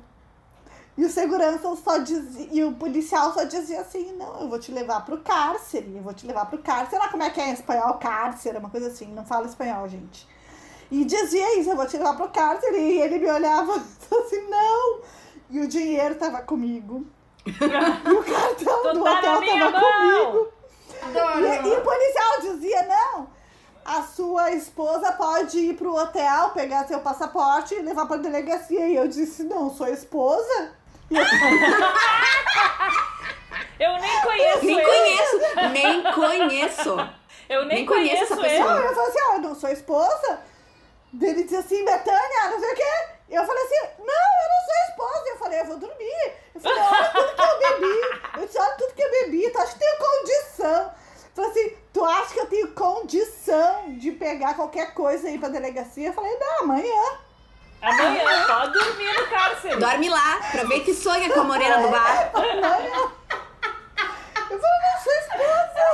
E 0.97 1.03
o 1.03 1.09
segurança 1.09 1.75
só 1.75 1.97
dizia, 1.97 2.47
e 2.51 2.63
o 2.63 2.71
policial 2.73 3.33
só 3.33 3.43
dizia 3.43 3.81
assim, 3.81 4.13
não, 4.13 4.41
eu 4.41 4.49
vou 4.49 4.57
te 4.57 4.71
levar 4.71 5.03
pro 5.03 5.17
cárcere, 5.17 5.93
eu 5.93 6.01
vou 6.01 6.13
te 6.13 6.25
levar 6.25 6.45
pro 6.45 6.59
cárcere. 6.59 6.97
Lá 7.01 7.09
como 7.09 7.21
é 7.23 7.29
que 7.29 7.41
é 7.41 7.49
em 7.49 7.53
espanhol, 7.53 7.95
cárcere, 7.95 8.57
uma 8.57 8.69
coisa 8.69 8.87
assim, 8.87 9.07
não 9.07 9.25
fala 9.25 9.45
espanhol, 9.45 9.89
gente. 9.89 10.25
E 10.89 11.03
dizia 11.03 11.59
isso, 11.59 11.71
eu 11.71 11.75
vou 11.75 11.85
te 11.85 11.97
levar 11.97 12.15
pro 12.15 12.29
cárcere, 12.29 12.77
e 12.77 13.01
ele 13.01 13.19
me 13.19 13.29
olhava 13.29 13.73
assim, 13.75 14.47
não. 14.47 15.01
E 15.49 15.59
o 15.59 15.67
dinheiro 15.67 16.15
tava 16.15 16.41
comigo. 16.43 17.05
e 17.45 17.51
o 17.51 18.23
cartão 18.23 18.83
do 18.93 19.03
tá 19.03 19.17
hotel 19.17 19.41
tava 19.41 19.71
mão. 19.71 20.31
comigo. 20.31 20.47
E, 21.03 21.67
e 21.67 21.77
o 21.77 21.81
policial 21.81 22.41
dizia, 22.41 22.83
não, 22.83 23.27
a 23.85 24.01
sua 24.01 24.51
esposa 24.51 25.11
pode 25.13 25.59
ir 25.59 25.75
pro 25.75 25.95
hotel, 25.95 26.49
pegar 26.49 26.85
seu 26.87 26.99
passaporte 27.01 27.75
e 27.75 27.81
levar 27.81 28.07
pra 28.07 28.17
delegacia. 28.17 28.87
E 28.87 28.95
eu 28.95 29.07
disse, 29.07 29.43
não, 29.43 29.69
sua 29.69 29.91
esposa? 29.91 30.71
E 31.11 31.15
eu, 31.17 31.23
Eu 33.79 33.93
nem 33.99 34.21
conheço 34.21 34.65
Nem 34.65 34.77
ele. 34.79 34.85
conheço, 34.87 35.39
nem 35.73 36.03
conheço. 36.13 37.09
Eu 37.49 37.65
nem, 37.65 37.77
Nem 37.77 37.85
conheço 37.85 38.23
essa 38.23 38.33
ele. 38.33 38.49
pessoa. 38.57 38.73
não, 38.73 38.81
eu 38.81 38.95
falei 38.95 39.09
assim, 39.09 39.19
ó, 39.29 39.33
eu 39.35 39.39
não 39.41 39.55
sou 39.55 39.69
esposa? 39.69 40.39
Ele 41.21 41.43
disse 41.43 41.55
assim, 41.57 41.85
Betânia, 41.85 42.49
não 42.49 42.59
sei 42.59 42.71
o 42.71 42.75
quê. 42.75 42.93
Eu 43.29 43.45
falei 43.45 43.63
assim, 43.63 43.79
não, 43.99 44.07
eu 44.07 44.49
não 44.49 44.65
sou 44.65 44.75
esposa. 44.89 45.23
Eu 45.29 45.37
falei, 45.37 45.59
eu 45.61 45.65
vou 45.65 45.77
dormir. 45.77 46.33
Eu 46.55 46.61
falei, 46.61 46.79
olha 46.81 47.09
tudo 47.11 47.35
que 47.35 47.41
eu 47.41 47.59
bebi. 47.59 48.01
Eu 48.37 48.45
disse, 48.47 48.59
olha 48.59 48.73
tudo 48.77 48.93
que 48.93 49.03
eu 49.03 49.11
bebi, 49.11 49.49
tu 49.51 49.59
acha 49.59 49.73
que 49.73 49.79
tenho 49.79 49.97
condição? 49.97 50.91
Eu 51.37 51.43
falei 51.43 51.49
assim, 51.51 51.75
tu 51.91 52.05
acha 52.05 52.33
que 52.33 52.39
eu 52.39 52.45
tenho 52.45 52.71
condição 52.71 53.97
de 53.97 54.11
pegar 54.13 54.53
qualquer 54.53 54.93
coisa 54.93 55.27
aí 55.27 55.37
pra 55.37 55.49
delegacia? 55.49 56.07
Eu 56.07 56.13
falei, 56.13 56.33
não, 56.39 56.63
amanhã. 56.63 57.17
Amanhã, 57.81 58.47
pode 58.47 58.71
dormir 58.71 59.13
no 59.19 59.27
cárcere. 59.27 59.75
Dorme 59.75 60.09
lá, 60.09 60.37
aproveita 60.37 60.91
e 60.91 60.95
sonha 60.95 61.29
com 61.33 61.41
a 61.41 61.43
morena 61.43 61.81
do 61.81 61.89
bar. 61.89 62.31
Amanhã. 62.33 63.11
Eu 64.49 64.59
falei, 64.59 64.79
não 64.81 65.03
sou 65.03 65.13
esposa. 65.13 65.85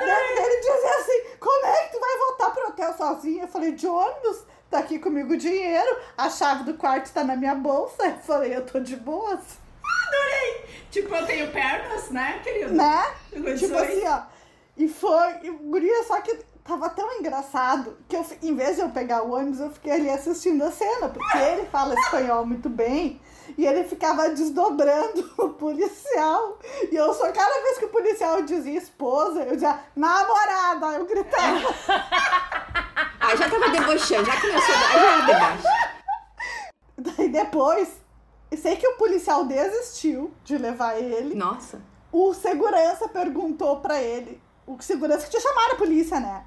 Ele 0.00 0.60
dizia 0.60 0.96
assim, 0.98 1.36
como 1.38 1.66
é 1.66 1.82
que 1.84 1.92
tu 1.92 2.00
vai 2.00 2.18
voltar 2.18 2.50
pro 2.50 2.68
hotel 2.68 2.96
sozinha? 2.96 3.44
Eu 3.44 3.48
falei, 3.48 3.72
de 3.72 3.86
ônibus, 3.86 4.44
tá 4.70 4.78
aqui 4.78 4.98
comigo 4.98 5.34
o 5.34 5.36
dinheiro, 5.36 5.98
a 6.16 6.30
chave 6.30 6.64
do 6.64 6.74
quarto 6.74 7.12
tá 7.12 7.22
na 7.22 7.36
minha 7.36 7.54
bolsa. 7.54 8.02
Eu 8.06 8.18
falei, 8.18 8.56
eu 8.56 8.64
tô 8.64 8.80
de 8.80 8.96
boas, 8.96 9.40
Adorei. 10.08 10.64
Tipo, 10.90 11.14
eu 11.14 11.26
tenho 11.26 11.50
pernas, 11.50 12.10
né, 12.10 12.40
querido? 12.42 12.72
né? 12.72 13.14
Tipo 13.30 13.76
assim, 13.76 14.06
ó. 14.06 14.22
E 14.76 14.88
foi, 14.88 15.32
e, 15.42 15.50
guria, 15.50 16.04
só 16.04 16.20
que 16.20 16.36
tava 16.64 16.88
tão 16.90 17.12
engraçado 17.18 17.96
que 18.08 18.16
eu, 18.16 18.26
em 18.42 18.54
vez 18.56 18.76
de 18.76 18.82
eu 18.82 18.88
pegar 18.88 19.22
o 19.22 19.32
ônibus, 19.32 19.60
eu 19.60 19.70
fiquei 19.70 19.92
ali 19.92 20.10
assistindo 20.10 20.62
a 20.64 20.70
cena, 20.70 21.08
porque 21.08 21.38
ele 21.38 21.66
fala 21.66 21.94
espanhol 21.94 22.44
muito 22.46 22.68
bem. 22.68 23.20
E 23.58 23.66
ele 23.66 23.84
ficava 23.84 24.30
desdobrando 24.30 25.30
o 25.38 25.50
policial. 25.50 26.58
E 26.90 26.96
eu 26.96 27.12
só, 27.12 27.30
cada 27.30 27.62
vez 27.62 27.78
que 27.78 27.84
o 27.84 27.90
policial 27.90 28.42
dizia 28.42 28.78
esposa, 28.78 29.42
eu 29.42 29.52
dizia 29.52 29.78
namorada. 29.94 30.86
Eu 30.94 31.06
gritava. 31.06 31.60
Ah, 33.26 33.34
já 33.36 33.48
tava 33.48 33.70
debochando, 33.70 34.26
já 34.26 34.38
começou, 34.38 34.74
aí 34.74 34.98
era 34.98 35.20
deboche. 35.24 35.68
Daí 37.16 37.28
depois, 37.30 37.88
eu 38.50 38.58
sei 38.58 38.76
que 38.76 38.86
o 38.86 38.96
policial 38.96 39.44
desistiu 39.44 40.32
de 40.44 40.56
levar 40.56 40.98
ele. 40.98 41.34
Nossa. 41.34 41.80
O 42.12 42.32
segurança 42.32 43.08
perguntou 43.08 43.80
pra 43.80 44.00
ele, 44.00 44.40
o 44.66 44.80
segurança 44.80 45.24
que 45.24 45.30
tinha 45.30 45.42
chamado 45.42 45.72
a 45.72 45.76
polícia, 45.76 46.20
né? 46.20 46.44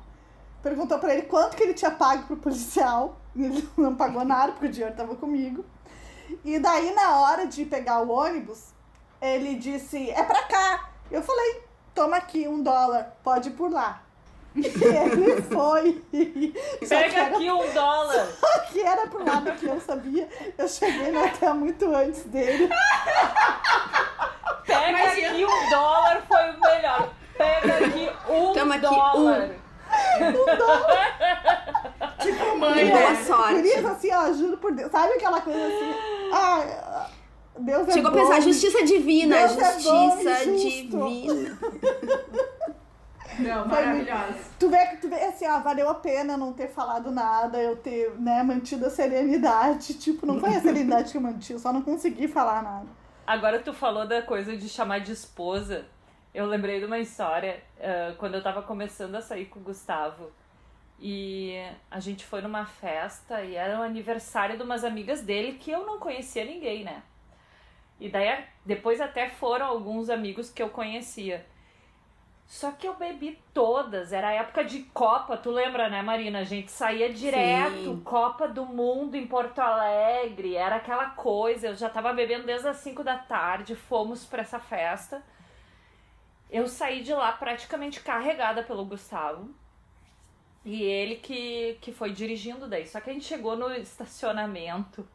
perguntou 0.68 1.00
pra 1.00 1.14
ele 1.14 1.24
quanto 1.24 1.56
que 1.56 1.64
ele 1.64 1.74
tinha 1.74 1.92
pago 1.92 2.24
pro 2.24 2.38
policial. 2.38 3.18
Ele 3.36 3.68
não 3.78 3.96
pagou 3.96 4.26
nada, 4.26 4.52
porque 4.52 4.68
o 4.68 4.72
dinheiro 4.72 4.96
tava 4.96 5.16
comigo. 5.16 5.64
E 6.44 6.60
daí, 6.60 6.94
na 6.94 7.20
hora 7.20 7.48
de 7.48 7.66
pegar 7.66 8.02
o 8.02 8.10
ônibus, 8.10 8.74
ele 9.22 9.56
disse, 9.56 10.10
é 10.10 10.24
pra 10.24 10.44
cá. 10.44 10.90
Eu 11.10 11.22
falei, 11.22 11.64
toma 11.96 12.18
aqui 12.18 12.48
um 12.48 12.62
dólar, 12.62 13.18
pode 13.24 13.50
ir 13.50 13.54
por 13.54 13.72
lá. 13.72 14.04
E 14.58 14.84
ele 14.84 15.42
foi. 15.44 16.02
Pega 16.88 17.20
era- 17.20 17.36
aqui 17.36 17.52
um 17.52 17.74
dólar. 17.74 18.28
Só 18.40 18.60
que 18.72 18.82
era 18.82 19.08
pro 19.08 19.24
lado 19.26 19.52
que 19.54 19.66
eu 19.68 19.80
sabia. 19.80 20.28
Eu 20.58 20.68
cheguei 20.68 21.12
no 21.12 21.24
hotel 21.24 21.56
muito 21.56 21.94
antes 21.96 22.24
dele. 22.26 22.68
Pega 24.66 24.92
Mas 24.92 25.12
aqui 25.26 25.46
um 25.46 25.70
dólar 25.70 26.24
foi 26.28 26.50
o 26.52 26.60
melhor. 26.60 27.10
Pega 27.38 27.86
aqui 27.86 28.10
um 28.32 28.54
Toma 28.54 28.76
aqui 28.76 28.82
dólar. 28.86 29.50
Tipo, 32.20 32.58
mãe, 32.58 32.90
boa 32.90 33.10
né? 33.12 33.24
sorte. 33.26 33.54
Por 33.56 33.66
isso, 33.66 33.88
assim, 33.88 34.14
ó, 34.14 34.34
juro 34.34 34.58
por 34.58 34.72
Deus. 34.74 34.92
Sabe 34.92 35.14
aquela 35.14 35.40
coisa 35.42 35.66
assim? 35.68 35.94
Ah, 36.34 37.08
Deus 37.60 37.88
é 37.88 37.92
Chegou 37.92 38.10
a 38.10 38.14
bom. 38.14 38.20
pensar, 38.22 38.42
justiça 38.42 38.84
divina, 38.84 39.38
Deus 39.38 39.58
é 39.58 39.74
bom 39.84 40.10
justiça 40.12 40.44
justo. 40.44 40.60
divina. 41.10 41.58
Não, 43.40 43.70
Foi 43.70 43.86
maravilhosa. 43.86 44.40
Tu 44.60 44.70
vê, 44.70 44.86
tu 44.98 45.10
vê 45.10 45.16
assim, 45.24 45.48
ó, 45.48 45.60
valeu 45.60 45.90
a 45.90 45.96
pena 45.96 46.36
não 46.38 46.54
ter 46.54 46.68
falado 46.68 47.12
nada, 47.12 47.58
eu 47.58 47.76
ter, 47.76 48.12
né, 48.20 48.42
mantido 48.44 48.86
a 48.86 48.90
serenidade. 48.90 49.94
Tipo, 49.96 50.26
não 50.26 50.40
foi 50.40 50.56
a 50.56 50.62
serenidade 50.62 51.12
que 51.12 51.18
eu 51.18 51.22
mantive, 51.22 51.54
eu 51.54 51.60
só 51.60 51.72
não 51.72 51.82
consegui 51.82 52.28
falar 52.28 52.64
nada. 52.64 52.88
Agora 53.26 53.60
tu 53.60 53.74
falou 53.74 54.08
da 54.08 54.22
coisa 54.22 54.56
de 54.56 54.70
chamar 54.70 55.00
de 55.00 55.12
esposa. 55.12 55.86
Eu 56.34 56.46
lembrei 56.46 56.80
de 56.80 56.86
uma 56.86 57.00
história 57.00 57.62
ah, 57.80 58.14
quando 58.18 58.36
eu 58.36 58.44
tava 58.44 58.62
começando 58.62 59.16
a 59.16 59.22
sair 59.22 59.46
com 59.46 59.60
o 59.60 59.64
Gustavo. 59.64 60.32
E 61.00 61.56
a 61.92 62.00
gente 62.00 62.26
foi 62.26 62.42
numa 62.42 62.66
festa 62.66 63.44
e 63.44 63.56
era 63.56 63.80
o 63.80 63.84
aniversário 63.84 64.58
de 64.58 64.64
umas 64.64 64.84
amigas 64.84 65.22
dele 65.22 65.60
que 65.60 65.70
eu 65.70 65.86
não 65.86 66.00
conhecia 66.00 66.44
ninguém, 66.44 66.84
né? 66.84 67.04
E 68.00 68.10
daí 68.10 68.44
depois 68.66 69.00
até 69.00 69.30
foram 69.30 69.66
alguns 69.66 70.10
amigos 70.10 70.50
que 70.50 70.62
eu 70.62 70.70
conhecia. 70.70 71.46
Só 72.48 72.72
que 72.72 72.88
eu 72.88 72.96
bebi 72.96 73.38
todas, 73.54 74.14
era 74.14 74.32
época 74.32 74.64
de 74.64 74.84
Copa, 74.94 75.36
tu 75.36 75.52
lembra, 75.52 75.90
né, 75.90 76.02
Marina? 76.02 76.40
A 76.40 76.44
gente 76.46 76.72
saía 76.72 77.12
direto, 77.12 77.84
Sim. 77.84 78.02
Copa 78.06 78.48
do 78.48 78.66
Mundo 78.66 79.16
em 79.16 79.28
Porto 79.28 79.60
Alegre, 79.60 80.56
era 80.56 80.78
aquela 80.78 81.10
coisa. 81.10 81.68
Eu 81.68 81.76
já 81.76 81.90
tava 81.90 82.14
bebendo 82.14 82.46
desde 82.46 82.70
as 82.70 82.78
5 82.78 83.04
da 83.04 83.18
tarde, 83.18 83.76
fomos 83.76 84.26
pra 84.26 84.44
essa 84.44 84.60
festa. 84.60 85.22
Eu 86.50 86.68
saí 86.68 87.04
de 87.04 87.14
lá 87.14 87.34
praticamente 87.34 88.00
carregada 88.00 88.64
pelo 88.64 88.86
Gustavo. 88.86 89.54
E 90.64 90.84
ele 90.84 91.18
que, 91.18 91.78
que 91.82 91.92
foi 91.92 92.14
dirigindo 92.14 92.66
daí. 92.68 92.88
Só 92.88 93.02
que 93.02 93.10
a 93.10 93.14
gente 93.14 93.26
chegou 93.26 93.58
no 93.58 93.74
estacionamento 93.74 95.06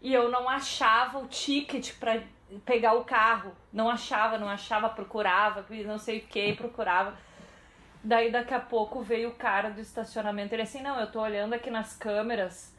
e 0.00 0.14
eu 0.14 0.30
não 0.30 0.48
achava 0.48 1.18
o 1.18 1.26
ticket 1.26 1.94
pra 1.98 2.20
pegar 2.64 2.94
o 2.94 3.04
carro. 3.04 3.52
Não 3.72 3.90
achava, 3.90 4.38
não 4.38 4.48
achava, 4.48 4.88
procurava, 4.88 5.64
não 5.84 5.98
sei 5.98 6.18
o 6.18 6.26
que, 6.26 6.54
procurava. 6.54 7.14
Daí 8.02 8.30
daqui 8.30 8.54
a 8.54 8.60
pouco 8.60 9.02
veio 9.02 9.30
o 9.30 9.34
cara 9.34 9.70
do 9.70 9.80
estacionamento. 9.80 10.54
Ele 10.54 10.62
assim, 10.62 10.82
não, 10.82 10.98
eu 11.00 11.10
tô 11.10 11.20
olhando 11.20 11.54
aqui 11.54 11.70
nas 11.70 11.96
câmeras. 11.96 12.74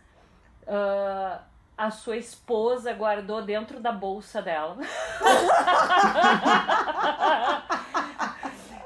ah, 0.68 1.42
a 1.78 1.90
sua 1.92 2.18
esposa 2.18 2.92
guardou 2.92 3.42
dentro 3.42 3.80
da 3.80 3.94
bolsa 3.94 4.42
dela. 4.42 4.76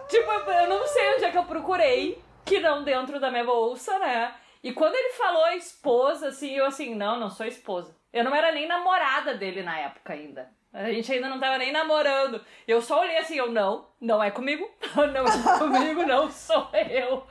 tipo, 0.07 0.31
eu 0.31 0.69
não 0.69 0.85
sei 0.85 1.15
onde 1.15 1.25
é 1.25 1.31
que 1.31 1.37
eu 1.39 1.45
procurei, 1.45 2.23
que 2.45 2.59
não 2.59 2.83
dentro 2.83 3.19
da 3.19 3.31
minha 3.31 3.43
bolsa, 3.43 3.97
né? 3.97 4.35
E 4.61 4.71
quando 4.73 4.93
ele 4.93 5.13
falou 5.13 5.47
esposa, 5.49 6.27
assim, 6.27 6.51
eu 6.51 6.67
assim, 6.67 6.93
não, 6.93 7.19
não 7.19 7.31
sou 7.31 7.47
esposa. 7.47 7.95
Eu 8.13 8.23
não 8.23 8.35
era 8.35 8.51
nem 8.51 8.67
namorada 8.67 9.33
dele 9.35 9.63
na 9.63 9.77
época 9.79 10.13
ainda. 10.13 10.47
A 10.71 10.85
gente 10.91 11.11
ainda 11.11 11.27
não 11.29 11.39
tava 11.39 11.57
nem 11.57 11.71
namorando. 11.71 12.39
Eu 12.67 12.81
só 12.81 13.01
olhei 13.01 13.17
assim, 13.17 13.35
eu 13.35 13.51
não, 13.51 13.87
não 13.99 14.23
é 14.23 14.29
comigo. 14.31 14.69
Não 14.95 15.25
é 15.25 15.57
comigo, 15.59 16.05
não 16.05 16.29
sou 16.29 16.69
eu. 16.73 17.25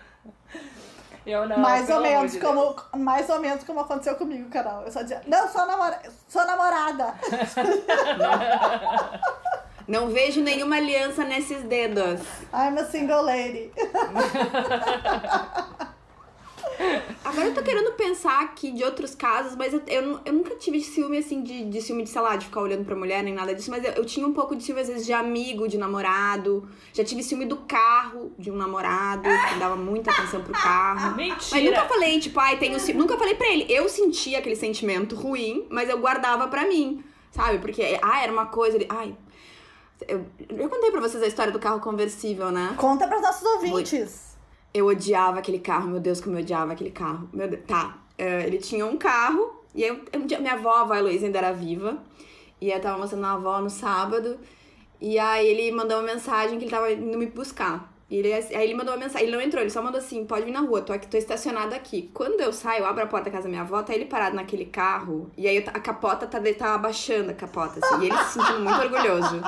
Eu 1.25 1.49
não. 1.49 1.59
mais 1.59 1.88
ou 1.88 2.01
menos 2.01 2.33
de 2.33 2.40
como 2.40 2.75
mais 2.97 3.31
ou 3.31 3.38
menos 3.38 3.62
como 3.62 3.79
aconteceu 3.81 4.16
comigo, 4.16 4.51
Carol. 4.51 4.83
Eu 4.83 4.90
só 4.90 5.03
dizia, 5.03 5.23
não, 5.27 5.49
sou, 5.49 5.64
namora 5.66 6.03
sou 6.29 6.45
namorada. 6.45 7.14
Não 9.87 10.09
vejo 10.09 10.40
nenhuma 10.40 10.77
aliança 10.77 11.25
nesses 11.25 11.62
dedos. 11.64 12.21
I'm 12.53 12.79
a 12.79 12.85
single 12.85 13.23
lady. 13.23 13.73
Agora 17.25 17.46
eu 17.46 17.55
tô 17.55 17.62
querendo 17.62 17.92
pensar 17.92 18.42
aqui 18.42 18.72
de 18.72 18.83
outros 18.83 19.14
casos, 19.14 19.57
mas 19.57 19.72
eu, 19.72 19.83
eu, 19.87 20.20
eu 20.25 20.33
nunca 20.33 20.57
tive 20.57 20.81
ciúme, 20.81 21.18
assim, 21.18 21.42
de, 21.42 21.64
de 21.64 21.81
ciúme 21.81 22.03
de, 22.03 22.11
sei 22.11 22.20
lá, 22.20 22.37
de 22.37 22.46
ficar 22.46 22.61
olhando 22.61 22.85
pra 22.85 22.96
mulher, 22.96 23.22
nem 23.22 23.33
nada 23.33 23.55
disso, 23.55 23.70
mas 23.70 23.85
eu, 23.85 23.92
eu 23.92 24.05
tinha 24.05 24.27
um 24.27 24.33
pouco 24.33 24.57
de 24.57 24.62
ciúme, 24.62 24.81
às 24.81 24.88
vezes, 24.88 25.07
de 25.07 25.12
amigo, 25.12 25.68
de 25.68 25.79
namorado. 25.79 26.68
Já 26.92 27.05
tive 27.05 27.22
ciúme 27.22 27.44
do 27.44 27.59
carro 27.59 28.33
de 28.38 28.51
um 28.51 28.57
namorado, 28.57 29.22
que 29.22 29.59
dava 29.59 29.77
muita 29.77 30.11
atenção 30.11 30.42
pro 30.42 30.53
carro. 30.53 31.14
Mas 31.16 31.37
nunca 31.37 31.53
Mentira. 31.53 31.85
falei, 31.88 32.20
tipo, 32.20 32.40
ai, 32.40 32.59
tenho 32.59 32.79
ciúme. 32.81 33.01
Nunca 33.01 33.16
falei 33.16 33.35
pra 33.35 33.46
ele. 33.48 33.66
Eu 33.68 33.88
sentia 33.88 34.38
aquele 34.38 34.57
sentimento 34.57 35.14
ruim, 35.14 35.66
mas 35.70 35.88
eu 35.88 35.98
guardava 35.98 36.48
pra 36.48 36.66
mim, 36.66 37.03
sabe? 37.31 37.59
Porque, 37.59 37.98
ah, 38.03 38.22
era 38.22 38.33
uma 38.33 38.46
coisa. 38.46 38.77
Ele, 38.77 38.87
ai. 38.88 39.14
Eu, 40.09 40.27
eu 40.48 40.68
contei 40.68 40.90
pra 40.90 41.01
vocês 41.01 41.22
a 41.22 41.27
história 41.27 41.53
do 41.53 41.59
carro 41.59 41.81
conversível, 41.81 42.51
né? 42.51 42.75
Conta 42.77 43.07
para 43.07 43.16
os 43.16 43.22
nossos 43.22 43.42
ouvintes. 43.42 44.32
Eu 44.74 44.87
odiava 44.87 45.38
aquele 45.38 45.58
carro, 45.58 45.88
meu 45.90 46.00
Deus, 46.00 46.20
como 46.20 46.37
eu 46.37 46.40
odiava 46.42 46.72
aquele 46.72 46.90
carro. 46.90 47.28
Meu 47.32 47.48
Deus. 47.48 47.62
Tá, 47.66 47.98
é, 48.16 48.46
ele 48.46 48.58
tinha 48.58 48.87
um 48.87 48.96
carro, 48.96 49.62
e 49.74 49.82
eu, 49.82 50.00
dia- 50.26 50.40
minha 50.40 50.54
avó, 50.54 50.70
a 50.72 50.80
avó 50.82 50.94
Heloísa, 50.94 51.26
ainda 51.26 51.38
era 51.38 51.52
viva, 51.52 51.98
e 52.61 52.70
eu 52.70 52.80
tava 52.80 52.98
mostrando 52.98 53.26
a 53.26 53.32
avó 53.32 53.61
no 53.61 53.68
sábado, 53.70 54.38
e 55.00 55.18
aí 55.18 55.46
ele 55.46 55.72
mandou 55.72 55.98
uma 55.98 56.06
mensagem 56.14 56.58
que 56.58 56.64
ele 56.64 56.70
tava 56.70 56.90
indo 56.92 57.18
me 57.18 57.26
buscar. 57.26 57.90
E 58.08 58.16
ele, 58.16 58.32
aí 58.32 58.64
ele 58.64 58.74
mandou 58.74 58.92
uma 58.94 59.00
mensagem, 59.04 59.26
ele 59.26 59.35
não 59.37 59.42
entrou, 59.42 59.62
ele 59.62 59.70
só 59.70 59.80
mandou 59.82 59.98
assim, 59.98 60.24
pode 60.26 60.44
vir 60.44 60.50
na 60.52 60.61
rua, 60.61 60.82
tô 60.82 60.92
aqui, 60.92 61.06
tô 61.06 61.16
estacionado 61.16 61.74
aqui. 61.74 62.11
Quando 62.12 62.40
eu 62.42 62.52
saio, 62.52 62.80
eu 62.82 62.87
abro 62.87 63.02
a 63.02 63.06
porta 63.06 63.24
da 63.26 63.30
casa 63.30 63.44
da 63.44 63.48
minha 63.48 63.62
avó, 63.62 63.82
tá 63.82 63.94
ele 63.94 64.04
parado 64.04 64.37
naquele 64.37 64.66
carro, 64.66 65.30
e 65.37 65.48
aí 65.48 65.56
eu- 65.56 65.64
a 65.68 65.80
capota 65.80 66.26
tá, 66.26 66.38
tá 66.58 66.74
abaixando 66.74 67.30
a 67.30 67.35
capota, 67.35 67.80
assim, 67.82 68.02
e 68.02 68.06
ele 68.08 68.16
se 68.24 68.32
sentindo 68.35 68.61
muito 68.61 68.80
orgulhoso. 68.80 69.40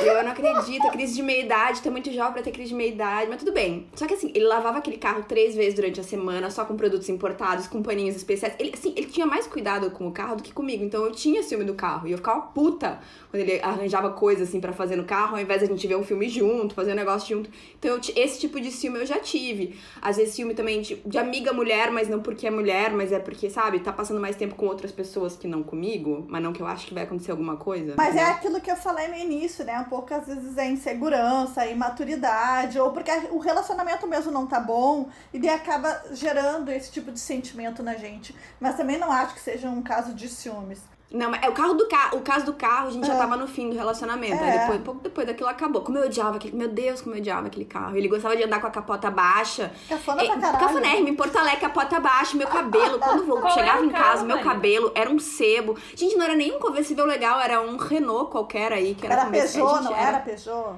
Eu 0.00 0.22
não 0.22 0.32
acredito, 0.32 0.88
crise 0.90 1.14
de 1.14 1.22
meia-idade, 1.22 1.82
tá 1.82 1.90
muito 1.90 2.12
jovem 2.12 2.32
pra 2.34 2.42
ter 2.42 2.52
crise 2.52 2.70
de 2.70 2.74
meia-idade, 2.74 3.28
mas 3.28 3.38
tudo 3.38 3.52
bem. 3.52 3.86
Só 3.94 4.06
que 4.06 4.14
assim, 4.14 4.30
ele 4.34 4.44
lavava 4.44 4.78
aquele 4.78 4.96
carro 4.96 5.24
três 5.24 5.54
vezes 5.54 5.74
durante 5.74 6.00
a 6.00 6.04
semana, 6.04 6.50
só 6.50 6.64
com 6.64 6.76
produtos 6.76 7.08
importados, 7.08 7.66
com 7.66 7.82
paninhos 7.82 8.16
especiais. 8.16 8.54
Ele, 8.58 8.72
assim, 8.72 8.92
ele 8.96 9.06
tinha 9.06 9.26
mais 9.26 9.46
cuidado 9.46 9.90
com 9.90 10.06
o 10.06 10.12
carro 10.12 10.36
do 10.36 10.42
que 10.42 10.52
comigo, 10.52 10.84
então 10.84 11.04
eu 11.04 11.12
tinha 11.12 11.42
ciúme 11.42 11.64
do 11.64 11.74
carro. 11.74 12.08
E 12.08 12.12
eu 12.12 12.18
ficava 12.18 12.40
puta 12.40 13.00
quando 13.30 13.42
ele 13.42 13.60
arranjava 13.60 14.10
coisas 14.10 14.48
assim 14.48 14.60
pra 14.60 14.72
fazer 14.72 14.96
no 14.96 15.04
carro, 15.04 15.36
ao 15.36 15.42
invés 15.42 15.60
de 15.60 15.66
a 15.66 15.68
gente 15.68 15.86
ver 15.86 15.96
um 15.96 16.04
filme 16.04 16.28
junto, 16.28 16.74
fazer 16.74 16.92
um 16.92 16.96
negócio 16.96 17.36
junto. 17.36 17.50
Então 17.78 17.92
eu 17.92 18.00
esse 18.16 18.40
tipo 18.40 18.60
de 18.60 18.70
ciúme 18.70 19.00
eu 19.00 19.06
já 19.06 19.18
tive. 19.18 19.78
Às 20.00 20.16
vezes 20.16 20.34
ciúme 20.34 20.54
também 20.54 20.80
de, 20.80 20.96
de 20.96 21.18
amiga 21.18 21.52
mulher, 21.52 21.90
mas 21.90 22.08
não 22.08 22.20
porque 22.20 22.46
é 22.46 22.50
mulher, 22.50 22.92
mas 22.92 23.12
é 23.12 23.18
porque, 23.18 23.50
sabe, 23.50 23.80
tá 23.80 23.92
passando 23.92 24.20
mais 24.20 24.36
tempo 24.36 24.54
com 24.54 24.66
outras 24.66 24.92
pessoas 24.92 25.36
que 25.36 25.46
não 25.46 25.62
comigo, 25.62 26.24
mas 26.28 26.42
não 26.42 26.52
que 26.52 26.62
eu 26.62 26.66
acho 26.66 26.86
que 26.86 26.94
vai 26.94 27.04
acontecer 27.04 27.30
alguma 27.30 27.56
coisa. 27.56 27.94
Mas 27.96 28.14
né? 28.14 28.22
é 28.22 28.24
aquilo 28.26 28.60
que 28.60 28.70
eu 28.70 28.76
falei 28.76 29.08
no 29.08 29.16
início, 29.16 29.64
né? 29.64 29.86
Pouco 29.88 30.12
às 30.12 30.26
vezes 30.26 30.56
é 30.56 30.66
insegurança, 30.66 31.66
imaturidade, 31.66 32.78
ou 32.78 32.92
porque 32.92 33.10
o 33.30 33.38
relacionamento 33.38 34.06
mesmo 34.06 34.30
não 34.30 34.46
tá 34.46 34.60
bom, 34.60 35.08
e 35.32 35.38
daí 35.38 35.50
acaba 35.50 36.02
gerando 36.12 36.70
esse 36.70 36.90
tipo 36.90 37.10
de 37.10 37.20
sentimento 37.20 37.82
na 37.82 37.94
gente. 37.94 38.34
Mas 38.60 38.76
também 38.76 38.98
não 38.98 39.10
acho 39.10 39.34
que 39.34 39.40
seja 39.40 39.68
um 39.68 39.82
caso 39.82 40.14
de 40.14 40.28
ciúmes. 40.28 40.80
Não, 41.10 41.30
mas 41.30 41.42
é 41.42 41.48
o 41.48 41.52
carro 41.52 41.72
do 41.72 41.88
carro, 41.88 42.18
o 42.18 42.20
caso 42.20 42.44
do 42.44 42.52
carro, 42.52 42.88
a 42.88 42.90
gente 42.90 43.06
já 43.06 43.14
É. 43.14 43.16
tava 43.16 43.34
no 43.34 43.46
fim 43.48 43.70
do 43.70 43.74
relacionamento. 43.74 44.44
É. 44.44 44.50
Aí 44.50 44.58
depois, 44.58 44.80
pouco 44.82 45.00
depois 45.00 45.26
daquilo 45.26 45.48
acabou. 45.48 45.80
Como 45.80 45.96
eu 45.96 46.04
odiava 46.04 46.36
aquele, 46.36 46.54
meu 46.54 46.68
Deus, 46.68 47.00
como 47.00 47.14
eu 47.14 47.20
odiava 47.20 47.46
aquele 47.46 47.64
carro. 47.64 47.96
Ele 47.96 48.08
gostava 48.08 48.36
de 48.36 48.44
andar 48.44 48.60
com 48.60 48.66
a 48.66 48.70
capota 48.70 49.10
baixa. 49.10 49.72
Cafona 49.88 50.22
É, 50.22 50.26
pra 50.26 50.36
caralho. 50.36 50.58
Cafonérrimo, 50.66 51.08
em 51.08 51.14
Porto 51.14 51.36
Alegre, 51.38 51.60
capota 51.60 51.98
baixa, 51.98 52.36
meu 52.36 52.46
cabelo. 52.46 52.98
Quando 53.00 53.26
eu 53.26 53.40
Qual 53.40 53.54
chegava 53.54 53.78
era 53.78 53.86
em 53.86 53.90
casa, 53.90 54.12
carro, 54.16 54.26
meu 54.26 54.40
cabelo 54.40 54.92
era 54.94 55.08
um 55.08 55.18
sebo. 55.18 55.78
Gente, 55.94 56.14
não 56.14 56.24
era 56.26 56.34
nenhum 56.34 56.58
conversível 56.58 57.06
legal, 57.06 57.40
era 57.40 57.58
um 57.60 57.78
Renault 57.78 58.30
qualquer 58.30 58.70
aí, 58.74 58.94
que 58.94 59.06
era, 59.06 59.14
Era. 59.22 59.30
Peugeot, 59.30 59.74
Gente, 59.76 59.84
não 59.84 59.96
era 59.96 60.18
Peugeot? 60.18 60.74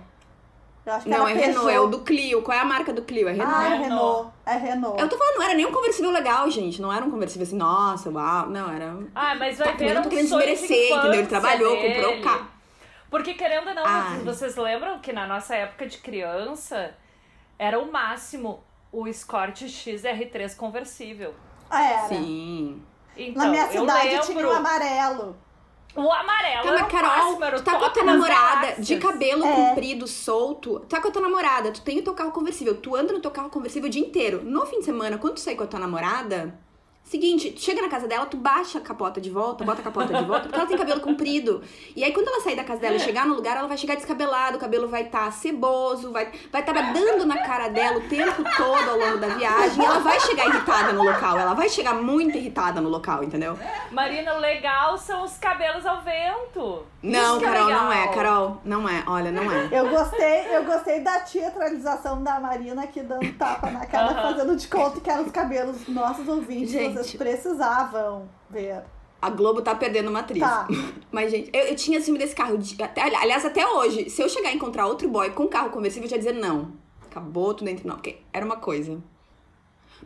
Eu 0.87 0.93
acho 0.95 1.05
que 1.05 1.11
Não, 1.11 1.29
é 1.29 1.33
era 1.33 1.41
Renault, 1.41 1.67
Peugeot. 1.67 1.77
é 1.77 1.81
o 1.81 1.87
do 1.89 1.99
Clio. 2.01 2.43
Qual 2.43 2.57
é 2.57 2.61
a 2.61 2.65
marca 2.65 2.93
do 2.93 3.03
Clio? 3.03 3.29
É 3.29 3.33
Renault. 3.33 3.55
Ah, 3.55 3.75
é 3.75 3.79
Renault. 3.79 4.29
É 4.51 4.57
Renault. 4.57 5.01
Eu 5.01 5.09
tô 5.09 5.17
falando, 5.17 5.37
não 5.37 5.43
era 5.45 5.55
nenhum 5.55 5.71
conversível 5.71 6.11
legal, 6.11 6.51
gente. 6.51 6.83
Não 6.83 6.93
era 6.93 7.05
um 7.05 7.11
conversível 7.11 7.47
assim, 7.47 7.57
nossa, 7.57 8.11
uau. 8.11 8.51
Não, 8.51 8.69
era. 8.69 8.99
Ah, 9.15 9.35
mas 9.37 9.59
vai 9.59 9.77
ver 9.77 9.91
eu 9.91 9.95
não 9.95 10.01
um 10.01 10.05
tô 10.05 10.11
querendo 10.11 10.25
desmerecer, 10.25 10.93
entendeu? 10.93 11.15
Ele 11.15 11.27
trabalhou, 11.27 11.77
dele. 11.77 11.95
comprou 11.95 12.19
o 12.19 12.23
carro. 12.23 12.47
Porque 13.09 13.35
querendo 13.35 13.69
ou 13.69 13.75
não, 13.75 13.85
Ai. 13.87 14.19
vocês 14.21 14.57
lembram 14.57 14.99
que 14.99 15.13
na 15.13 15.27
nossa 15.27 15.55
época 15.55 15.87
de 15.87 15.99
criança 15.99 16.95
era 17.59 17.79
o 17.79 17.91
máximo 17.91 18.63
o 18.93 19.07
Escort 19.07 19.63
XR3 19.63 20.57
conversível. 20.57 21.35
Ah, 21.69 21.85
era. 21.85 22.09
Sim. 22.09 22.83
Então, 23.17 23.45
Na 23.45 23.51
minha 23.51 23.65
eu 23.65 23.81
cidade 23.83 24.09
lembro... 24.09 24.27
tinha 24.27 24.49
um 24.49 24.53
amarelo. 24.53 25.37
O 25.97 26.13
amarelo 26.13 26.63
Tá, 26.63 26.73
mas 26.73 26.83
o 26.83 26.87
Carol, 26.87 27.63
tá 27.63 27.79
com 27.79 27.85
a 27.85 27.91
tua 27.91 28.05
namorada 28.05 28.61
galáxias. 28.61 28.87
de 28.87 28.97
cabelo 28.99 29.45
É. 29.45 29.55
comprido, 29.55 30.07
solto. 30.07 30.81
Tá 30.81 31.01
com 31.01 31.09
a 31.09 31.11
tua 31.11 31.23
namorada, 31.23 31.73
tu 31.73 31.81
tem 31.83 31.99
o 31.99 32.03
teu 32.03 32.15
carro 32.15 32.31
conversível. 32.33 32.77
Tu 32.77 32.95
anda 32.95 33.13
no 33.13 33.21
teu 33.21 33.31
carro 33.31 33.51
conversível 33.51 33.89
o 33.89 33.91
dia 33.91 34.03
inteiro. 34.03 34.43
No 34.45 34.65
fim 34.67 34.79
de 34.79 34.85
semana, 34.85 35.19
quando 35.19 35.35
tu 35.35 35.41
sair 35.41 35.57
com 35.57 35.65
a 35.65 35.67
tua 35.67 35.81
namorada, 35.81 36.55
seguinte, 37.11 37.51
tu 37.51 37.61
chega 37.61 37.83
na 37.83 37.89
casa 37.89 38.07
dela, 38.07 38.25
tu 38.27 38.37
baixa 38.37 38.79
a 38.79 38.81
capota 38.81 39.21
de 39.21 39.31
volta, 39.31 39.65
bota 39.65 39.81
a 39.81 39.85
capota 39.85 40.15
de 40.15 40.25
volta, 40.25 40.43
porque 40.45 40.57
ela 40.57 40.67
tem 40.67 40.77
cabelo 40.79 41.01
comprido. 41.01 41.63
E 41.97 42.05
aí, 42.05 42.13
quando 42.13 42.29
ela 42.29 42.41
sair 42.41 42.57
da 42.57 42.65
casa 42.65 42.81
dela 42.81 42.97
e 42.97 43.01
chegar 43.01 43.27
no 43.27 43.35
lugar, 43.35 43.57
ela 43.57 43.67
vai 43.67 43.77
chegar 43.77 43.97
descabelada, 43.97 44.57
o 44.57 44.61
cabelo 44.61 44.87
vai 44.89 45.03
estar 45.03 45.31
ceboso, 45.33 46.13
vai 46.13 46.31
vai 46.53 46.61
estar 46.61 46.73
dando 46.93 47.27
na 47.27 47.39
cara 47.39 47.69
dela 47.69 47.99
o 47.99 48.09
tempo 48.09 48.43
todo 48.57 48.91
ao 48.91 48.99
longo 48.99 49.19
da 49.19 49.29
viagem. 49.29 49.83
E 49.83 49.85
ela 49.85 49.99
vai 49.99 50.21
chegar 50.21 50.47
irritada 50.47 50.93
no 50.93 51.03
local, 51.03 51.39
ela 51.39 51.55
vai 51.55 51.69
chegar 51.69 51.95
muito 51.95 52.37
irritada 52.37 52.81
no 52.81 52.89
local, 52.89 53.25
entendeu? 53.25 53.59
Marina, 53.91 54.35
o 54.35 54.39
legal 54.39 54.97
são 54.97 55.25
os 55.25 55.37
cabelos 55.37 55.85
ao 55.85 56.01
vento. 56.03 56.85
Não, 57.03 57.39
é 57.39 57.41
Carol, 57.41 57.71
não 57.71 57.89
legal. 57.89 57.93
é, 57.93 58.09
Carol, 58.15 58.61
não 58.65 58.89
é, 58.89 59.03
olha, 59.07 59.33
não 59.33 59.51
é. 59.51 59.69
Eu 59.73 59.89
gostei, 59.89 60.55
eu 60.55 60.65
gostei 60.65 61.01
da 61.01 61.19
teatralização 61.21 62.23
da 62.23 62.39
Marina 62.39 62.83
aqui 62.85 63.01
dando 63.01 63.33
tapa 63.35 63.71
na 63.71 63.87
cara, 63.87 64.11
Aham. 64.13 64.23
fazendo 64.35 64.57
de 64.57 64.69
conta 64.69 65.01
que 65.01 65.11
eram 65.11 65.25
os 65.25 65.33
cabelos 65.33 65.89
nossos 65.89 66.29
ouvintes, 66.29 66.71
Gente. 66.73 66.95
Vocês 67.03 67.17
precisavam 67.17 68.29
ver. 68.49 68.83
A 69.23 69.29
Globo 69.29 69.61
tá 69.61 69.75
perdendo 69.75 70.09
uma 70.09 70.21
atriz. 70.21 70.41
Tá. 70.41 70.67
Mas, 71.13 71.31
gente, 71.31 71.51
eu, 71.53 71.65
eu 71.67 71.77
tinha 71.77 72.01
ciúme 72.01 72.19
desse 72.19 72.35
carro. 72.35 72.57
de- 72.57 72.83
até- 72.83 73.03
aliás, 73.03 73.45
até 73.45 73.67
hoje, 73.67 74.09
se 74.09 74.23
eu 74.23 74.29
chegar 74.29 74.49
a 74.49 74.53
encontrar 74.55 74.87
outro 74.87 75.09
boy 75.09 75.31
com 75.31 75.47
carro 75.47 75.71
conversível, 75.71 76.05
eu 76.07 76.11
já 76.11 76.17
ia 76.17 76.23
dizer 76.23 76.33
não. 76.35 76.73
Acabou 77.11 77.53
tudo 77.53 77.69
entre 77.69 77.87
nós. 77.87 77.97
Porque 77.97 78.19
era 78.33 78.47
uma 78.47 78.57
coisa. 78.57 78.99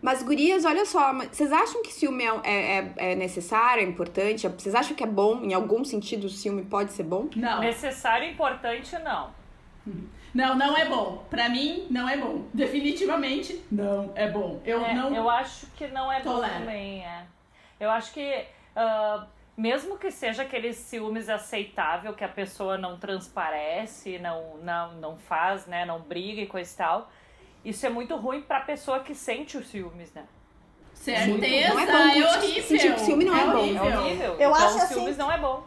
Mas, 0.03 0.23
gurias, 0.25 0.65
olha 0.65 0.85
só, 0.85 1.13
mas 1.13 1.29
vocês 1.31 1.53
acham 1.53 1.81
que 1.81 1.93
ciúme 1.93 2.25
é, 2.25 2.41
é, 2.45 2.79
é- 2.97 3.13
é 3.13 3.15
necessário, 3.15 3.83
é 3.83 3.87
importante? 3.87 4.49
Vocês 4.49 4.75
acham 4.75 4.97
que 4.97 5.05
é 5.05 5.07
bom? 5.07 5.41
Em 5.43 5.55
algum 5.55 5.85
sentido, 5.85 6.25
o 6.25 6.29
ciúme 6.31 6.63
pode 6.65 6.93
ser 6.93 7.05
bom? 7.05 7.29
Não. 7.37 7.61
Necessário 7.61 8.27
e 8.27 8.33
importante, 8.33 8.97
não. 8.99 9.31
Não, 10.35 10.55
não 10.57 10.77
é 10.77 10.85
bom. 10.87 11.25
Pra 11.31 11.49
mim, 11.49 11.87
não 11.91 12.09
é 12.09 12.17
bom. 12.17 12.45
Definitivamente, 12.53 13.65
não 13.71 14.13
é 14.17 14.29
bom. 14.29 14.61
Eu 14.65 14.85
É, 14.85 14.93
não. 14.95 15.15
Eu 15.15 15.31
acho 15.31 15.67
que 15.77 15.87
não 15.89 16.11
é 16.11 16.21
bom 16.23 16.33
Tolero. 16.35 16.55
também, 16.55 17.05
é. 17.05 17.23
Eu 17.79 17.91
acho 17.91 18.13
que, 18.13 18.45
ah, 18.75 19.27
mesmo 19.57 19.97
que 19.97 20.11
seja 20.11 20.43
aquele 20.43 20.73
ciúmes 20.73 21.29
aceitável, 21.29 22.13
que 22.15 22.25
a 22.25 22.29
pessoa 22.29 22.77
não 22.77 22.99
transparece, 22.99 24.19
não, 24.19 24.57
não, 24.63 24.93
não 24.95 25.17
faz, 25.17 25.67
né, 25.67 25.85
não 25.85 26.01
briga 26.01 26.41
e 26.41 26.47
coisa 26.47 26.73
e 26.73 26.77
tal, 26.77 27.11
isso 27.65 27.87
é 27.87 27.89
muito 27.89 28.17
ruim 28.17 28.43
pra 28.43 28.61
pessoa 28.61 29.01
que 29.01 29.15
sente 29.15 29.57
os 29.57 29.69
ciúmes, 29.69 30.13
né? 30.13 30.25
Certeza, 30.93 31.75
Não 31.75 31.81
é 31.81 31.83
é, 31.85 31.87
bom, 31.87 31.99
horrível. 32.39 32.63
sentir 32.63 32.95
que 32.95 33.01
ciúme 33.01 33.25
não 33.25 33.37
é 33.37 33.45
bom. 33.45 33.51
É 33.51 33.53
horrível. 33.61 34.01
horrível. 34.01 34.27
Eu 34.33 34.51
então, 34.51 34.55
acho 34.55 34.77
assim- 34.79 34.95
ciúmes 34.95 35.17
não 35.19 35.31
é 35.31 35.39
bom. 35.39 35.65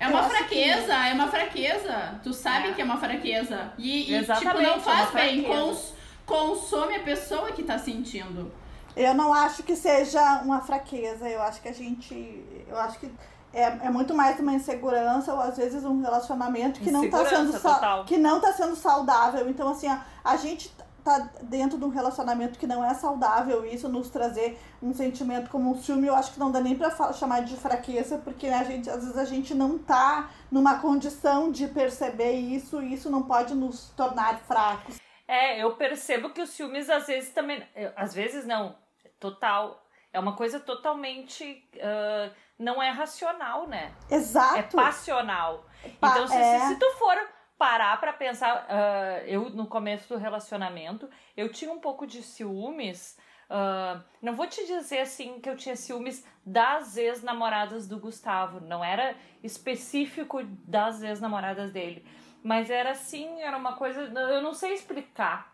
É 0.00 0.08
uma 0.08 0.22
fraqueza, 0.22 0.94
é 0.94 1.12
uma 1.12 1.28
fraqueza. 1.28 2.20
Tu 2.22 2.32
sabe 2.32 2.68
É. 2.68 2.72
que 2.72 2.80
é 2.80 2.84
uma 2.84 2.96
fraqueza. 2.96 3.72
E, 3.76 4.12
e, 4.14 4.24
tipo, 4.24 4.54
não 4.60 4.74
é 4.76 4.80
faz 4.80 5.10
uma 5.10 5.20
bem. 5.20 5.44
Cons- 5.44 5.92
consome 6.24 6.96
a 6.96 7.00
pessoa 7.00 7.52
que 7.52 7.62
tá 7.62 7.78
sentindo. 7.78 8.50
Eu 8.96 9.14
não 9.14 9.32
acho 9.32 9.62
que 9.62 9.76
seja 9.76 10.40
uma 10.42 10.60
fraqueza, 10.60 11.28
eu 11.28 11.40
acho 11.42 11.60
que 11.60 11.68
a 11.68 11.72
gente. 11.72 12.44
Eu 12.66 12.78
acho 12.78 12.98
que 12.98 13.10
é, 13.52 13.62
é 13.64 13.90
muito 13.90 14.14
mais 14.14 14.40
uma 14.40 14.52
insegurança 14.54 15.32
ou 15.34 15.40
às 15.40 15.56
vezes 15.56 15.84
um 15.84 16.00
relacionamento 16.00 16.80
que 16.80 16.90
não 16.90 17.08
tá 17.10 17.24
sendo 17.26 17.52
total. 17.60 18.04
que 18.04 18.16
não 18.16 18.40
tá 18.40 18.52
sendo 18.52 18.74
saudável. 18.76 19.48
Então, 19.50 19.68
assim, 19.70 19.88
ó, 19.88 19.96
a 20.24 20.36
gente 20.36 20.72
tá 21.00 21.30
dentro 21.42 21.76
de 21.78 21.84
um 21.84 21.88
relacionamento 21.88 22.58
que 22.58 22.66
não 22.66 22.84
é 22.84 22.94
saudável, 22.94 23.64
isso 23.66 23.88
nos 23.88 24.08
trazer 24.10 24.58
um 24.82 24.92
sentimento 24.92 25.50
como 25.50 25.70
um 25.70 25.74
ciúme, 25.82 26.06
eu 26.06 26.14
acho 26.14 26.32
que 26.32 26.38
não 26.40 26.50
dá 26.50 26.60
nem 26.60 26.76
pra 26.76 26.90
fa- 26.90 27.12
chamar 27.12 27.40
de 27.44 27.56
fraqueza, 27.56 28.18
porque 28.18 28.46
a 28.48 28.62
gente, 28.64 28.88
às 28.88 29.00
vezes 29.02 29.16
a 29.18 29.24
gente 29.24 29.54
não 29.54 29.78
tá 29.78 30.30
numa 30.50 30.78
condição 30.80 31.50
de 31.50 31.66
perceber 31.68 32.32
isso, 32.32 32.82
e 32.82 32.94
isso 32.94 33.10
não 33.10 33.22
pode 33.22 33.54
nos 33.54 33.90
tornar 33.96 34.38
fracos. 34.40 34.98
É, 35.26 35.62
eu 35.62 35.76
percebo 35.76 36.30
que 36.30 36.42
os 36.42 36.50
ciúmes 36.50 36.90
às 36.90 37.06
vezes 37.06 37.30
também. 37.30 37.62
Às 37.96 38.12
vezes 38.14 38.44
não, 38.46 38.74
total. 39.18 39.80
É 40.12 40.18
uma 40.18 40.34
coisa 40.34 40.58
totalmente. 40.58 41.64
ah, 41.80 42.30
não 42.58 42.82
é 42.82 42.90
racional, 42.90 43.66
né? 43.68 43.92
É 44.10 44.16
Exato. 44.16 44.76
passional. 44.76 45.64
Pa- 46.00 46.10
Então, 46.10 46.28
se, 46.28 46.34
é. 46.36 46.58
se, 46.60 46.66
se 46.68 46.74
tu 46.80 46.90
for 46.98 47.16
parar 47.60 48.00
pra 48.00 48.14
pensar, 48.14 48.64
ah, 48.70 49.22
eu 49.26 49.50
no 49.50 49.66
começo 49.66 50.08
do 50.08 50.16
relacionamento, 50.16 51.10
eu 51.36 51.52
tinha 51.52 51.70
um 51.70 51.78
pouco 51.78 52.06
de 52.06 52.22
ciúmes. 52.22 53.18
ah, 53.50 54.00
não 54.22 54.32
vou 54.34 54.46
te 54.46 54.64
dizer 54.66 55.00
assim 55.00 55.38
que 55.40 55.50
eu 55.50 55.56
tinha 55.58 55.76
ciúmes 55.76 56.26
das 56.46 56.96
ex-namoradas 56.96 57.86
do 57.86 57.98
Gustavo, 58.00 58.60
não 58.60 58.82
era 58.82 59.14
específico 59.44 60.42
das 60.66 61.02
ex-namoradas 61.02 61.70
dele, 61.70 62.00
mas 62.42 62.70
era 62.70 62.92
assim, 62.92 63.42
era 63.42 63.58
uma 63.58 63.74
coisa, 63.76 64.00
eu 64.36 64.40
não 64.40 64.54
sei 64.54 64.72
explicar, 64.72 65.52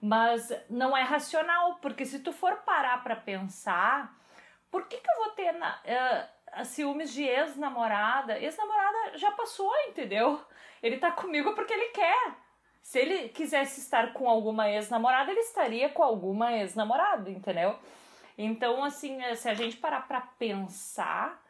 mas 0.00 0.52
não 0.68 0.96
é 0.96 1.02
racional, 1.02 1.76
porque 1.76 2.04
se 2.04 2.18
tu 2.18 2.32
for 2.32 2.56
parar 2.64 3.04
pra 3.04 3.14
pensar, 3.14 4.12
por 4.68 4.88
que 4.88 4.96
que 4.96 5.10
eu 5.10 5.16
vou 5.24 5.30
ter 5.34 5.52
na, 5.52 5.78
ah, 6.52 6.64
ciúmes 6.64 7.12
de 7.12 7.22
ex-namorada? 7.22 8.36
Ex-namorada 8.38 9.16
já 9.16 9.30
passou, 9.30 9.72
entendeu? 9.88 10.40
Ele 10.82 10.98
tá 10.98 11.10
comigo 11.10 11.54
porque 11.54 11.72
ele 11.72 11.88
quer. 11.90 12.34
Se 12.82 12.98
ele 13.00 13.28
quisesse 13.30 13.80
estar 13.80 14.12
com 14.12 14.28
alguma 14.28 14.70
ex-namorada, 14.70 15.30
ele 15.30 15.40
estaria 15.40 15.88
com 15.88 16.02
alguma 16.02 16.52
ex-namorada, 16.52 17.28
entendeu? 17.30 17.76
Então, 18.38 18.84
assim, 18.84 19.18
se 19.34 19.48
a 19.48 19.54
gente 19.54 19.76
parar 19.78 20.06
pra 20.06 20.20
pensar, 20.20 21.42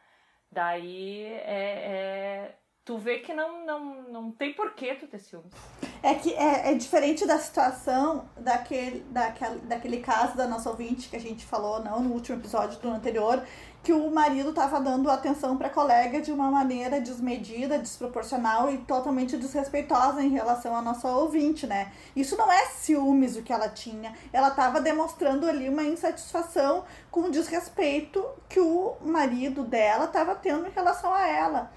daí 0.50 1.24
é, 1.24 2.52
é- 2.52 2.56
tu 2.86 2.96
vê 2.98 3.18
que 3.18 3.34
não, 3.34 3.66
não, 3.66 4.02
não 4.04 4.30
tem 4.30 4.54
porquê 4.54 4.94
tu 4.94 5.08
ter 5.08 5.18
ciúmes. 5.18 5.52
É 6.00 6.14
que 6.14 6.32
é, 6.32 6.70
é 6.70 6.74
diferente 6.74 7.26
da 7.26 7.36
situação 7.36 8.26
daquele, 8.38 9.00
daquele, 9.10 9.58
daquele 9.62 9.96
caso 9.98 10.36
da 10.36 10.46
nossa 10.46 10.70
ouvinte 10.70 11.08
que 11.08 11.16
a 11.16 11.20
gente 11.20 11.44
falou, 11.44 11.82
não, 11.82 12.00
no 12.00 12.14
último 12.14 12.38
episódio 12.38 12.78
do 12.78 12.88
anterior, 12.88 13.42
que 13.82 13.92
o 13.92 14.08
marido 14.08 14.50
estava 14.50 14.80
dando 14.80 15.10
atenção 15.10 15.56
para 15.56 15.66
a 15.66 15.70
colega 15.70 16.20
de 16.20 16.30
uma 16.30 16.48
maneira 16.48 17.00
desmedida, 17.00 17.76
desproporcional 17.76 18.72
e 18.72 18.78
totalmente 18.78 19.36
desrespeitosa 19.36 20.22
em 20.22 20.30
relação 20.30 20.76
à 20.76 20.80
nossa 20.80 21.08
ouvinte, 21.08 21.66
né? 21.66 21.92
Isso 22.14 22.36
não 22.36 22.50
é 22.50 22.66
ciúmes 22.66 23.36
o 23.36 23.42
que 23.42 23.52
ela 23.52 23.68
tinha, 23.68 24.14
ela 24.32 24.48
estava 24.48 24.80
demonstrando 24.80 25.48
ali 25.48 25.68
uma 25.68 25.82
insatisfação 25.82 26.84
com 27.10 27.22
o 27.22 27.30
desrespeito 27.32 28.24
que 28.48 28.60
o 28.60 28.96
marido 29.00 29.64
dela 29.64 30.04
estava 30.04 30.36
tendo 30.36 30.68
em 30.68 30.70
relação 30.70 31.12
a 31.12 31.26
ela. 31.26 31.72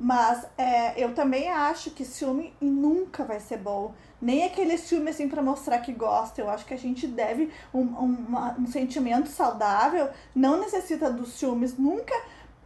Mas 0.00 0.46
é, 0.56 1.02
eu 1.02 1.12
também 1.14 1.48
acho 1.50 1.90
que 1.90 2.04
ciúme 2.04 2.54
nunca 2.60 3.24
vai 3.24 3.40
ser 3.40 3.58
bom. 3.58 3.92
Nem 4.22 4.44
aquele 4.44 4.78
ciúme 4.78 5.10
assim 5.10 5.28
pra 5.28 5.42
mostrar 5.42 5.78
que 5.80 5.92
gosta. 5.92 6.40
Eu 6.40 6.48
acho 6.50 6.64
que 6.64 6.74
a 6.74 6.78
gente 6.78 7.06
deve 7.06 7.50
um, 7.74 7.80
um, 7.80 8.24
uma- 8.28 8.56
um 8.58 8.66
sentimento 8.66 9.28
saudável. 9.28 10.08
Não 10.34 10.60
necessita 10.60 11.10
dos 11.10 11.32
ciúmes. 11.32 11.76
Nunca 11.76 12.14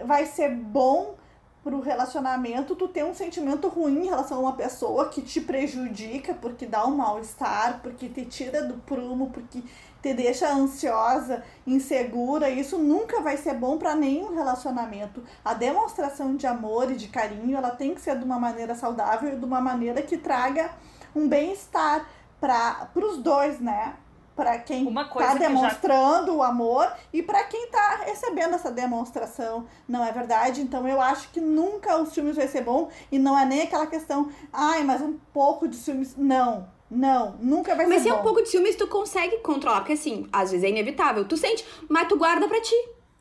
vai 0.04 0.26
ser 0.26 0.50
bom 0.54 1.14
pro 1.62 1.80
relacionamento 1.80 2.74
tu 2.74 2.88
ter 2.88 3.04
um 3.04 3.14
sentimento 3.14 3.68
ruim 3.68 4.00
em 4.02 4.06
relação 4.06 4.38
a 4.38 4.40
uma 4.40 4.52
pessoa 4.54 5.08
que 5.08 5.22
te 5.22 5.40
prejudica 5.40 6.34
porque 6.34 6.66
dá 6.66 6.84
um 6.84 6.96
mal-estar, 6.96 7.80
porque 7.82 8.08
te 8.08 8.24
tira 8.24 8.64
do 8.64 8.74
prumo, 8.78 9.30
porque 9.30 9.62
te 10.02 10.12
deixa 10.12 10.52
ansiosa, 10.52 11.42
insegura, 11.66 12.50
isso 12.50 12.76
nunca 12.76 13.20
vai 13.20 13.36
ser 13.36 13.54
bom 13.54 13.78
para 13.78 13.94
nenhum 13.94 14.34
relacionamento. 14.34 15.22
A 15.44 15.54
demonstração 15.54 16.34
de 16.34 16.46
amor 16.46 16.90
e 16.90 16.96
de 16.96 17.08
carinho, 17.08 17.56
ela 17.56 17.70
tem 17.70 17.94
que 17.94 18.00
ser 18.00 18.18
de 18.18 18.24
uma 18.24 18.38
maneira 18.38 18.74
saudável 18.74 19.32
e 19.32 19.36
de 19.36 19.44
uma 19.44 19.60
maneira 19.60 20.02
que 20.02 20.16
traga 20.16 20.70
um 21.14 21.28
bem-estar 21.28 22.04
para 22.40 22.88
os 22.96 23.18
dois, 23.18 23.60
né? 23.60 23.94
Para 24.34 24.58
quem 24.58 24.86
Uma 24.88 25.04
coisa 25.08 25.28
tá 25.28 25.34
que 25.36 25.42
já- 25.42 25.48
demonstrando 25.48 26.34
o 26.36 26.42
amor 26.42 26.90
e 27.12 27.22
para 27.22 27.44
quem 27.44 27.68
tá 27.70 28.00
recebendo 28.06 28.54
essa 28.54 28.70
demonstração, 28.70 29.66
não 29.86 30.02
é 30.02 30.10
verdade? 30.10 30.62
Então 30.62 30.88
eu 30.88 31.00
acho 31.02 31.28
que 31.30 31.40
nunca 31.40 31.98
o 31.98 32.06
ciúmes 32.06 32.36
vai 32.36 32.48
ser 32.48 32.62
bom 32.64 32.88
e 33.12 33.18
não 33.18 33.38
é 33.38 33.44
nem 33.44 33.62
aquela 33.62 33.86
questão, 33.86 34.30
ai, 34.50 34.82
mas 34.84 35.02
um 35.02 35.18
pouco 35.34 35.68
de 35.68 35.76
ciúmes. 35.76 36.16
Não, 36.16 36.66
não, 36.92 37.36
nunca 37.40 37.74
vai 37.74 37.86
Mas 37.86 38.02
ser 38.02 38.08
se 38.08 38.08
é 38.10 38.14
um 38.14 38.22
pouco 38.22 38.42
de 38.42 38.48
ciúmes, 38.48 38.76
tu 38.76 38.86
consegue 38.86 39.38
controlar. 39.38 39.80
Porque 39.80 39.94
assim, 39.94 40.26
às 40.32 40.50
vezes 40.50 40.64
é 40.64 40.68
inevitável. 40.68 41.24
Tu 41.24 41.36
sente, 41.36 41.64
mas 41.88 42.06
tu 42.08 42.16
guarda 42.16 42.46
pra 42.46 42.60
ti. 42.60 42.74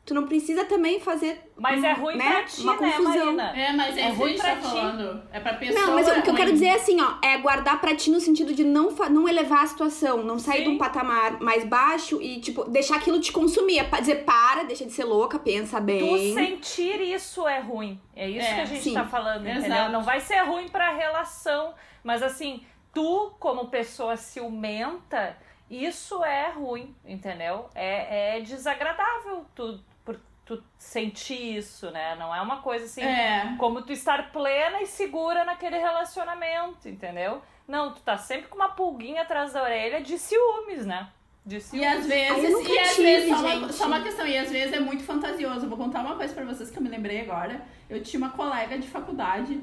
Tu 0.04 0.14
não 0.14 0.26
precisa 0.26 0.64
também 0.64 0.98
fazer. 0.98 1.40
Mas 1.56 1.80
um, 1.80 1.86
é 1.86 1.92
ruim 1.92 2.16
né, 2.16 2.28
pra 2.32 2.42
ti, 2.42 2.60
uma 2.62 2.72
né, 2.72 2.90
confusão. 2.90 3.24
Marina? 3.36 3.56
É, 3.56 3.72
mas 3.72 3.96
é, 3.96 4.00
É 4.00 4.08
ruim 4.08 4.36
pra 4.36 4.50
tá 4.50 4.56
ti. 4.56 4.62
falando. 4.62 5.22
É 5.32 5.38
pra 5.38 5.54
pessoa. 5.54 5.86
Não, 5.86 5.94
mas 5.94 6.08
o 6.08 6.22
que 6.22 6.28
eu 6.28 6.34
quero 6.34 6.50
dizer 6.52 6.66
é 6.66 6.74
assim, 6.74 7.00
ó, 7.00 7.14
é 7.24 7.38
guardar 7.38 7.80
pra 7.80 7.94
ti 7.94 8.10
no 8.10 8.18
sentido 8.18 8.52
de 8.52 8.64
não, 8.64 8.90
não 8.90 9.28
elevar 9.28 9.62
a 9.62 9.66
situação, 9.68 10.24
não 10.24 10.40
sair 10.40 10.58
Sim. 10.58 10.64
de 10.64 10.68
um 10.70 10.78
patamar 10.78 11.40
mais 11.40 11.64
baixo 11.64 12.20
e, 12.20 12.40
tipo, 12.40 12.64
deixar 12.64 12.96
aquilo 12.96 13.20
te 13.20 13.30
consumir. 13.30 13.78
É 13.78 13.84
pra 13.84 14.00
dizer, 14.00 14.24
para, 14.24 14.64
deixa 14.64 14.84
de 14.84 14.90
ser 14.90 15.04
louca, 15.04 15.38
pensa 15.38 15.78
Tu 15.78 15.84
bem. 15.84 16.34
sentir 16.34 17.00
isso 17.00 17.46
é 17.46 17.60
ruim. 17.60 18.00
É 18.16 18.28
isso 18.28 18.44
É, 18.44 18.54
que 18.56 18.60
a 18.60 18.64
gente 18.64 18.82
sim. 18.82 18.94
tá 18.94 19.04
falando, 19.04 19.46
entendeu? 19.48 19.66
Exato. 19.66 19.92
Não 19.92 20.02
vai 20.02 20.18
ser 20.20 20.40
ruim 20.40 20.68
pra 20.68 20.90
relação, 20.90 21.74
mas 22.02 22.24
assim, 22.24 22.60
tu 22.92 23.32
como 23.38 23.68
pessoa 23.68 24.16
ciumenta, 24.16 25.36
isso 25.70 26.22
é 26.24 26.50
ruim, 26.50 26.94
entendeu? 27.04 27.68
É, 27.74 28.36
é 28.36 28.40
desagradável 28.40 29.46
tu, 29.54 29.80
por- 30.04 30.20
tu 30.44 30.62
sentir 30.78 31.56
isso, 31.56 31.90
né? 31.90 32.14
Não 32.16 32.34
é 32.34 32.40
uma 32.40 32.60
coisa 32.60 32.84
assim 32.84 33.02
É. 33.02 33.54
como 33.58 33.82
tu 33.82 33.92
estar 33.92 34.30
plena 34.32 34.82
e 34.82 34.86
segura 34.86 35.44
naquele 35.44 35.78
relacionamento, 35.78 36.88
entendeu? 36.88 37.40
Não, 37.66 37.94
tu 37.94 38.02
tá 38.02 38.18
sempre 38.18 38.48
com 38.48 38.56
uma 38.56 38.70
pulguinha 38.70 39.22
atrás 39.22 39.52
da 39.52 39.62
orelha 39.62 40.00
de 40.02 40.18
ciúmes, 40.18 40.84
né? 40.84 41.08
De 41.46 41.56
E 41.56 41.60
ciúmes. 41.60 41.86
às 41.88 42.06
vezes, 42.06 42.68
e 42.68 42.78
às 42.78 42.88
tive, 42.94 43.02
vezes 43.02 43.28
só, 43.38 43.46
uma, 43.56 43.72
só 43.72 43.86
uma 43.86 44.02
questão, 44.02 44.26
e 44.26 44.36
às 44.38 44.50
vezes 44.50 44.72
é 44.74 44.80
muito 44.80 45.02
fantasioso. 45.04 45.64
Eu 45.64 45.68
vou 45.68 45.78
contar 45.78 46.00
uma 46.00 46.16
coisa 46.16 46.34
pra 46.34 46.44
vocês 46.44 46.70
que 46.70 46.76
eu 46.78 46.82
me 46.82 46.88
lembrei 46.88 47.20
agora. 47.22 47.62
Eu 47.88 48.02
tinha 48.02 48.18
uma 48.18 48.30
colega 48.30 48.78
de 48.78 48.86
faculdade 48.88 49.60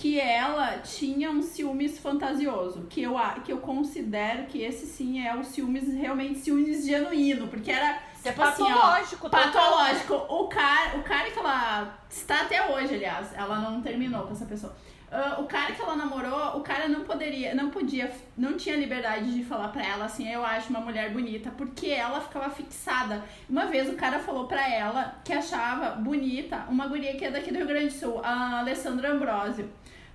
que 0.00 0.18
ela 0.18 0.78
tinha 0.78 1.30
um 1.30 1.42
ciúmes 1.42 1.98
fantasioso, 1.98 2.86
que 2.88 3.02
eu, 3.02 3.16
que 3.44 3.52
eu 3.52 3.58
considero 3.58 4.46
que 4.46 4.62
esse 4.62 4.86
sim 4.86 5.22
é 5.22 5.36
o 5.36 5.44
ciúmes, 5.44 5.92
realmente 5.92 6.38
ciúmes 6.38 6.86
genuíno, 6.86 7.48
porque 7.48 7.70
era 7.70 7.98
é 8.24 8.30
tipo 8.30 8.42
assim, 8.42 8.62
ó, 8.62 8.66
patológico, 8.66 9.28
total. 9.28 9.52
patológico. 9.52 10.14
O 10.14 10.48
cara, 10.48 10.96
o 10.96 11.02
cara 11.02 11.30
que 11.30 11.38
ela 11.38 11.98
está 12.08 12.40
até 12.40 12.66
hoje, 12.70 12.94
aliás, 12.94 13.34
ela 13.34 13.60
não 13.60 13.82
terminou 13.82 14.22
com 14.22 14.32
essa 14.32 14.46
pessoa. 14.46 14.74
Ah, 15.12 15.36
o 15.38 15.44
cara 15.44 15.72
que 15.72 15.82
ela 15.82 15.96
namorou, 15.96 16.56
o 16.56 16.60
cara 16.60 16.88
não 16.88 17.00
poderia, 17.00 17.54
não 17.54 17.68
podia, 17.68 18.10
não 18.38 18.56
tinha 18.56 18.76
liberdade 18.76 19.34
de 19.34 19.44
falar 19.44 19.68
pra 19.68 19.84
ela 19.84 20.06
assim, 20.06 20.32
eu 20.32 20.42
acho 20.42 20.70
uma 20.70 20.80
mulher 20.80 21.10
bonita, 21.12 21.50
porque 21.50 21.88
ela 21.88 22.22
ficava 22.22 22.48
fixada. 22.48 23.22
Uma 23.48 23.66
vez 23.66 23.86
o 23.90 23.96
cara 23.96 24.18
falou 24.18 24.46
pra 24.46 24.66
ela 24.66 25.16
que 25.22 25.32
achava 25.32 25.90
bonita 25.96 26.64
uma 26.68 26.86
guria 26.86 27.16
que 27.16 27.24
é 27.26 27.30
daqui 27.30 27.50
do 27.50 27.58
Rio 27.58 27.66
Grande 27.66 27.88
do 27.88 27.92
Sul, 27.92 28.20
a 28.24 28.60
Alessandra 28.60 29.12
Ambrosio. 29.12 29.68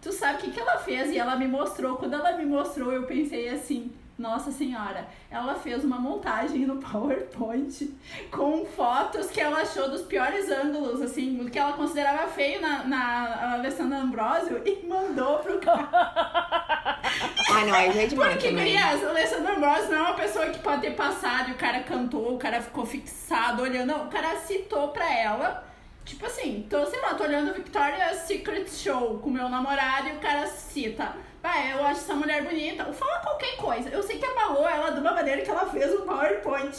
Tu 0.05 0.11
sabe 0.11 0.35
o 0.35 0.37
que, 0.37 0.51
que 0.51 0.59
ela 0.59 0.77
fez? 0.77 1.09
E 1.09 1.17
ela 1.17 1.35
me 1.35 1.47
mostrou. 1.47 1.97
Quando 1.97 2.13
ela 2.13 2.33
me 2.33 2.45
mostrou, 2.45 2.93
eu 2.93 3.07
pensei 3.07 3.49
assim. 3.49 3.91
Nossa 4.19 4.51
senhora, 4.51 5.07
ela 5.29 5.55
fez 5.55 5.83
uma 5.83 5.97
montagem 5.97 6.59
no 6.65 6.77
PowerPoint 6.79 7.91
com 8.31 8.63
fotos 8.65 9.31
que 9.31 9.41
ela 9.41 9.61
achou 9.61 9.89
dos 9.89 10.03
piores 10.03 10.49
ângulos, 10.49 11.01
assim, 11.01 11.49
que 11.49 11.59
ela 11.59 11.73
considerava 11.73 12.27
feio 12.27 12.61
na, 12.61 12.85
na 12.85 13.53
Alessandra 13.55 13.97
Ambrosio 13.97 14.61
e 14.63 14.85
mandou 14.85 15.39
pro 15.39 15.59
cara. 15.59 17.01
Ah, 17.47 17.65
não, 17.65 17.73
aí 17.73 17.91
já 17.93 18.01
é 18.01 18.07
demais 18.07 18.33
Porque, 18.33 18.51
gurias, 18.51 19.01
o 19.01 19.07
Alessandro 19.07 19.55
Ambrosio 19.55 19.91
não 19.91 19.97
é 19.97 20.01
uma 20.01 20.13
pessoa 20.13 20.47
que 20.47 20.59
pode 20.59 20.81
ter 20.81 20.91
passado 20.91 21.49
e 21.49 21.53
o 21.53 21.55
cara 21.55 21.81
cantou, 21.83 22.35
o 22.35 22.37
cara 22.37 22.61
ficou 22.61 22.85
fixado 22.85 23.61
olhando. 23.63 23.87
Não, 23.87 24.07
o 24.07 24.09
cara 24.09 24.35
citou 24.37 24.89
pra 24.89 25.09
ela. 25.09 25.63
Tipo 26.05 26.27
assim, 26.27 26.67
tô, 26.69 26.85
sei 26.85 27.01
lá, 27.01 27.15
tô 27.15 27.23
olhando 27.23 27.53
Victoria's 27.53 28.17
Secret 28.27 28.69
Show 28.69 29.17
com 29.17 29.31
meu 29.31 29.49
namorado 29.49 30.09
e 30.09 30.11
o 30.13 30.19
cara 30.19 30.45
cita. 30.45 31.15
Vai, 31.41 31.73
eu 31.73 31.83
acho 31.83 32.01
essa 32.01 32.13
mulher 32.13 32.43
bonita. 32.43 32.85
Ou 32.85 32.93
fala 32.93 33.19
qualquer 33.21 33.57
coisa. 33.57 33.89
Eu 33.89 34.03
sei 34.03 34.19
que 34.19 34.25
abalou 34.25 34.69
ela 34.69 34.91
de 34.91 34.99
uma 34.99 35.13
maneira 35.13 35.41
que 35.41 35.49
ela 35.49 35.65
fez 35.65 35.91
um 35.99 36.05
PowerPoint. 36.05 36.77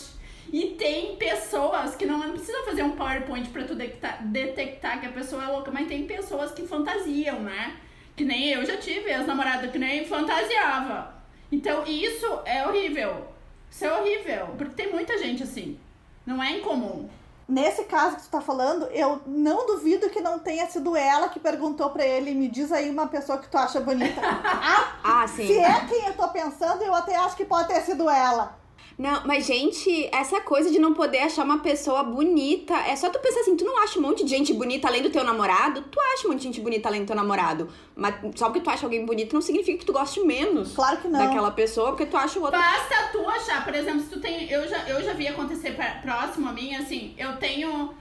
E 0.53 0.77
tem 0.79 1.17
pessoas 1.17 1.97
que 1.97 2.07
não, 2.07 2.19
não 2.19 2.31
precisa 2.31 2.63
fazer 2.63 2.85
um 2.85 2.93
PowerPoint 2.93 3.49
pra 3.49 3.65
tu 3.65 3.75
detectar, 3.75 4.25
detectar 4.25 5.01
que 5.01 5.07
a 5.07 5.13
pessoa 5.13 5.43
é 5.43 5.47
louca, 5.49 5.73
mas 5.73 5.89
tem 5.89 6.07
pessoas 6.07 6.53
que 6.53 6.65
fantasiam, 6.65 7.41
né? 7.41 7.77
Que 8.15 8.25
nem 8.25 8.51
eu 8.51 8.65
já 8.65 8.77
tive 8.77 9.11
ex-namorada 9.11 9.67
que 9.67 9.79
nem 9.79 10.05
fantasiava. 10.07 11.15
Então 11.51 11.85
isso 11.85 12.43
é 12.45 12.65
horrível. 12.65 13.27
Isso 13.69 13.85
é 13.85 13.93
horrível. 13.93 14.55
Porque 14.57 14.75
tem 14.75 14.93
muita 14.93 15.19
gente 15.19 15.43
assim. 15.43 15.79
Não 16.25 16.41
é 16.41 16.53
incomum. 16.53 17.09
Nesse 17.49 17.85
caso 17.85 18.17
que 18.17 18.23
tu 18.23 18.29
tá 18.29 18.41
falando, 18.41 18.87
eu 18.87 19.21
não 19.25 19.67
duvido 19.67 20.11
que 20.11 20.21
não 20.21 20.37
tenha 20.39 20.67
sido 20.67 20.97
ela 20.97 21.29
que 21.29 21.39
perguntou 21.39 21.91
pra 21.91 22.05
ele, 22.05 22.35
me 22.35 22.49
diz 22.49 22.73
aí 22.73 22.91
uma 22.91 23.07
pessoa 23.07 23.39
que 23.39 23.49
tu 23.49 23.57
acha 23.57 23.79
bonita. 23.81 24.21
ah, 24.21 24.95
Ah, 25.05 25.29
sim. 25.29 25.47
se 25.47 25.57
é 25.57 25.87
quem 25.87 26.07
eu 26.07 26.15
tô 26.17 26.27
pensando, 26.29 26.83
eu 26.83 26.93
até 26.93 27.15
acho 27.15 27.37
que 27.37 27.45
pode 27.45 27.69
ter 27.69 27.81
sido 27.83 28.11
ela. 28.11 28.59
Não, 28.99 29.27
mas, 29.27 29.47
gente, 29.47 30.09
essa 30.11 30.41
coisa 30.41 30.71
de 30.71 30.79
não 30.79 30.95
poder 30.95 31.19
achar 31.19 31.45
uma 31.45 31.59
pessoa 31.59 32.03
bonita, 32.03 32.75
é 32.75 32.97
só 32.97 33.11
tu 33.11 33.19
pensar 33.19 33.41
assim, 33.41 33.55
tu 33.55 33.63
não 33.65 33.83
acha 33.83 33.99
um 33.99 34.03
monte 34.03 34.25
de 34.25 34.31
gente 34.31 34.55
bonita 34.55 34.89
além 34.89 35.03
do 35.03 35.11
teu 35.11 35.23
namorado? 35.23 35.83
Tu 35.83 36.01
acha 36.15 36.27
um 36.27 36.31
monte 36.31 36.39
de 36.41 36.45
gente 36.45 36.61
bonita 36.63 36.89
além 36.89 37.03
do 37.03 37.07
teu 37.07 37.15
namorado. 37.17 37.69
Mas 37.95 38.15
só 38.35 38.47
porque 38.47 38.61
tu 38.61 38.71
acha 38.71 38.87
alguém 38.87 39.05
bonito 39.05 39.35
não 39.35 39.43
significa 39.43 39.79
que 39.79 39.85
tu 39.85 39.93
goste 39.93 40.21
menos 40.21 40.73
Claro 40.75 40.97
que 40.97 41.09
não. 41.09 41.19
daquela 41.19 41.51
pessoa, 41.51 41.89
porque 41.91 42.07
tu 42.07 42.17
acha 42.17 42.39
o 42.39 42.43
outro. 42.43 42.59
Basta 42.59 43.11
tu 43.13 43.21
achar, 43.29 43.63
por 43.65 43.75
exemplo, 43.75 44.01
se 44.01 44.09
tu 44.09 44.19
tem. 44.19 44.51
Eu 44.51 44.67
já, 44.67 44.79
eu 44.89 45.03
já 45.03 45.13
vi 45.13 45.29
acontecer 45.29 45.73
pra- 45.77 45.97
próximo 46.03 46.49
a 46.49 46.53
mim, 46.53 46.75
assim, 46.77 47.15
eu 47.19 47.37
tenho. 47.37 47.95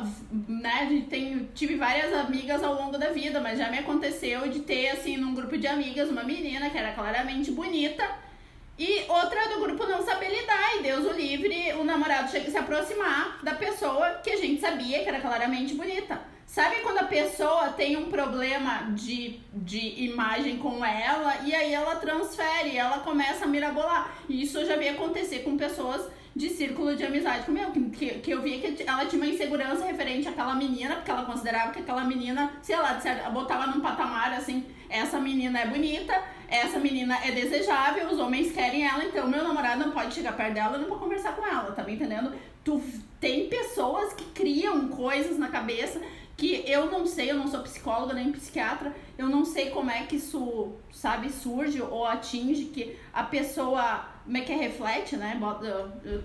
v- 0.00 0.52
né, 0.52 1.04
tenho, 1.10 1.48
tive 1.54 1.76
várias 1.76 2.12
amigas 2.12 2.62
ao 2.62 2.74
longo 2.74 2.96
da 2.98 3.08
vida, 3.10 3.40
mas 3.40 3.58
já 3.58 3.70
me 3.70 3.78
aconteceu 3.78 4.46
de 4.48 4.60
ter, 4.60 4.90
assim, 4.90 5.16
num 5.16 5.34
grupo 5.34 5.56
de 5.58 5.66
amigas, 5.66 6.08
uma 6.10 6.22
menina 6.22 6.70
que 6.70 6.78
era 6.78 6.92
claramente 6.92 7.50
bonita 7.50 8.04
e 8.78 9.04
outra 9.08 9.48
do 9.48 9.60
grupo 9.60 9.86
não 9.86 10.02
saber 10.02 10.28
lidar. 10.28 10.76
E 10.76 10.82
Deus 10.82 11.06
o 11.06 11.12
livre, 11.12 11.72
o 11.74 11.84
namorado 11.84 12.30
chega 12.30 12.48
a 12.48 12.50
se 12.50 12.58
aproximar 12.58 13.38
da 13.42 13.54
pessoa 13.54 14.20
que 14.22 14.30
a 14.30 14.36
gente 14.36 14.60
sabia 14.60 15.02
que 15.02 15.08
era 15.08 15.20
claramente 15.20 15.74
bonita. 15.74 16.20
Sabe 16.46 16.76
quando 16.82 16.98
a 16.98 17.04
pessoa 17.04 17.70
tem 17.70 17.96
um 17.96 18.10
problema 18.10 18.90
de, 18.90 19.40
de 19.54 20.04
imagem 20.04 20.58
com 20.58 20.84
ela 20.84 21.38
e 21.44 21.54
aí 21.54 21.72
ela 21.72 21.96
transfere, 21.96 22.76
ela 22.76 22.98
começa 22.98 23.44
a 23.44 23.48
mirabolar. 23.48 24.12
E 24.28 24.42
isso 24.42 24.58
eu 24.58 24.66
já 24.66 24.76
vi 24.76 24.88
acontecer 24.88 25.38
com 25.40 25.56
pessoas 25.56 26.10
de 26.34 26.48
círculo 26.48 26.96
de 26.96 27.04
amizade 27.04 27.44
comigo, 27.44 27.90
que, 27.90 28.06
que, 28.20 28.30
eu 28.30 28.40
via 28.40 28.58
que 28.58 28.82
ela 28.82 29.04
tinha 29.04 29.22
uma 29.22 29.30
insegurança 29.30 29.84
referente 29.84 30.28
àquela 30.28 30.54
menina, 30.54 30.96
porque 30.96 31.10
ela 31.10 31.24
considerava 31.24 31.72
que 31.72 31.80
aquela 31.80 32.04
menina, 32.04 32.52
sei 32.62 32.76
lá, 32.76 32.98
botava 33.32 33.66
num 33.66 33.80
patamar 33.80 34.32
assim, 34.32 34.64
essa 34.88 35.18
menina 35.18 35.60
é 35.60 35.66
bonita, 35.66 36.22
essa 36.52 36.78
menina 36.78 37.16
é 37.24 37.30
desejável, 37.30 38.08
os 38.08 38.18
homens 38.18 38.52
querem 38.52 38.86
ela, 38.86 39.02
então 39.02 39.26
meu 39.26 39.42
namorado 39.42 39.86
não 39.86 39.90
pode 39.90 40.14
chegar 40.14 40.36
perto 40.36 40.52
dela, 40.52 40.76
não 40.76 40.86
pode 40.86 41.00
conversar 41.00 41.34
com 41.34 41.46
ela, 41.46 41.72
tá 41.72 41.82
me 41.82 41.94
entendendo? 41.94 42.34
Tu 42.62 42.80
tem 43.18 43.48
pessoas 43.48 44.12
que 44.12 44.24
criam 44.26 44.88
coisas 44.88 45.38
na 45.38 45.48
cabeça 45.48 45.98
que 46.36 46.62
eu 46.66 46.90
não 46.90 47.06
sei, 47.06 47.30
eu 47.30 47.36
não 47.36 47.48
sou 47.48 47.60
psicóloga 47.60 48.12
nem 48.12 48.30
psiquiatra, 48.32 48.94
eu 49.16 49.28
não 49.28 49.46
sei 49.46 49.70
como 49.70 49.90
é 49.90 50.02
que 50.02 50.16
isso, 50.16 50.72
sabe, 50.92 51.30
surge 51.30 51.80
ou 51.80 52.04
atinge 52.04 52.66
que 52.66 52.98
a 53.14 53.22
pessoa, 53.22 54.06
como 54.24 54.36
é 54.36 54.42
que 54.42 54.52
é, 54.52 54.56
reflete, 54.56 55.16
né, 55.16 55.40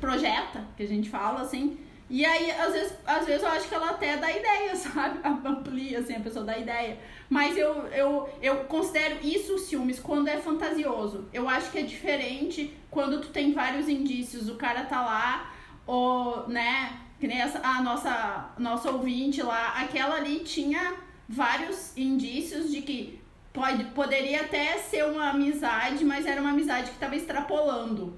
projeta, 0.01 0.65
que 0.75 0.83
a 0.83 0.87
gente 0.87 1.09
fala, 1.09 1.41
assim, 1.41 1.77
e 2.09 2.25
aí, 2.25 2.51
às 2.51 2.73
vezes, 2.73 2.93
às 3.05 3.25
vezes 3.25 3.43
eu 3.43 3.49
acho 3.49 3.67
que 3.67 3.75
ela 3.75 3.89
até 3.89 4.17
dá 4.17 4.31
ideia, 4.31 4.75
sabe, 4.77 5.19
amplia, 5.23 5.99
assim, 5.99 6.15
a 6.15 6.19
pessoa 6.19 6.45
dá 6.45 6.57
ideia, 6.57 6.97
mas 7.29 7.57
eu, 7.57 7.87
eu, 7.87 8.29
eu 8.41 8.55
considero 8.65 9.17
isso 9.21 9.57
ciúmes 9.57 9.99
quando 9.99 10.27
é 10.27 10.37
fantasioso, 10.37 11.27
eu 11.33 11.49
acho 11.49 11.71
que 11.71 11.79
é 11.79 11.83
diferente 11.83 12.75
quando 12.89 13.19
tu 13.19 13.27
tem 13.29 13.51
vários 13.53 13.89
indícios, 13.89 14.49
o 14.49 14.55
cara 14.55 14.85
tá 14.85 15.01
lá, 15.01 15.53
ou, 15.85 16.47
né, 16.47 16.97
que 17.19 17.27
nem 17.27 17.41
essa, 17.41 17.59
a 17.59 17.81
nossa, 17.81 18.51
nossa 18.57 18.91
ouvinte 18.91 19.41
lá, 19.41 19.73
aquela 19.79 20.15
ali 20.15 20.39
tinha 20.39 20.95
vários 21.27 21.95
indícios 21.97 22.71
de 22.71 22.81
que 22.81 23.19
pode, 23.51 23.83
poderia 23.85 24.41
até 24.41 24.77
ser 24.77 25.03
uma 25.05 25.31
amizade, 25.31 26.05
mas 26.05 26.25
era 26.25 26.39
uma 26.39 26.51
amizade 26.51 26.91
que 26.91 26.97
tava 26.97 27.15
extrapolando, 27.15 28.17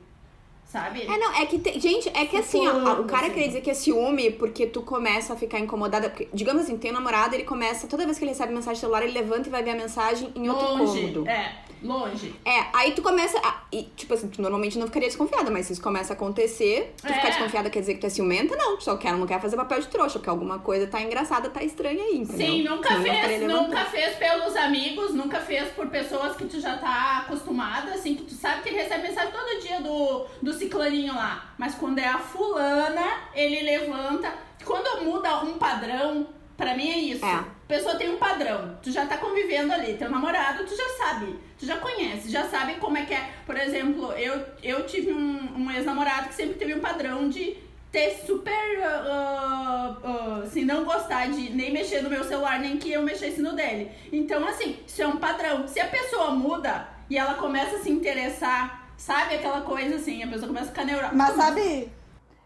sabe? 0.69 1.01
É, 1.01 1.17
não, 1.17 1.33
é 1.35 1.45
que, 1.45 1.59
tem- 1.59 1.79
gente, 1.79 2.07
é 2.13 2.25
que 2.25 2.37
assim, 2.37 2.65
ó, 2.67 3.01
o 3.01 3.05
cara 3.05 3.25
assim. 3.25 3.33
queria 3.33 3.47
dizer 3.47 3.61
que 3.61 3.69
é 3.69 3.73
ciúme 3.73 4.31
porque 4.31 4.65
tu 4.67 4.81
começa 4.83 5.33
a 5.33 5.35
ficar 5.35 5.59
incomodada. 5.59 6.09
Porque, 6.09 6.29
digamos 6.33 6.63
assim, 6.63 6.77
tem 6.77 6.91
um 6.91 6.93
namorado, 6.93 7.35
ele 7.35 7.43
começa, 7.43 7.87
toda 7.87 8.05
vez 8.05 8.17
que 8.17 8.23
ele 8.23 8.31
recebe 8.31 8.53
mensagem 8.53 8.79
celular, 8.79 9.03
ele 9.03 9.11
levanta 9.13 9.49
e 9.49 9.51
vai 9.51 9.63
ver 9.63 9.71
a 9.71 9.75
mensagem 9.75 10.31
em 10.35 10.47
outro 10.47 10.67
longe, 10.77 11.01
cômodo. 11.01 11.27
é, 11.27 11.55
longe. 11.83 12.35
É, 12.45 12.65
aí 12.73 12.91
tu 12.93 13.01
começa. 13.01 13.37
A, 13.39 13.61
e, 13.71 13.83
tipo 13.95 14.13
assim, 14.13 14.27
tu 14.27 14.41
normalmente 14.41 14.77
não 14.77 14.87
ficaria 14.87 15.07
desconfiada, 15.07 15.49
mas 15.51 15.67
se 15.67 15.73
isso 15.73 15.81
começa 15.81 16.13
a 16.13 16.15
acontecer, 16.15 16.93
tu 17.01 17.07
É. 17.07 17.13
ficar 17.13 17.29
desconfiada 17.29 17.69
quer 17.69 17.79
dizer 17.79 17.93
que 17.95 18.01
tu 18.01 18.07
é 18.07 18.09
ciumenta? 18.09 18.55
Não, 18.55 18.79
só 18.79 18.97
que 18.97 19.07
ela 19.07 19.17
não 19.17 19.27
quer 19.27 19.39
fazer 19.39 19.55
papel 19.55 19.79
de 19.79 19.87
trouxa, 19.87 20.19
porque 20.19 20.29
alguma 20.29 20.59
coisa 20.59 20.87
tá 20.87 21.01
engraçada, 21.01 21.49
tá 21.49 21.63
estranha 21.63 22.03
aí, 22.03 22.17
entendeu? 22.17 22.47
Sim, 22.47 22.63
nunca 22.63 23.01
fez, 23.01 23.41
nunca 23.43 23.85
fez 23.85 24.15
pelos 24.15 24.55
amigos, 24.55 25.13
nunca 25.13 25.39
fez 25.39 25.69
por 25.69 25.87
pessoas 25.87 26.35
que 26.35 26.45
tu 26.45 26.59
já 26.59 26.77
tá 26.77 27.19
acostumada, 27.25 27.91
assim, 27.93 28.15
que 28.15 28.23
tu 28.23 28.33
sabe 28.33 28.61
que 28.63 28.69
ele 28.69 28.77
recebe 28.81 29.07
mensagem 29.07 29.31
todo 29.31 29.61
dia 29.61 29.81
do, 29.81 30.25
do 30.41 30.53
ciclaninho 30.53 31.13
lá. 31.15 31.53
Mas 31.57 31.75
quando 31.75 31.99
é 31.99 32.07
a 32.07 32.17
fulana, 32.19 33.05
ele 33.33 33.61
levanta. 33.61 34.33
Quando 34.65 35.03
muda 35.03 35.41
um 35.43 35.57
padrão, 35.57 36.27
pra 36.59 36.75
mim 36.75 36.89
é 36.89 36.97
isso. 36.97 37.25
É. 37.25 37.29
A 37.29 37.45
pessoa 37.67 37.95
tem 37.95 38.09
um 38.09 38.17
padrão, 38.17 38.77
tu 38.83 38.91
já 38.91 39.05
tá 39.05 39.17
convivendo 39.17 39.71
ali, 39.71 39.93
teu 39.93 40.09
namorado, 40.09 40.65
tu 40.65 40.75
já 40.75 40.89
sabe, 40.97 41.39
tu 41.57 41.65
já 41.65 41.77
conhece, 41.77 42.29
já 42.29 42.47
sabe 42.49 42.75
como 42.75 42.97
é 42.97 43.05
que 43.05 43.13
é. 43.13 43.29
Por 43.45 43.55
exemplo, 43.55 44.11
eu, 44.13 44.43
eu 44.61 44.85
tive 44.85 45.13
um, 45.13 45.57
um 45.57 45.71
ex-namorado 45.71 46.27
que 46.27 46.35
sempre 46.35 46.55
teve 46.55 46.75
um 46.75 46.81
padrão 46.81 47.29
de 47.29 47.55
ter 47.91 48.19
super. 48.25 48.83
ah, 48.83 49.97
ah, 50.03 50.41
assim, 50.43 50.65
não 50.65 50.83
gostar 50.83 51.29
de 51.29 51.49
nem 51.51 51.71
mexer 51.71 52.01
no 52.01 52.09
meu 52.09 52.23
celular, 52.23 52.59
nem 52.59 52.77
que 52.77 52.91
eu 52.91 53.01
mexesse 53.01 53.41
no 53.41 53.53
dele. 53.53 53.89
Então, 54.11 54.45
assim, 54.45 54.77
isso 54.85 55.01
é 55.01 55.07
um 55.07 55.17
padrão. 55.17 55.67
Se 55.67 55.79
a 55.79 55.87
pessoa 55.87 56.31
muda 56.31 56.87
e 57.09 57.17
ela 57.17 57.35
começa 57.35 57.77
a 57.77 57.79
se 57.79 57.89
interessar, 57.89 58.91
sabe 58.97 59.35
aquela 59.35 59.61
coisa 59.61 59.95
assim, 59.95 60.21
a 60.21 60.27
pessoa 60.27 60.47
começa 60.47 60.67
a 60.67 60.69
ficar 60.69 60.85
neurótica. 60.85 61.15
Mas 61.15 61.35
sabe, 61.35 61.89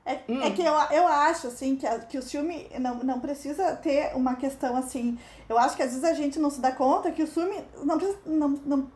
é, 0.05 0.19
Hum. 0.27 0.41
é 0.43 0.51
que 0.51 0.61
eu, 0.61 0.73
eu 0.91 1.07
acho, 1.07 1.47
assim, 1.47 1.75
que, 1.75 1.85
a- 1.87 1.99
que 1.99 2.17
o 2.17 2.21
ciúme 2.21 2.69
não, 2.79 2.95
não 2.95 3.19
precisa 3.19 3.75
ter 3.77 4.15
uma 4.15 4.35
questão 4.35 4.75
assim. 4.75 5.17
Eu 5.47 5.57
acho 5.57 5.75
que 5.75 5.83
às 5.83 5.89
vezes 5.89 6.03
a 6.03 6.13
gente 6.13 6.39
não 6.39 6.49
se 6.49 6.59
dá 6.59 6.71
conta 6.71 7.11
que 7.11 7.23
o 7.23 7.27
ciúme 7.27 7.63
não 7.83 7.97
precisa, 7.97 8.19
não, 8.25 8.49
não, 8.65 8.89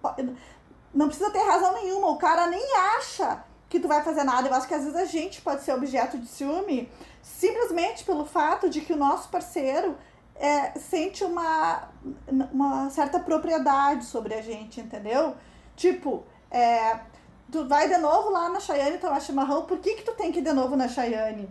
não 0.94 1.08
precisa 1.08 1.32
ter 1.32 1.40
razão 1.44 1.74
nenhuma. 1.74 2.08
O 2.10 2.18
cara 2.18 2.48
nem 2.48 2.62
acha 2.98 3.44
que 3.70 3.80
tu 3.80 3.88
vai 3.88 4.04
fazer 4.04 4.24
nada. 4.24 4.48
Eu 4.48 4.54
acho 4.54 4.68
que 4.68 4.74
às 4.74 4.84
vezes 4.84 4.96
a 5.00 5.06
gente 5.06 5.42
pode 5.42 5.64
ser 5.64 5.74
objeto 5.74 6.18
de 6.18 6.28
ciúme 6.28 6.90
simplesmente 7.22 8.04
pelo 8.04 8.26
fato 8.26 8.70
de 8.70 8.82
que 8.82 8.94
o 8.94 8.98
nosso 8.98 9.30
parceiro 9.30 9.98
é, 10.36 10.72
sente 10.80 11.24
uma, 11.24 11.90
uma 12.52 12.90
certa 12.90 13.20
propriedade 13.20 14.06
sobre 14.06 14.34
a 14.34 14.42
gente, 14.42 14.80
entendeu? 14.80 15.36
Tipo, 15.76 16.24
é, 16.50 17.00
tu 17.52 17.68
vai 17.68 17.88
de 17.88 17.98
novo 17.98 18.30
lá 18.30 18.50
na 18.50 18.60
Chayane 18.60 18.98
tomar 18.98 19.20
chimarrão, 19.22 19.64
por 19.64 19.80
que, 19.80 19.96
que 19.96 20.04
tu 20.04 20.14
tem 20.14 20.32
que 20.32 20.40
ir 20.40 20.44
de 20.44 20.54
novo 20.54 20.76
na 20.76 20.88
Chayane? 20.88 21.50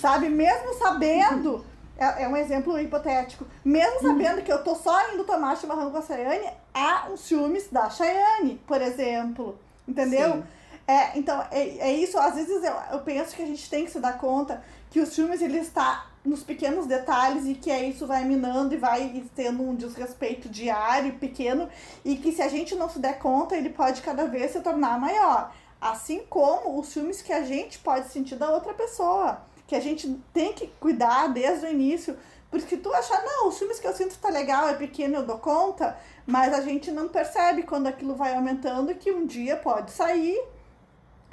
Sabe? 0.00 0.28
Mesmo 0.28 0.74
sabendo, 0.74 1.64
é, 1.98 2.24
é 2.24 2.28
um 2.28 2.36
exemplo 2.36 2.78
hipotético, 2.78 3.46
mesmo 3.64 4.00
sabendo 4.00 4.42
que 4.42 4.52
eu 4.52 4.62
tô 4.62 4.74
só 4.74 5.12
indo 5.12 5.24
tomar 5.24 5.56
chimarrão 5.56 5.90
com 5.90 5.98
a 5.98 6.02
Chayane, 6.02 6.48
há 6.72 7.08
uns 7.10 7.20
ciúmes 7.20 7.68
da 7.70 7.90
Chayane, 7.90 8.60
por 8.66 8.80
exemplo. 8.80 9.58
Entendeu? 9.86 10.34
Sim. 10.34 10.44
É, 10.88 11.18
então, 11.18 11.44
é, 11.50 11.78
é 11.78 11.92
isso. 11.92 12.18
Às 12.18 12.34
vezes 12.34 12.62
eu, 12.62 12.74
eu 12.92 13.00
penso 13.00 13.34
que 13.34 13.42
a 13.42 13.46
gente 13.46 13.68
tem 13.68 13.84
que 13.84 13.90
se 13.90 14.00
dar 14.00 14.18
conta 14.18 14.62
que 14.90 15.00
os 15.00 15.14
filmes 15.14 15.42
ele 15.42 15.58
está 15.58 16.06
nos 16.26 16.42
pequenos 16.42 16.86
detalhes 16.86 17.46
e 17.46 17.54
que 17.54 17.70
é 17.70 17.84
isso 17.84 18.06
vai 18.06 18.24
minando 18.24 18.74
e 18.74 18.76
vai 18.76 19.24
tendo 19.34 19.62
um 19.62 19.74
desrespeito 19.74 20.48
diário 20.48 21.14
pequeno 21.14 21.68
e 22.04 22.16
que 22.16 22.32
se 22.32 22.42
a 22.42 22.48
gente 22.48 22.74
não 22.74 22.88
se 22.88 22.98
der 22.98 23.18
conta 23.18 23.56
ele 23.56 23.70
pode 23.70 24.02
cada 24.02 24.26
vez 24.26 24.52
se 24.52 24.60
tornar 24.60 24.98
maior 24.98 25.52
assim 25.80 26.22
como 26.28 26.78
os 26.78 26.92
filmes 26.92 27.22
que 27.22 27.32
a 27.32 27.42
gente 27.42 27.78
pode 27.78 28.08
sentir 28.08 28.36
da 28.36 28.50
outra 28.50 28.74
pessoa 28.74 29.40
que 29.66 29.74
a 29.74 29.80
gente 29.80 30.20
tem 30.32 30.52
que 30.52 30.66
cuidar 30.80 31.28
desde 31.28 31.66
o 31.66 31.70
início 31.70 32.16
porque 32.50 32.76
tu 32.76 32.92
achar 32.92 33.22
não 33.24 33.48
os 33.48 33.58
filmes 33.58 33.78
que 33.78 33.86
eu 33.86 33.94
sinto 33.94 34.18
tá 34.18 34.28
legal 34.28 34.68
é 34.68 34.74
pequeno 34.74 35.16
eu 35.16 35.26
dou 35.26 35.38
conta 35.38 35.96
mas 36.26 36.52
a 36.52 36.60
gente 36.60 36.90
não 36.90 37.08
percebe 37.08 37.62
quando 37.62 37.86
aquilo 37.86 38.14
vai 38.14 38.34
aumentando 38.34 38.94
que 38.94 39.12
um 39.12 39.26
dia 39.26 39.56
pode 39.56 39.92
sair 39.92 40.38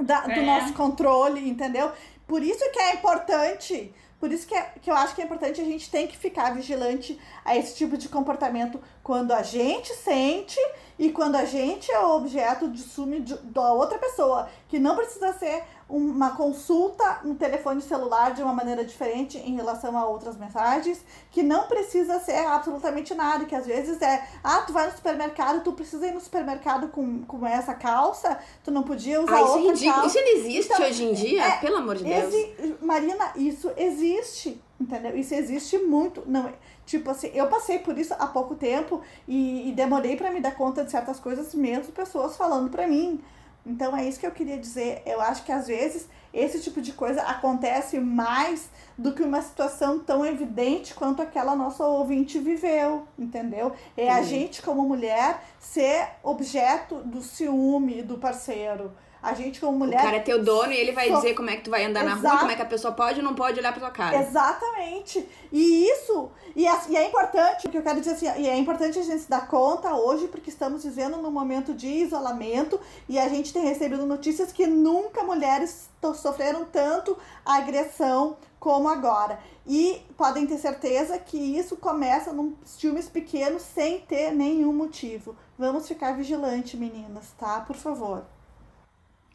da, 0.02 0.22
do 0.22 0.32
é. 0.32 0.46
nosso 0.46 0.74
controle, 0.74 1.48
entendeu? 1.48 1.92
Por 2.28 2.42
isso 2.42 2.70
que 2.72 2.80
é 2.80 2.96
importante, 2.96 3.94
por 4.24 4.32
isso 4.32 4.48
que, 4.48 4.56
é, 4.56 4.72
que 4.82 4.90
eu 4.90 4.96
acho 4.96 5.14
que 5.14 5.22
é 5.22 5.26
importante 5.26 5.60
a 5.60 5.66
gente 5.66 5.92
tem 5.92 6.08
que 6.08 6.16
ficar 6.16 6.56
vigilante 6.56 7.20
a 7.44 7.58
esse 7.58 7.76
tipo 7.76 7.98
de 7.98 8.08
comportamento 8.08 8.80
quando 9.04 9.34
a 9.34 9.44
gente 9.44 9.94
sente 9.94 10.58
e 10.98 11.12
quando 11.12 11.36
a 11.36 11.44
gente 11.44 11.92
é 11.92 12.00
objeto 12.00 12.70
de 12.70 12.80
sume 12.80 13.20
de, 13.20 13.36
da 13.36 13.74
outra 13.74 13.98
pessoa, 13.98 14.48
que 14.70 14.80
não 14.80 14.96
precisa 14.96 15.34
ser 15.34 15.64
uma 15.90 16.32
consulta 16.32 17.20
no 17.24 17.36
telefone 17.36 17.82
celular 17.82 18.34
de 18.34 18.42
uma 18.42 18.54
maneira 18.54 18.84
diferente 18.86 19.38
em 19.38 19.56
relação 19.56 19.98
a 19.98 20.08
outras 20.08 20.38
mensagens, 20.38 21.04
que 21.30 21.44
não 21.44 21.68
precisa 21.68 22.20
ser 22.20 22.46
absolutamente 22.46 23.14
nada, 23.14 23.46
que 23.46 23.54
às 23.54 23.66
vezes 23.66 24.02
é, 24.02 24.26
ah, 24.44 24.62
tu 24.66 24.72
vai 24.72 24.88
no 24.88 24.96
supermercado, 24.96 25.64
tu 25.64 25.74
precisa 25.74 26.08
ir 26.08 26.14
no 26.14 26.22
supermercado 26.22 26.88
com, 26.88 27.24
com 27.24 27.46
essa 27.46 27.74
calça, 27.74 28.40
tu 28.64 28.72
não 28.72 28.84
podia 28.84 29.22
usar 29.22 29.36
ah, 29.36 29.42
isso 29.42 29.52
é 29.52 29.56
outra 29.56 29.68
é 29.68 29.74
ridículo. 29.74 30.02
calça. 30.02 30.20
Isso 30.20 30.26
não 30.26 30.38
existe 30.38 30.74
então, 30.74 30.86
hoje 30.88 31.04
em 31.04 31.14
dia? 31.14 31.44
É, 31.44 31.58
Pelo 31.58 31.78
amor 31.78 31.96
de 31.96 32.06
Deus. 32.06 32.34
Marina, 32.82 33.32
isso 33.36 33.72
existe, 33.76 34.62
entendeu? 34.80 35.16
Isso 35.18 35.34
existe 35.34 35.78
muito. 35.78 36.24
Não, 36.26 36.50
tipo 36.86 37.10
assim, 37.10 37.32
eu 37.34 37.48
passei 37.48 37.80
por 37.80 37.98
isso 37.98 38.14
há 38.18 38.28
pouco 38.28 38.56
tempo 38.56 39.02
e, 39.28 39.70
e 39.70 39.72
demorei 39.72 40.16
para 40.16 40.32
me 40.32 40.40
dar 40.40 40.56
conta 40.56 40.84
de 40.84 40.92
certas 40.92 41.20
coisas, 41.20 41.54
mesmo 41.54 41.92
pessoas 41.92 42.36
falando 42.36 42.70
para 42.70 42.88
mim. 42.88 43.22
Então 43.66 43.96
é 43.96 44.08
isso 44.08 44.20
que 44.20 44.28
eu 44.28 44.32
queria 44.32 44.58
dizer. 44.58 45.02
Eu 45.06 45.22
acho 45.22 45.44
que 45.44 45.52
às 45.52 45.68
vezes 45.68 46.08
esse 46.34 46.60
tipo 46.60 46.82
de 46.82 46.92
coisa 46.92 47.22
acontece 47.22 48.00
mais 48.00 48.70
do 48.98 49.14
que 49.14 49.24
uma 49.24 49.42
situação 49.42 50.00
tão 50.00 50.26
evidente 50.26 50.94
quanto 50.94 51.22
aquela 51.22 51.56
nossa 51.56 51.86
ouvinte 51.86 52.40
viveu, 52.40 53.08
entendeu? 53.18 53.72
É 53.96 54.10
a 54.12 54.22
gente, 54.22 54.62
como 54.62 54.82
mulher, 54.84 55.42
ser 55.60 56.08
objeto 56.22 56.98
do 57.04 57.22
ciúme 57.22 58.02
do 58.02 58.18
parceiro. 58.18 58.92
A 59.24 59.34
gente, 59.34 59.62
como 59.62 59.80
mulher. 59.80 60.00
O 60.00 60.04
cara 60.04 60.18
é 60.18 60.20
teu 60.20 60.44
dono 60.44 60.74
e 60.74 60.76
ele 60.76 60.92
vai 60.92 61.08
so... 61.08 61.16
dizer 61.16 61.34
como 61.34 61.50
é 61.50 61.56
que 61.56 61.64
tu 61.64 61.72
vai 61.72 61.86
andar 61.86 62.04
Exato. 62.04 62.22
na 62.22 62.30
rua, 62.30 62.40
como 62.40 62.52
é 62.52 62.56
que 62.56 62.62
a 62.62 62.66
pessoa 62.66 62.94
pode 62.94 63.20
ou 63.20 63.24
não 63.24 63.34
pode 63.34 63.58
olhar 63.58 63.72
pra 63.72 63.80
tua 63.80 63.90
cara. 63.90 64.18
Exatamente. 64.18 65.26
E 65.50 65.88
isso. 65.90 66.30
E 66.56 66.68
é, 66.68 66.80
e 66.90 66.98
é 66.98 67.08
importante, 67.08 67.70
que 67.70 67.78
eu 67.78 67.82
quero 67.82 68.00
dizer 68.00 68.12
assim, 68.12 68.42
e 68.42 68.50
é 68.50 68.58
importante 68.58 69.00
a 69.00 69.02
gente 69.02 69.22
se 69.22 69.30
dar 69.30 69.48
conta 69.48 69.96
hoje, 69.96 70.28
porque 70.28 70.50
estamos 70.50 70.84
vivendo 70.84 71.18
num 71.18 71.32
momento 71.32 71.74
de 71.74 71.88
isolamento 71.88 72.80
e 73.08 73.18
a 73.18 73.30
gente 73.30 73.54
tem 73.54 73.64
recebido 73.64 74.06
notícias 74.06 74.52
que 74.52 74.68
nunca 74.68 75.24
mulheres 75.24 75.90
sofreram 76.16 76.66
tanto 76.66 77.18
agressão 77.46 78.36
como 78.60 78.90
agora. 78.90 79.40
E 79.66 80.02
podem 80.18 80.46
ter 80.46 80.58
certeza 80.58 81.18
que 81.18 81.38
isso 81.38 81.78
começa 81.78 82.34
num 82.34 82.56
filmes 82.66 83.08
pequenos 83.08 83.62
sem 83.62 84.02
ter 84.02 84.32
nenhum 84.32 84.74
motivo. 84.74 85.36
Vamos 85.58 85.88
ficar 85.88 86.12
vigilantes, 86.12 86.78
meninas, 86.78 87.32
tá? 87.38 87.62
Por 87.62 87.76
favor. 87.76 88.26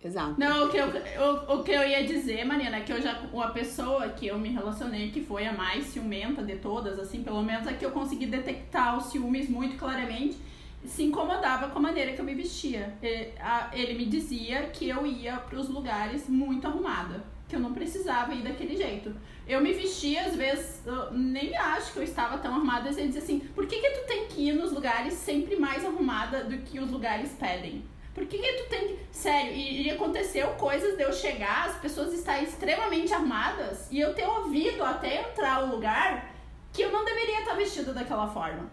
Exato. 0.03 0.39
Não, 0.39 0.67
o 0.67 0.71
que, 0.71 0.77
eu, 0.77 0.87
o, 0.87 1.55
o 1.57 1.65
que 1.65 1.73
eu 1.73 1.83
ia 1.83 2.07
dizer, 2.07 2.45
Mariana, 2.45 2.77
é 2.77 2.81
que 2.81 2.93
eu 2.93 3.03
já. 3.03 3.21
Uma 3.33 3.51
pessoa 3.51 4.09
que 4.11 4.29
eu 4.29 4.39
me 4.39 4.49
relacionei, 4.49 5.11
que 5.11 5.21
foi 5.23 5.47
a 5.47 5.53
mais 5.53 5.87
ciumenta 5.87 6.43
de 6.43 6.57
todas, 6.57 6.99
assim, 7.01 7.23
pelo 7.25 7.43
menos 7.43 7.67
a 7.67 7.73
que 7.73 7.85
eu 7.85 7.91
consegui 7.91 8.27
detectar 8.27 8.97
os 8.97 9.07
ciúmes 9.07 9.49
muito 9.49 9.77
claramente, 9.77 10.37
se 10.85 11.03
incomodava 11.03 11.69
com 11.69 11.81
a 11.81 11.83
maneira 11.83 12.13
que 12.13 12.21
eu 12.21 12.25
me 12.25 12.35
vestia. 12.35 12.95
Ele, 13.03 13.33
a, 13.41 13.71
ele 13.73 13.95
me 13.95 14.07
dizia 14.07 14.69
que 14.69 14.89
eu 14.89 15.05
ia 15.05 15.37
para 15.37 15.59
os 15.59 15.69
lugares 15.69 16.29
muito 16.29 16.69
arrumada, 16.69 17.25
que 17.49 17.57
eu 17.57 17.61
não 17.61 17.75
precisava 17.75 18.33
ir 18.33 18.43
daquele 18.43 18.77
jeito. 18.77 19.13
Eu 19.49 19.61
me 19.61 19.73
vestia, 19.73 20.27
às 20.27 20.37
vezes, 20.37 20.81
nem 21.11 21.57
acho 21.57 21.93
que 21.93 21.99
eu 21.99 22.05
estava 22.05 22.39
tão 22.39 22.55
arrumada, 22.55 22.89
ele 22.89 23.09
dizia 23.09 23.23
assim: 23.23 23.41
por 23.53 23.67
que, 23.67 23.81
que 23.81 23.91
tu 23.91 24.07
tem 24.07 24.29
que 24.29 24.43
ir 24.43 24.53
nos 24.53 24.71
lugares 24.71 25.15
sempre 25.15 25.57
mais 25.57 25.85
arrumada 25.85 26.45
do 26.45 26.57
que 26.59 26.79
os 26.79 26.89
lugares 26.89 27.33
pedem? 27.33 27.83
Por 28.19 28.27
que, 28.27 28.37
que 28.37 28.53
tu 28.55 28.69
tem 28.69 28.89
que. 28.89 28.99
Sério, 29.13 29.53
e, 29.53 29.87
e 29.87 29.91
aconteceu 29.91 30.49
coisas 30.55 30.97
de 30.97 31.03
eu 31.05 31.13
chegar, 31.13 31.69
as 31.69 31.77
pessoas 31.77 32.13
estarem 32.13 32.45
extremamente 32.45 33.15
armadas 33.15 33.87
e 33.93 34.01
eu 34.01 34.13
ter 34.13 34.27
ouvido 34.27 34.83
até 34.83 35.23
entrar 35.23 35.63
o 35.63 35.71
lugar 35.71 36.35
que 36.73 36.83
eu 36.83 36.91
não 36.91 37.05
deveria 37.05 37.41
estar 37.41 37.55
vestida 37.55 37.93
daquela 37.93 38.27
forma. 38.27 38.71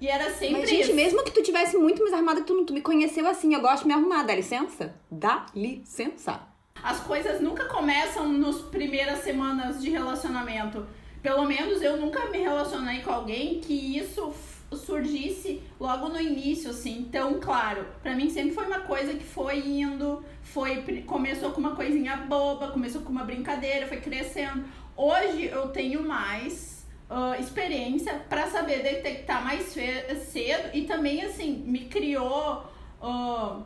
E 0.00 0.06
era 0.06 0.30
sempre 0.30 0.60
Mas, 0.60 0.68
gente, 0.68 0.82
isso. 0.82 0.94
mesmo 0.94 1.24
que 1.24 1.30
tu 1.30 1.42
tivesse 1.42 1.78
muito 1.78 2.02
mais 2.02 2.12
armada 2.12 2.42
que 2.42 2.46
tu, 2.46 2.64
tu 2.64 2.74
me 2.74 2.82
conheceu 2.82 3.26
assim, 3.26 3.54
eu 3.54 3.60
gosto 3.60 3.82
de 3.82 3.88
me 3.88 3.94
arrumar, 3.94 4.22
dá 4.22 4.34
licença? 4.34 4.94
Dá 5.10 5.46
licença. 5.54 6.40
As 6.82 7.00
coisas 7.00 7.40
nunca 7.40 7.64
começam 7.64 8.28
nos 8.28 8.60
primeiras 8.60 9.20
semanas 9.20 9.80
de 9.80 9.88
relacionamento. 9.88 10.86
Pelo 11.22 11.46
menos 11.46 11.80
eu 11.80 11.96
nunca 11.96 12.26
me 12.26 12.38
relacionei 12.38 13.00
com 13.00 13.10
alguém 13.10 13.60
que 13.60 13.96
isso 13.96 14.30
surgisse 14.74 15.62
logo 15.78 16.08
no 16.08 16.20
início, 16.20 16.70
assim, 16.70 17.08
tão 17.10 17.40
claro. 17.40 17.86
Para 18.02 18.14
mim 18.14 18.30
sempre 18.30 18.52
foi 18.52 18.66
uma 18.66 18.80
coisa 18.80 19.14
que 19.14 19.24
foi 19.24 19.58
indo, 19.58 20.24
foi 20.42 21.02
começou 21.06 21.50
com 21.52 21.60
uma 21.60 21.74
coisinha 21.74 22.16
boba, 22.16 22.68
começou 22.68 23.02
com 23.02 23.10
uma 23.10 23.24
brincadeira, 23.24 23.86
foi 23.86 23.98
crescendo. 23.98 24.64
Hoje 24.96 25.44
eu 25.46 25.68
tenho 25.68 26.06
mais 26.06 26.86
uh, 27.10 27.40
experiência 27.40 28.14
para 28.28 28.46
saber 28.46 28.82
detectar 28.82 29.44
mais 29.44 29.64
cedo 29.64 30.70
e 30.72 30.82
também 30.82 31.22
assim 31.22 31.62
me 31.66 31.86
criou 31.86 32.64
uh, 33.02 33.62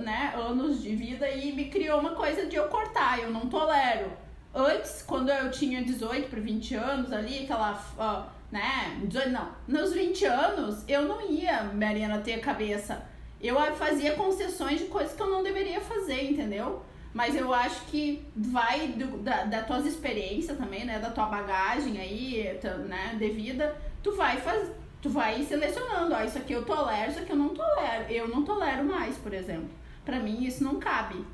né, 0.00 0.34
anos 0.36 0.82
de 0.82 0.94
vida 0.94 1.28
e 1.28 1.52
me 1.52 1.66
criou 1.66 2.00
uma 2.00 2.14
coisa 2.14 2.46
de 2.46 2.56
eu 2.56 2.68
cortar, 2.68 3.18
eu 3.18 3.30
não 3.30 3.48
tolero. 3.48 4.10
Antes, 4.54 5.02
quando 5.02 5.30
eu 5.30 5.50
tinha 5.50 5.82
18 5.82 6.28
para 6.28 6.40
20 6.40 6.74
anos 6.74 7.12
ali, 7.12 7.44
aquela 7.44 7.72
uh, 7.72 8.39
né? 8.50 9.00
Não, 9.30 9.48
nos 9.66 9.92
20 9.92 10.24
anos 10.24 10.84
eu 10.88 11.02
não 11.02 11.30
ia, 11.30 11.64
Mariana, 11.64 12.18
ter 12.18 12.40
cabeça. 12.40 13.02
Eu 13.40 13.56
fazia 13.74 14.12
concessões 14.12 14.80
de 14.80 14.86
coisas 14.86 15.14
que 15.14 15.22
eu 15.22 15.30
não 15.30 15.42
deveria 15.42 15.80
fazer, 15.80 16.30
entendeu? 16.30 16.82
Mas 17.12 17.34
eu 17.34 17.52
acho 17.52 17.86
que 17.86 18.24
vai 18.36 18.88
do, 18.88 19.18
da, 19.18 19.44
da 19.44 19.62
tuas 19.62 19.86
experiências 19.86 20.56
também, 20.56 20.84
né? 20.84 20.98
Da 20.98 21.10
tua 21.10 21.26
bagagem 21.26 21.98
aí, 21.98 22.58
né? 22.86 23.16
De 23.18 23.30
vida, 23.30 23.76
tu 24.02 24.14
vai 24.14 24.36
fazer. 24.36 24.78
Tu 25.02 25.08
vai 25.08 25.42
selecionando, 25.42 26.14
ó, 26.14 26.22
isso 26.22 26.36
aqui 26.36 26.52
eu 26.52 26.62
tolero, 26.62 27.10
isso 27.10 27.20
aqui 27.20 27.32
eu 27.32 27.36
não 27.36 27.48
tolero. 27.48 28.04
Eu 28.10 28.28
não 28.28 28.44
tolero 28.44 28.84
mais, 28.84 29.16
por 29.16 29.32
exemplo. 29.32 29.70
Para 30.04 30.20
mim 30.20 30.44
isso 30.44 30.62
não 30.62 30.78
cabe. 30.78 31.24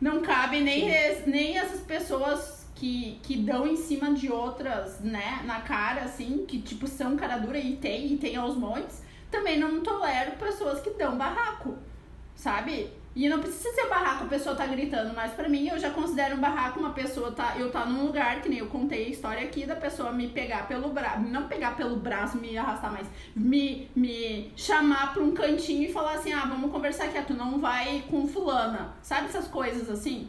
Não 0.00 0.22
cabe 0.22 0.60
nem, 0.60 0.88
nem 1.26 1.58
essas 1.58 1.80
pessoas 1.80 2.59
que, 2.74 3.18
que 3.22 3.36
dão 3.36 3.66
em 3.66 3.76
cima 3.76 4.12
de 4.12 4.30
outras, 4.30 5.00
né, 5.00 5.42
na 5.44 5.60
cara, 5.60 6.02
assim, 6.02 6.44
que 6.46 6.60
tipo 6.60 6.86
são 6.86 7.16
cara 7.16 7.38
dura 7.38 7.58
e 7.58 7.76
tem, 7.76 8.12
e 8.12 8.16
tem 8.16 8.36
aos 8.36 8.56
montes, 8.56 9.02
também 9.30 9.58
não 9.58 9.80
tolero 9.80 10.32
pessoas 10.32 10.80
que 10.80 10.90
dão 10.90 11.16
barraco, 11.16 11.76
sabe? 12.34 12.90
E 13.14 13.28
não 13.28 13.40
precisa 13.40 13.74
ser 13.74 13.88
barraco, 13.88 14.24
a 14.24 14.28
pessoa 14.28 14.54
tá 14.54 14.64
gritando, 14.66 15.12
mas 15.14 15.32
para 15.32 15.48
mim 15.48 15.68
eu 15.68 15.78
já 15.78 15.90
considero 15.90 16.36
um 16.36 16.40
barraco 16.40 16.78
uma 16.78 16.90
pessoa 16.90 17.32
tá, 17.32 17.56
eu 17.58 17.70
tá 17.70 17.84
num 17.84 18.06
lugar 18.06 18.40
que 18.40 18.48
nem 18.48 18.60
eu 18.60 18.68
contei 18.68 19.06
a 19.06 19.08
história 19.08 19.42
aqui 19.42 19.66
da 19.66 19.74
pessoa 19.74 20.12
me 20.12 20.28
pegar 20.28 20.68
pelo 20.68 20.90
braço, 20.90 21.20
não 21.22 21.48
pegar 21.48 21.76
pelo 21.76 21.96
braço, 21.96 22.38
me 22.38 22.56
arrastar 22.56 22.92
mais, 22.92 23.08
me 23.34 23.90
me 23.96 24.52
chamar 24.56 25.12
para 25.12 25.24
um 25.24 25.32
cantinho 25.32 25.88
e 25.88 25.92
falar 25.92 26.14
assim: 26.14 26.32
"Ah, 26.32 26.46
vamos 26.48 26.70
conversar 26.70 27.06
aqui, 27.06 27.20
tu 27.22 27.34
não 27.34 27.60
vai 27.60 28.04
com 28.08 28.28
fulana". 28.28 28.94
Sabe 29.02 29.26
essas 29.26 29.48
coisas 29.48 29.90
assim? 29.90 30.28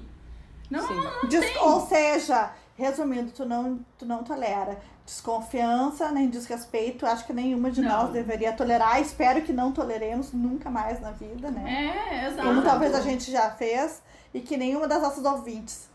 Não, 0.72 0.88
Sim. 0.88 0.96
não, 0.96 1.30
Des 1.30 1.56
Ou 1.58 1.86
seja, 1.86 2.52
resumindo, 2.78 3.32
tu 3.32 3.46
não, 3.46 3.80
tu 3.98 4.06
não 4.06 4.24
tolera 4.24 4.80
desconfiança, 5.06 6.10
nem 6.12 6.30
desrespeito. 6.30 7.06
Acho 7.06 7.26
que 7.26 7.34
nenhuma 7.34 7.70
de 7.70 7.82
não. 7.82 7.90
nós 7.90 8.12
deveria 8.12 8.54
tolerar. 8.54 9.02
Espero 9.02 9.42
que 9.42 9.52
não 9.52 9.74
toleremos 9.74 10.32
nunca 10.32 10.70
mais 10.70 11.02
na 11.02 11.12
vida, 11.12 11.52
né? 11.52 12.00
É, 12.10 12.28
exato. 12.28 12.48
Como 12.48 12.62
talvez 12.62 12.96
a 12.96 13.02
gente 13.02 13.30
já 13.30 13.52
fez. 13.52 14.02
e 14.34 14.40
que 14.40 14.56
nenhuma 14.56 14.88
das 14.88 15.02
nossas 15.02 15.26
ouvintes. 15.26 15.90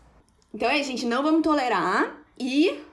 Então 0.53 0.69
é, 0.69 0.81
gente, 0.83 1.05
não 1.05 1.23
vamos 1.23 1.41
tolerar. 1.41 2.15
E 2.37 2.83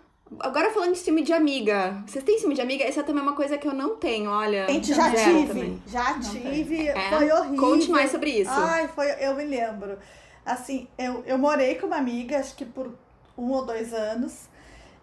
agora 0.41 0.73
falando 0.73 0.93
de 0.93 0.99
ciúme 0.99 1.23
de 1.23 1.35
amiga. 1.35 2.03
Vocês 2.07 2.25
têm 2.25 2.39
ciúme 2.39 2.55
de 2.55 2.63
amiga? 2.63 2.85
Essa 2.85 3.03
também 3.03 3.21
é 3.21 3.27
uma 3.27 3.37
coisa 3.37 3.59
que 3.59 3.69
eu 3.69 3.75
não 3.75 3.97
tenho, 3.97 4.31
olha. 4.31 4.67
Gente, 4.67 4.95
já 4.95 5.11
tive. 5.11 5.47
Também. 5.47 5.83
Já 5.87 6.19
tive. 6.19 6.89
É? 6.89 7.11
Foi 7.11 7.31
horrível. 7.31 7.59
Conte 7.59 7.91
mais 7.91 8.11
sobre 8.11 8.31
isso. 8.31 8.51
Ai, 8.51 8.89
foi, 8.89 9.11
eu 9.21 9.35
me 9.35 9.45
lembro. 9.45 9.99
Assim, 10.45 10.89
eu, 10.99 11.23
eu 11.27 11.39
morei 11.39 11.77
com 11.77 11.87
uma 11.87 11.97
amiga, 11.97 12.39
acho 12.39 12.55
que 12.55 12.65
por 12.65 12.93
um 13.37 13.51
ou 13.51 13.65
dois 13.65 13.93
anos. 13.93 14.49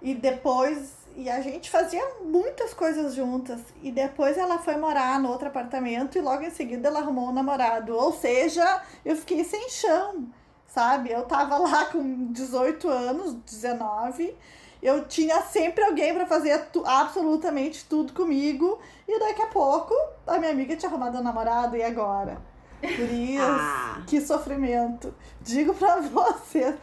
E 0.01 0.13
depois 0.13 1.01
e 1.15 1.29
a 1.29 1.41
gente 1.41 1.69
fazia 1.69 2.01
muitas 2.23 2.73
coisas 2.73 3.13
juntas. 3.13 3.59
E 3.81 3.91
depois 3.91 4.37
ela 4.37 4.59
foi 4.59 4.77
morar 4.77 5.19
no 5.19 5.29
outro 5.29 5.47
apartamento 5.47 6.17
e 6.17 6.21
logo 6.21 6.43
em 6.43 6.49
seguida 6.49 6.87
ela 6.87 6.99
arrumou 6.99 7.29
um 7.29 7.33
namorado. 7.33 7.95
Ou 7.95 8.13
seja, 8.13 8.81
eu 9.03 9.15
fiquei 9.15 9.43
sem 9.43 9.69
chão, 9.69 10.27
sabe? 10.67 11.11
Eu 11.11 11.23
tava 11.23 11.57
lá 11.57 11.85
com 11.91 12.31
18 12.31 12.87
anos, 12.87 13.33
19. 13.33 14.35
Eu 14.81 15.05
tinha 15.05 15.41
sempre 15.41 15.83
alguém 15.83 16.13
para 16.13 16.25
fazer 16.25 16.57
tu, 16.71 16.83
absolutamente 16.85 17.85
tudo 17.85 18.13
comigo. 18.13 18.79
E 19.07 19.19
daqui 19.19 19.41
a 19.41 19.47
pouco 19.47 19.93
a 20.25 20.39
minha 20.39 20.51
amiga 20.51 20.75
tinha 20.75 20.89
arrumado 20.89 21.17
um 21.17 21.23
namorado. 21.23 21.75
E 21.75 21.83
agora? 21.83 22.41
Isso, 22.83 23.41
ah. 23.41 24.01
que 24.07 24.21
sofrimento. 24.21 25.13
Digo 25.41 25.73
pra 25.73 25.97
você. 26.01 26.75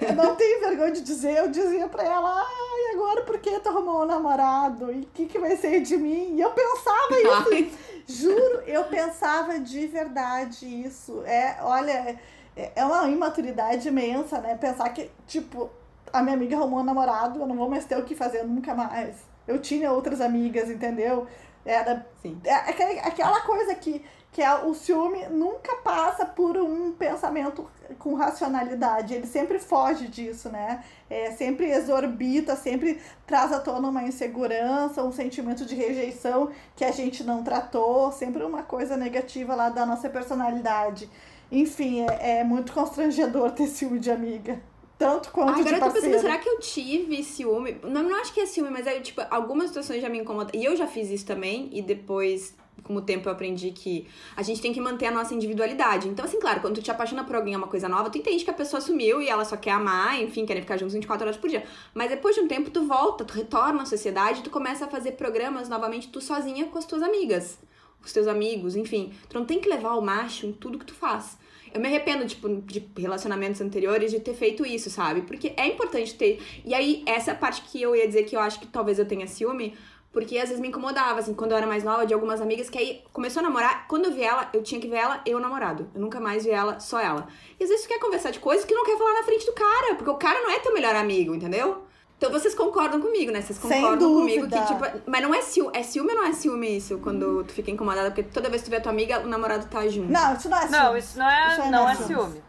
Eu 0.00 0.14
não 0.14 0.34
tenho 0.34 0.60
vergonha 0.60 0.92
de 0.92 1.02
dizer, 1.02 1.36
eu 1.36 1.50
dizia 1.50 1.86
pra 1.86 2.02
ela, 2.02 2.40
ai, 2.40 2.94
agora 2.94 3.22
por 3.22 3.38
que 3.38 3.60
tu 3.60 3.68
arrumou 3.68 4.02
um 4.02 4.06
namorado? 4.06 4.90
E 4.90 5.00
o 5.00 5.06
que, 5.12 5.26
que 5.26 5.38
vai 5.38 5.56
ser 5.56 5.80
de 5.80 5.96
mim? 5.96 6.36
E 6.36 6.40
eu 6.40 6.50
pensava 6.50 7.52
isso, 7.52 7.78
juro, 8.06 8.62
eu 8.66 8.84
pensava 8.84 9.60
de 9.60 9.86
verdade 9.86 10.66
isso. 10.66 11.22
É, 11.26 11.58
olha, 11.60 12.18
é, 12.56 12.72
é 12.74 12.84
uma 12.84 13.08
imaturidade 13.10 13.88
imensa, 13.88 14.40
né? 14.40 14.56
Pensar 14.56 14.88
que, 14.88 15.10
tipo, 15.26 15.68
a 16.12 16.22
minha 16.22 16.34
amiga 16.34 16.56
arrumou 16.56 16.80
um 16.80 16.84
namorado, 16.84 17.38
eu 17.38 17.46
não 17.46 17.56
vou 17.56 17.68
mais 17.68 17.84
ter 17.84 17.98
o 17.98 18.04
que 18.04 18.14
fazer 18.14 18.42
nunca 18.42 18.74
mais. 18.74 19.16
Eu 19.46 19.60
tinha 19.60 19.92
outras 19.92 20.20
amigas, 20.20 20.70
entendeu? 20.70 21.26
Era 21.64 22.06
Sim. 22.22 22.40
É, 22.44 22.54
aquela 22.54 23.40
coisa 23.42 23.74
que 23.74 24.04
que 24.32 24.40
é 24.42 24.54
o 24.54 24.72
ciúme 24.74 25.26
nunca 25.28 25.76
passa 25.76 26.24
por 26.24 26.56
um 26.56 26.92
pensamento 26.92 27.68
com 27.98 28.14
racionalidade, 28.14 29.14
ele 29.14 29.26
sempre 29.26 29.58
foge 29.58 30.06
disso, 30.06 30.48
né? 30.48 30.84
É, 31.08 31.32
sempre 31.32 31.68
exorbita, 31.68 32.54
sempre 32.54 33.00
traz 33.26 33.52
à 33.52 33.58
tona 33.58 33.88
uma 33.88 34.04
insegurança, 34.04 35.02
um 35.02 35.10
sentimento 35.10 35.66
de 35.66 35.74
rejeição 35.74 36.50
que 36.76 36.84
a 36.84 36.92
gente 36.92 37.24
não 37.24 37.42
tratou, 37.42 38.12
sempre 38.12 38.44
uma 38.44 38.62
coisa 38.62 38.96
negativa 38.96 39.54
lá 39.56 39.68
da 39.68 39.84
nossa 39.84 40.08
personalidade. 40.08 41.10
Enfim, 41.50 42.06
é, 42.08 42.38
é 42.38 42.44
muito 42.44 42.72
constrangedor 42.72 43.50
ter 43.50 43.66
ciúme 43.66 43.98
de 43.98 44.12
amiga. 44.12 44.60
Tanto 45.00 45.30
quanto 45.30 45.60
Agora 45.60 45.64
de 45.64 45.72
eu 45.72 45.80
tô 45.80 45.90
pensando, 45.94 46.20
será 46.20 46.36
que 46.36 46.46
eu 46.46 46.60
tive 46.60 47.24
ciúme? 47.24 47.78
Não, 47.82 48.02
não 48.02 48.16
acho 48.16 48.34
que 48.34 48.40
é 48.40 48.44
ciúme, 48.44 48.68
mas 48.68 48.86
é 48.86 49.00
tipo, 49.00 49.22
algumas 49.30 49.68
situações 49.68 50.02
já 50.02 50.10
me 50.10 50.18
incomodam. 50.18 50.50
E 50.52 50.62
eu 50.62 50.76
já 50.76 50.86
fiz 50.86 51.08
isso 51.08 51.24
também, 51.24 51.70
e 51.72 51.80
depois 51.80 52.54
com 52.82 52.94
o 52.94 53.00
tempo 53.00 53.26
eu 53.26 53.32
aprendi 53.32 53.70
que 53.70 54.06
a 54.36 54.42
gente 54.42 54.60
tem 54.60 54.74
que 54.74 54.80
manter 54.80 55.06
a 55.06 55.10
nossa 55.10 55.32
individualidade. 55.34 56.06
Então, 56.06 56.22
assim, 56.22 56.38
claro, 56.38 56.60
quando 56.60 56.74
tu 56.74 56.82
te 56.82 56.90
apaixona 56.90 57.24
por 57.24 57.34
alguém 57.34 57.54
é 57.54 57.56
uma 57.56 57.66
coisa 57.66 57.88
nova, 57.88 58.10
tu 58.10 58.18
entende 58.18 58.44
que 58.44 58.50
a 58.50 58.54
pessoa 58.54 58.78
sumiu 58.78 59.22
e 59.22 59.28
ela 59.28 59.42
só 59.46 59.56
quer 59.56 59.70
amar, 59.70 60.20
enfim, 60.20 60.44
querem 60.44 60.60
ficar 60.60 60.76
juntos 60.76 60.92
24 60.92 61.26
horas 61.26 61.36
por 61.38 61.48
dia. 61.48 61.64
Mas 61.94 62.10
depois 62.10 62.34
de 62.34 62.42
um 62.42 62.48
tempo, 62.48 62.70
tu 62.70 62.86
volta, 62.86 63.24
tu 63.24 63.32
retorna 63.32 63.82
à 63.82 63.86
sociedade, 63.86 64.42
tu 64.42 64.50
começa 64.50 64.84
a 64.84 64.88
fazer 64.88 65.12
programas 65.12 65.66
novamente, 65.66 66.08
tu 66.08 66.20
sozinha 66.20 66.66
com 66.66 66.76
as 66.76 66.84
tuas 66.84 67.02
amigas, 67.02 67.58
os 68.04 68.12
teus 68.12 68.26
amigos, 68.26 68.76
enfim. 68.76 69.14
Tu 69.30 69.38
não 69.38 69.46
tem 69.46 69.60
que 69.60 69.68
levar 69.68 69.94
o 69.94 70.02
macho 70.02 70.44
em 70.46 70.52
tudo 70.52 70.78
que 70.78 70.84
tu 70.84 70.94
faz. 70.94 71.38
Eu 71.72 71.80
me 71.80 71.86
arrependo, 71.88 72.26
tipo, 72.26 72.48
de 72.48 72.86
relacionamentos 72.96 73.60
anteriores 73.60 74.10
de 74.10 74.20
ter 74.20 74.34
feito 74.34 74.66
isso, 74.66 74.90
sabe? 74.90 75.22
Porque 75.22 75.52
é 75.56 75.66
importante 75.66 76.14
ter. 76.14 76.40
E 76.64 76.74
aí, 76.74 77.02
essa 77.06 77.34
parte 77.34 77.62
que 77.62 77.80
eu 77.80 77.94
ia 77.94 78.06
dizer 78.06 78.24
que 78.24 78.36
eu 78.36 78.40
acho 78.40 78.58
que 78.60 78.66
talvez 78.66 78.98
eu 78.98 79.06
tenha 79.06 79.26
ciúme, 79.26 79.76
porque 80.12 80.38
às 80.38 80.48
vezes 80.48 80.60
me 80.60 80.68
incomodava, 80.68 81.20
assim, 81.20 81.32
quando 81.34 81.52
eu 81.52 81.56
era 81.56 81.66
mais 81.66 81.84
nova, 81.84 82.04
de 82.04 82.12
algumas 82.12 82.40
amigas 82.40 82.68
que 82.68 82.78
aí 82.78 83.02
começou 83.12 83.40
a 83.40 83.44
namorar. 83.44 83.86
Quando 83.86 84.06
eu 84.06 84.12
vi 84.12 84.22
ela, 84.22 84.50
eu 84.52 84.62
tinha 84.62 84.80
que 84.80 84.88
ver 84.88 84.96
ela 84.96 85.22
e 85.24 85.34
o 85.34 85.38
namorado. 85.38 85.88
Eu 85.94 86.00
nunca 86.00 86.18
mais 86.18 86.44
vi 86.44 86.50
ela, 86.50 86.80
só 86.80 86.98
ela. 86.98 87.28
E 87.58 87.62
às 87.62 87.70
vezes 87.70 87.84
tu 87.84 87.88
quer 87.88 88.00
conversar 88.00 88.30
de 88.30 88.40
coisas 88.40 88.64
que 88.64 88.74
não 88.74 88.84
quer 88.84 88.98
falar 88.98 89.12
na 89.12 89.22
frente 89.22 89.46
do 89.46 89.52
cara, 89.52 89.94
porque 89.94 90.10
o 90.10 90.16
cara 90.16 90.40
não 90.42 90.50
é 90.50 90.58
teu 90.58 90.74
melhor 90.74 90.96
amigo, 90.96 91.34
entendeu? 91.34 91.84
Então 92.20 92.30
vocês 92.30 92.54
concordam 92.54 93.00
comigo, 93.00 93.32
né? 93.32 93.40
Vocês 93.40 93.58
concordam 93.58 94.12
comigo 94.12 94.46
que, 94.46 94.66
tipo. 94.66 94.84
Mas 95.06 95.22
não 95.22 95.34
é 95.34 95.40
ciúme. 95.40 95.70
É 95.72 95.82
ciúme 95.82 96.10
ou 96.10 96.16
não 96.16 96.26
é 96.26 96.34
ciúme 96.34 96.76
isso? 96.76 96.98
Quando 96.98 97.42
tu 97.44 97.54
fica 97.54 97.70
incomodada? 97.70 98.10
Porque 98.10 98.22
toda 98.24 98.50
vez 98.50 98.60
que 98.60 98.68
tu 98.68 98.70
vê 98.70 98.76
a 98.76 98.80
tua 98.82 98.92
amiga, 98.92 99.20
o 99.20 99.26
namorado 99.26 99.64
tá 99.70 99.88
junto. 99.88 100.12
Não, 100.12 100.34
isso 100.34 100.50
não 100.50 100.58
é 100.58 100.60
ciúme. 100.60 100.78
Não, 100.78 100.96
isso 100.98 101.18
não 101.18 101.30
é, 101.30 101.52
isso 101.52 101.70
não 101.70 101.88
é, 101.88 101.92
é 101.92 101.96
ciúme. 101.96 102.42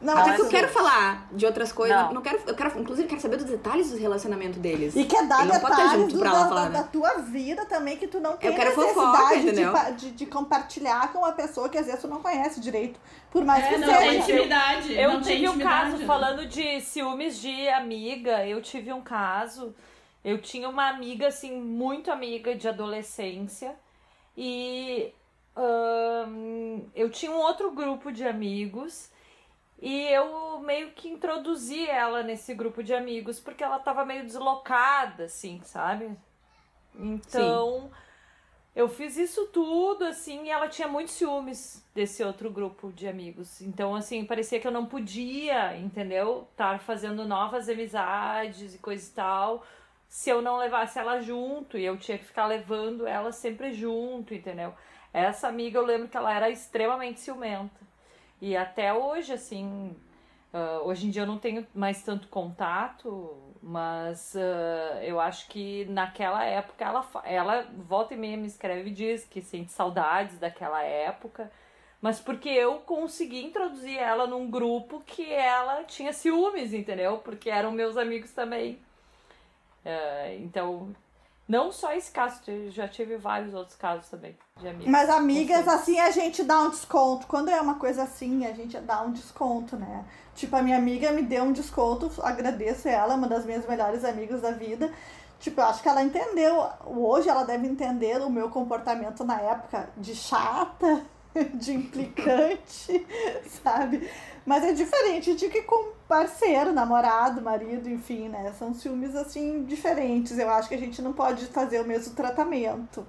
Não, 0.00 0.16
Até 0.18 0.34
que 0.34 0.42
eu 0.42 0.48
quero 0.48 0.68
falar 0.68 1.26
de 1.32 1.46
outras 1.46 1.72
coisas. 1.72 1.96
Não. 1.96 2.14
não 2.14 2.22
quero, 2.22 2.38
eu 2.46 2.54
quero, 2.54 2.78
inclusive, 2.78 3.08
quero 3.08 3.20
saber 3.20 3.38
dos 3.38 3.46
detalhes 3.46 3.90
do 3.90 3.96
relacionamento 3.96 4.58
deles. 4.58 4.94
E 4.94 5.04
quer 5.04 5.26
dar 5.26 5.46
detalhes 5.46 5.92
junto 5.92 6.14
do, 6.16 6.22
da, 6.22 6.30
falar, 6.30 6.68
né? 6.68 6.78
da, 6.78 6.84
tua 6.84 7.14
vida 7.22 7.64
também, 7.64 7.96
que 7.96 8.06
tu 8.06 8.20
não 8.20 8.36
tem 8.36 8.50
eu 8.50 8.56
quero 8.56 8.76
necessidade 8.76 9.50
fofoca, 9.52 9.92
de, 9.92 10.10
de, 10.10 10.10
de, 10.12 10.26
compartilhar 10.26 11.12
com 11.12 11.20
uma 11.20 11.32
pessoa 11.32 11.70
que 11.70 11.78
às 11.78 11.86
vezes 11.86 12.00
tu 12.00 12.08
não 12.08 12.20
conhece 12.20 12.60
direito. 12.60 13.00
Por 13.30 13.42
mais 13.42 13.64
é, 13.64 13.68
que 13.68 13.78
não 13.78 13.88
seja. 13.88 13.98
Tem 14.00 14.18
intimidade. 14.18 14.92
Eu, 14.92 15.10
eu 15.12 15.20
tive 15.22 15.48
um 15.48 15.58
caso, 15.58 15.96
né? 15.96 16.06
falando 16.06 16.46
de 16.46 16.80
ciúmes 16.82 17.40
de 17.40 17.68
amiga, 17.70 18.46
eu 18.46 18.60
tive 18.60 18.92
um 18.92 19.00
caso. 19.00 19.74
Eu 20.22 20.38
tinha 20.42 20.68
uma 20.68 20.88
amiga, 20.88 21.28
assim, 21.28 21.58
muito 21.58 22.10
amiga 22.10 22.54
de 22.54 22.68
adolescência. 22.68 23.74
E 24.36 25.10
eu 26.94 27.08
tinha 27.08 27.32
um 27.32 27.38
outro 27.38 27.70
grupo 27.70 28.12
de 28.12 28.26
amigos 28.26 29.08
e 29.80 30.04
eu 30.08 30.58
meio 30.60 30.90
que 30.92 31.08
introduzi 31.08 31.88
ela 31.88 32.22
nesse 32.22 32.54
grupo 32.54 32.82
de 32.82 32.94
amigos 32.94 33.38
porque 33.38 33.62
ela 33.62 33.78
tava 33.78 34.04
meio 34.04 34.24
deslocada, 34.24 35.24
assim, 35.24 35.60
sabe? 35.62 36.16
Então, 36.94 37.82
Sim. 37.82 37.90
eu 38.74 38.88
fiz 38.88 39.16
isso 39.16 39.46
tudo, 39.48 40.04
assim, 40.04 40.44
e 40.44 40.50
ela 40.50 40.68
tinha 40.68 40.88
muitos 40.88 41.14
ciúmes 41.14 41.84
desse 41.94 42.24
outro 42.24 42.50
grupo 42.50 42.90
de 42.90 43.06
amigos. 43.06 43.60
Então, 43.60 43.94
assim, 43.94 44.24
parecia 44.24 44.58
que 44.58 44.66
eu 44.66 44.72
não 44.72 44.86
podia, 44.86 45.76
entendeu? 45.76 46.48
Estar 46.50 46.80
fazendo 46.80 47.26
novas 47.26 47.68
amizades 47.68 48.74
e 48.74 48.78
coisa 48.78 49.06
e 49.06 49.12
tal, 49.12 49.66
se 50.08 50.30
eu 50.30 50.40
não 50.40 50.56
levasse 50.56 50.98
ela 50.98 51.20
junto, 51.20 51.76
e 51.76 51.84
eu 51.84 51.98
tinha 51.98 52.16
que 52.18 52.24
ficar 52.24 52.46
levando 52.46 53.06
ela 53.06 53.32
sempre 53.32 53.72
junto, 53.72 54.32
entendeu? 54.32 54.74
Essa 55.12 55.48
amiga, 55.48 55.78
eu 55.78 55.84
lembro 55.84 56.08
que 56.08 56.16
ela 56.16 56.32
era 56.32 56.48
extremamente 56.48 57.20
ciumenta. 57.20 57.85
E 58.40 58.56
até 58.56 58.92
hoje, 58.92 59.32
assim, 59.32 59.96
uh, 60.52 60.86
hoje 60.86 61.06
em 61.06 61.10
dia 61.10 61.22
eu 61.22 61.26
não 61.26 61.38
tenho 61.38 61.66
mais 61.74 62.02
tanto 62.02 62.28
contato, 62.28 63.36
mas 63.62 64.34
uh, 64.34 64.98
eu 65.02 65.18
acho 65.20 65.48
que 65.48 65.84
naquela 65.86 66.44
época 66.44 66.84
ela, 66.84 67.08
ela 67.24 67.68
volta 67.76 68.14
e 68.14 68.16
meia 68.16 68.36
me 68.36 68.46
escreve 68.46 68.90
e 68.90 68.92
diz 68.92 69.24
que 69.24 69.40
sente 69.40 69.72
saudades 69.72 70.38
daquela 70.38 70.82
época, 70.82 71.50
mas 72.00 72.20
porque 72.20 72.48
eu 72.48 72.78
consegui 72.80 73.42
introduzir 73.42 73.98
ela 73.98 74.26
num 74.26 74.50
grupo 74.50 75.02
que 75.06 75.32
ela 75.32 75.82
tinha 75.84 76.12
ciúmes, 76.12 76.72
entendeu? 76.74 77.18
Porque 77.18 77.50
eram 77.50 77.72
meus 77.72 77.96
amigos 77.96 78.32
também. 78.32 78.78
Uh, 79.84 80.42
então 80.42 80.94
não 81.48 81.70
só 81.70 81.92
esse 81.92 82.10
caso, 82.10 82.40
já 82.70 82.88
tive 82.88 83.16
vários 83.16 83.54
outros 83.54 83.76
casos 83.76 84.08
também 84.08 84.36
de 84.58 84.66
amigas. 84.66 84.90
Mas 84.90 85.08
amigas, 85.08 85.68
assim, 85.68 85.98
a 86.00 86.10
gente 86.10 86.42
dá 86.42 86.60
um 86.60 86.70
desconto. 86.70 87.26
Quando 87.28 87.50
é 87.50 87.60
uma 87.60 87.76
coisa 87.76 88.02
assim, 88.02 88.44
a 88.46 88.52
gente 88.52 88.76
dá 88.78 89.02
um 89.02 89.12
desconto, 89.12 89.76
né? 89.76 90.04
Tipo, 90.34 90.56
a 90.56 90.62
minha 90.62 90.76
amiga 90.76 91.12
me 91.12 91.22
deu 91.22 91.44
um 91.44 91.52
desconto, 91.52 92.10
agradeço 92.22 92.88
ela, 92.88 93.14
uma 93.14 93.28
das 93.28 93.44
minhas 93.44 93.66
melhores 93.66 94.04
amigas 94.04 94.42
da 94.42 94.50
vida. 94.50 94.92
Tipo, 95.38 95.60
eu 95.60 95.66
acho 95.66 95.82
que 95.82 95.88
ela 95.88 96.02
entendeu, 96.02 96.66
hoje 96.84 97.28
ela 97.28 97.44
deve 97.44 97.66
entender 97.68 98.20
o 98.22 98.30
meu 98.30 98.50
comportamento 98.50 99.22
na 99.22 99.40
época 99.40 99.88
de 99.96 100.16
chata, 100.16 101.02
de 101.54 101.74
implicante, 101.74 103.06
sabe? 103.62 104.10
Mas 104.46 104.64
é 104.64 104.72
diferente 104.72 105.34
de 105.34 105.48
que 105.48 105.62
com 105.62 105.92
parceiro, 106.08 106.72
namorado, 106.72 107.42
marido, 107.42 107.90
enfim, 107.90 108.28
né? 108.28 108.54
São 108.56 108.72
ciúmes 108.72 109.16
assim 109.16 109.64
diferentes. 109.64 110.38
Eu 110.38 110.48
acho 110.48 110.68
que 110.68 110.74
a 110.76 110.78
gente 110.78 111.02
não 111.02 111.12
pode 111.12 111.46
fazer 111.46 111.80
o 111.80 111.84
mesmo 111.84 112.14
tratamento. 112.14 113.04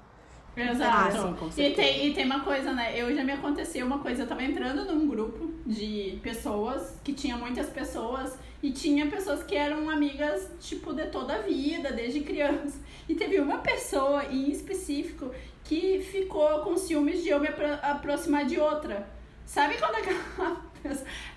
Exato. 0.57 1.37
Ah, 1.39 1.51
sim, 1.51 1.63
e, 1.63 1.73
tem, 1.75 2.07
e 2.07 2.13
tem 2.15 2.25
uma 2.25 2.39
coisa, 2.39 2.73
né? 2.73 2.99
Eu 2.99 3.15
já 3.15 3.23
me 3.23 3.31
aconteceu 3.31 3.85
uma 3.85 3.99
coisa, 3.99 4.23
eu 4.23 4.27
tava 4.27 4.43
entrando 4.43 4.91
num 4.91 5.07
grupo 5.07 5.51
de 5.63 6.19
pessoas, 6.23 6.95
que 7.03 7.13
tinha 7.13 7.37
muitas 7.37 7.69
pessoas, 7.69 8.35
e 8.63 8.71
tinha 8.71 9.05
pessoas 9.05 9.43
que 9.43 9.55
eram 9.55 9.87
amigas, 9.87 10.49
tipo, 10.59 10.93
de 10.93 11.05
toda 11.07 11.35
a 11.35 11.41
vida, 11.41 11.91
desde 11.91 12.21
criança. 12.21 12.79
E 13.07 13.13
teve 13.13 13.39
uma 13.39 13.59
pessoa 13.59 14.25
em 14.25 14.49
específico 14.49 15.29
que 15.63 15.99
ficou 16.01 16.61
com 16.61 16.75
ciúmes 16.75 17.21
de 17.21 17.29
eu 17.29 17.39
me 17.39 17.47
apro 17.47 17.67
aproximar 17.83 18.45
de 18.45 18.59
outra. 18.59 19.07
Sabe 19.45 19.77
quando 19.77 19.95
aquela 19.95 20.57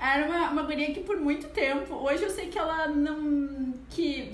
era 0.01 0.26
uma, 0.26 0.51
uma 0.51 0.62
guria 0.62 0.92
que 0.92 1.01
por 1.01 1.18
muito 1.18 1.48
tempo, 1.48 1.94
hoje 1.94 2.22
eu 2.22 2.30
sei 2.30 2.48
que 2.48 2.59
ela 2.59 2.88
não. 2.88 3.74
que 3.88 4.32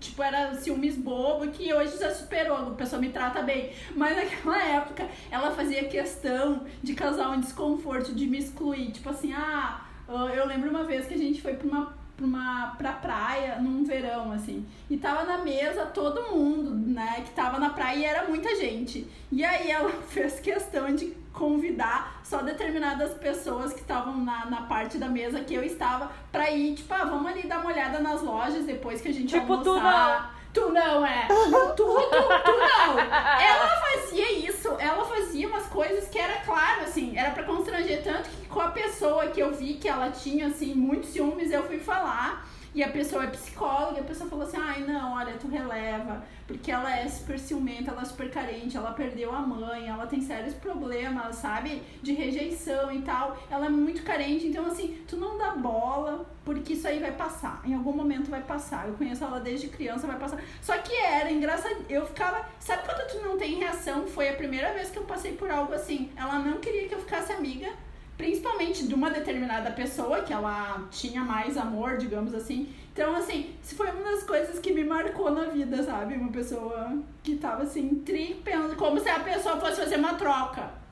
tipo, 0.00 0.22
era 0.22 0.54
ciúmes 0.54 0.96
bobo, 0.96 1.48
que 1.48 1.72
hoje 1.72 1.98
já 1.98 2.12
superou, 2.12 2.56
a 2.56 2.70
pessoa 2.70 3.00
me 3.00 3.08
trata 3.08 3.42
bem. 3.42 3.72
Mas 3.94 4.16
naquela 4.16 4.62
época 4.62 5.08
ela 5.30 5.50
fazia 5.52 5.84
questão 5.84 6.64
de 6.82 6.94
causar 6.94 7.30
um 7.30 7.40
desconforto, 7.40 8.14
de 8.14 8.26
me 8.26 8.38
excluir. 8.38 8.92
Tipo 8.92 9.10
assim, 9.10 9.32
ah, 9.32 9.86
eu 10.34 10.46
lembro 10.46 10.70
uma 10.70 10.84
vez 10.84 11.06
que 11.06 11.14
a 11.14 11.18
gente 11.18 11.40
foi 11.40 11.54
pra 11.54 11.66
uma 11.66 11.96
pra, 12.16 12.26
uma, 12.26 12.74
pra 12.78 12.92
praia 12.92 13.56
num 13.60 13.84
verão, 13.84 14.32
assim. 14.32 14.64
E 14.88 14.96
tava 14.96 15.24
na 15.24 15.38
mesa 15.38 15.84
todo 15.86 16.30
mundo, 16.34 16.70
né? 16.74 17.22
Que 17.24 17.30
tava 17.32 17.58
na 17.58 17.70
praia 17.70 17.98
e 17.98 18.04
era 18.04 18.26
muita 18.26 18.56
gente. 18.56 19.06
E 19.30 19.44
aí 19.44 19.70
ela 19.70 19.90
fez 20.08 20.40
questão 20.40 20.94
de 20.94 21.14
convidar 21.36 22.20
só 22.24 22.38
determinadas 22.38 23.12
pessoas 23.14 23.72
que 23.72 23.80
estavam 23.80 24.16
na, 24.16 24.46
na 24.46 24.62
parte 24.62 24.98
da 24.98 25.06
mesa 25.08 25.40
que 25.40 25.54
eu 25.54 25.62
estava 25.62 26.10
pra 26.32 26.50
ir, 26.50 26.74
tipo, 26.74 26.92
ah, 26.92 27.04
vamos 27.04 27.30
ali 27.30 27.46
dar 27.46 27.60
uma 27.60 27.70
olhada 27.70 28.00
nas 28.00 28.22
lojas 28.22 28.64
depois 28.64 29.00
que 29.00 29.08
a 29.08 29.12
gente 29.12 29.28
tipo, 29.38 29.52
almoçar. 29.52 30.34
Tu 30.52 30.72
não 30.72 31.04
é. 31.04 31.26
Tu, 31.28 31.50
tu, 31.76 31.84
tu 31.84 32.52
não. 32.52 32.98
Ela 32.98 33.68
fazia 33.68 34.32
isso. 34.48 34.68
Ela 34.78 35.04
fazia 35.04 35.46
umas 35.46 35.66
coisas 35.66 36.08
que 36.08 36.18
era 36.18 36.40
claro, 36.40 36.80
assim, 36.82 37.14
era 37.14 37.30
para 37.32 37.42
constranger 37.42 38.02
tanto 38.02 38.30
que 38.30 38.46
com 38.46 38.60
a 38.60 38.68
pessoa 38.68 39.26
que 39.26 39.38
eu 39.38 39.52
vi 39.52 39.74
que 39.74 39.86
ela 39.86 40.10
tinha, 40.10 40.46
assim, 40.46 40.74
muitos 40.74 41.10
ciúmes, 41.10 41.52
eu 41.52 41.62
fui 41.64 41.78
falar. 41.78 42.48
E 42.76 42.82
a 42.82 42.90
pessoa 42.90 43.24
é 43.24 43.28
psicóloga, 43.28 43.96
e 43.96 44.00
a 44.00 44.04
pessoa 44.04 44.28
falou 44.28 44.46
assim: 44.46 44.58
ai, 44.60 44.82
não, 44.82 45.14
olha, 45.14 45.32
tu 45.38 45.48
releva, 45.48 46.22
porque 46.46 46.70
ela 46.70 46.94
é 46.94 47.08
super 47.08 47.38
ciumenta, 47.38 47.90
ela 47.90 48.02
é 48.02 48.04
super 48.04 48.30
carente, 48.30 48.76
ela 48.76 48.92
perdeu 48.92 49.34
a 49.34 49.40
mãe, 49.40 49.88
ela 49.88 50.06
tem 50.06 50.20
sérios 50.20 50.52
problemas, 50.52 51.36
sabe? 51.36 51.82
De 52.02 52.12
rejeição 52.12 52.92
e 52.92 53.00
tal. 53.00 53.34
Ela 53.50 53.64
é 53.64 53.68
muito 53.70 54.02
carente, 54.02 54.46
então, 54.46 54.66
assim, 54.66 55.02
tu 55.08 55.16
não 55.16 55.38
dá 55.38 55.52
bola, 55.52 56.26
porque 56.44 56.74
isso 56.74 56.86
aí 56.86 56.98
vai 56.98 57.12
passar. 57.12 57.62
Em 57.64 57.72
algum 57.72 57.94
momento 57.94 58.28
vai 58.28 58.42
passar. 58.42 58.86
Eu 58.86 58.92
conheço 58.92 59.24
ela 59.24 59.40
desde 59.40 59.68
criança, 59.68 60.06
vai 60.06 60.18
passar. 60.18 60.38
Só 60.60 60.76
que 60.76 60.94
era 60.94 61.32
engraçado, 61.32 61.76
eu 61.88 62.04
ficava. 62.04 62.46
Sabe 62.60 62.82
quando 62.84 63.10
tu 63.10 63.26
não 63.26 63.38
tem 63.38 63.54
reação? 63.54 64.06
Foi 64.06 64.28
a 64.28 64.34
primeira 64.34 64.74
vez 64.74 64.90
que 64.90 64.98
eu 64.98 65.04
passei 65.04 65.32
por 65.32 65.50
algo 65.50 65.72
assim. 65.72 66.10
Ela 66.14 66.40
não 66.40 66.58
queria 66.58 66.86
que 66.86 66.94
eu 66.94 67.00
ficasse 67.00 67.32
amiga 67.32 67.72
principalmente 68.16 68.86
de 68.86 68.94
uma 68.94 69.10
determinada 69.10 69.70
pessoa 69.70 70.22
que 70.22 70.32
ela 70.32 70.86
tinha 70.90 71.22
mais 71.22 71.56
amor, 71.56 71.98
digamos 71.98 72.34
assim. 72.34 72.74
Então, 72.92 73.14
assim, 73.14 73.54
isso 73.62 73.76
foi 73.76 73.90
uma 73.90 74.02
das 74.02 74.22
coisas 74.22 74.58
que 74.58 74.72
me 74.72 74.82
marcou 74.82 75.30
na 75.30 75.44
vida, 75.44 75.82
sabe? 75.82 76.14
Uma 76.14 76.32
pessoa 76.32 76.96
que 77.22 77.36
tava 77.36 77.62
assim, 77.62 77.96
tripendo, 77.96 78.74
como 78.76 78.98
se 78.98 79.08
a 79.08 79.20
pessoa 79.20 79.60
fosse 79.60 79.76
fazer 79.76 79.96
uma 79.96 80.14
troca. 80.14 80.86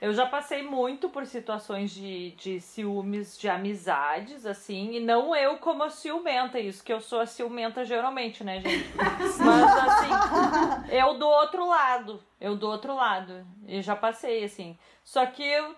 Eu 0.00 0.12
já 0.12 0.26
passei 0.26 0.64
muito 0.64 1.08
por 1.08 1.24
situações 1.26 1.92
de, 1.92 2.32
de 2.32 2.60
ciúmes 2.60 3.38
de 3.38 3.48
amizades, 3.48 4.44
assim, 4.44 4.94
e 4.94 5.00
não 5.00 5.36
eu 5.36 5.58
como 5.58 5.84
a 5.84 5.90
ciumenta, 5.90 6.58
isso 6.58 6.82
que 6.82 6.92
eu 6.92 7.00
sou 7.00 7.20
a 7.20 7.26
ciumenta 7.26 7.84
geralmente, 7.84 8.42
né, 8.42 8.60
gente? 8.60 8.90
Mas 8.98 9.78
assim, 9.78 10.90
eu 10.90 11.16
do 11.18 11.28
outro 11.28 11.68
lado, 11.68 12.20
eu 12.40 12.56
do 12.56 12.66
outro 12.66 12.96
lado, 12.96 13.46
e 13.68 13.80
já 13.80 13.94
passei, 13.94 14.42
assim. 14.42 14.76
Só 15.04 15.24
que 15.26 15.44
eu 15.44 15.76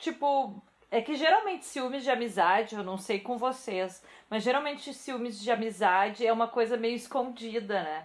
tipo, 0.00 0.60
é 0.90 1.00
que 1.00 1.14
geralmente 1.14 1.64
ciúmes 1.64 2.02
de 2.02 2.10
amizade, 2.10 2.74
eu 2.74 2.82
não 2.82 2.98
sei 2.98 3.20
com 3.20 3.38
vocês, 3.38 4.02
mas 4.28 4.42
geralmente 4.42 4.92
ciúmes 4.92 5.40
de 5.40 5.50
amizade 5.50 6.26
é 6.26 6.32
uma 6.32 6.48
coisa 6.48 6.76
meio 6.76 6.96
escondida, 6.96 7.82
né? 7.82 8.04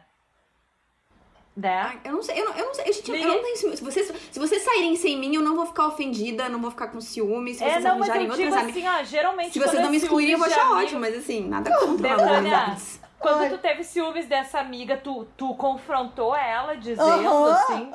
Né? 1.58 1.82
Ah, 1.82 1.96
eu 2.04 2.12
não 2.12 2.22
sei, 2.22 2.38
eu 2.42 2.46
não, 2.46 2.54
eu 2.54 2.66
não 2.66 2.74
sei, 2.74 2.92
gente, 2.92 3.10
eu 3.10 3.28
não 3.28 3.42
tenho 3.42 3.56
ciúmes. 3.56 3.80
Se 3.80 3.86
vocês, 3.86 4.14
se 4.30 4.40
vocês 4.40 4.62
saírem 4.62 4.94
sem 4.98 5.18
mim, 5.18 5.36
eu 5.36 5.42
não 5.42 5.56
vou 5.56 5.66
ficar 5.66 5.88
ofendida, 5.88 6.50
não 6.50 6.60
vou 6.60 6.70
ficar 6.70 6.90
com 6.90 7.00
ciúmes. 7.00 7.58
Se 7.58 7.64
é, 7.64 7.70
vocês 7.70 7.86
é, 7.86 7.88
não, 7.88 7.98
mas 7.98 8.10
eu 8.10 8.30
digo 8.36 8.54
assim, 8.54 8.86
ó, 8.86 9.04
geralmente 9.04 9.54
Se 9.54 9.60
vocês 9.60 9.82
não 9.82 9.90
me 9.90 9.98
excluírem, 9.98 10.34
eu 10.34 10.38
vou 10.38 10.48
achar 10.48 10.70
ótimo, 10.74 11.00
mas 11.00 11.16
assim, 11.16 11.48
nada 11.48 11.74
contra 11.80 12.38
amizades. 12.38 13.05
Quando 13.20 13.42
Ai. 13.42 13.50
tu 13.50 13.58
teve 13.58 13.84
ciúmes 13.84 14.28
dessa 14.28 14.60
amiga, 14.60 14.98
tu, 14.98 15.26
tu 15.38 15.56
confrontou 15.56 16.36
ela, 16.36 16.76
dizendo 16.76 17.48
assim. 17.48 17.90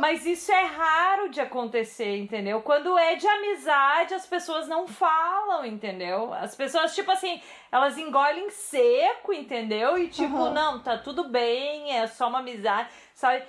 Mas 0.00 0.26
isso 0.26 0.52
é 0.52 0.64
raro 0.64 1.30
de 1.30 1.40
acontecer, 1.40 2.16
entendeu? 2.18 2.60
Quando 2.60 2.98
é 2.98 3.14
de 3.14 3.26
amizade, 3.26 4.14
as 4.14 4.26
pessoas 4.26 4.68
não 4.68 4.86
falam, 4.86 5.64
entendeu? 5.64 6.34
As 6.34 6.54
pessoas, 6.54 6.94
tipo 6.94 7.10
assim, 7.10 7.40
elas 7.70 7.96
engolem 7.96 8.50
seco, 8.50 9.32
entendeu? 9.32 9.96
E 9.96 10.08
tipo, 10.08 10.50
não, 10.50 10.80
tá 10.80 10.98
tudo 10.98 11.28
bem, 11.28 11.96
é 11.96 12.06
só 12.06 12.28
uma 12.28 12.40
amizade, 12.40 12.88
sabe? 13.14 13.42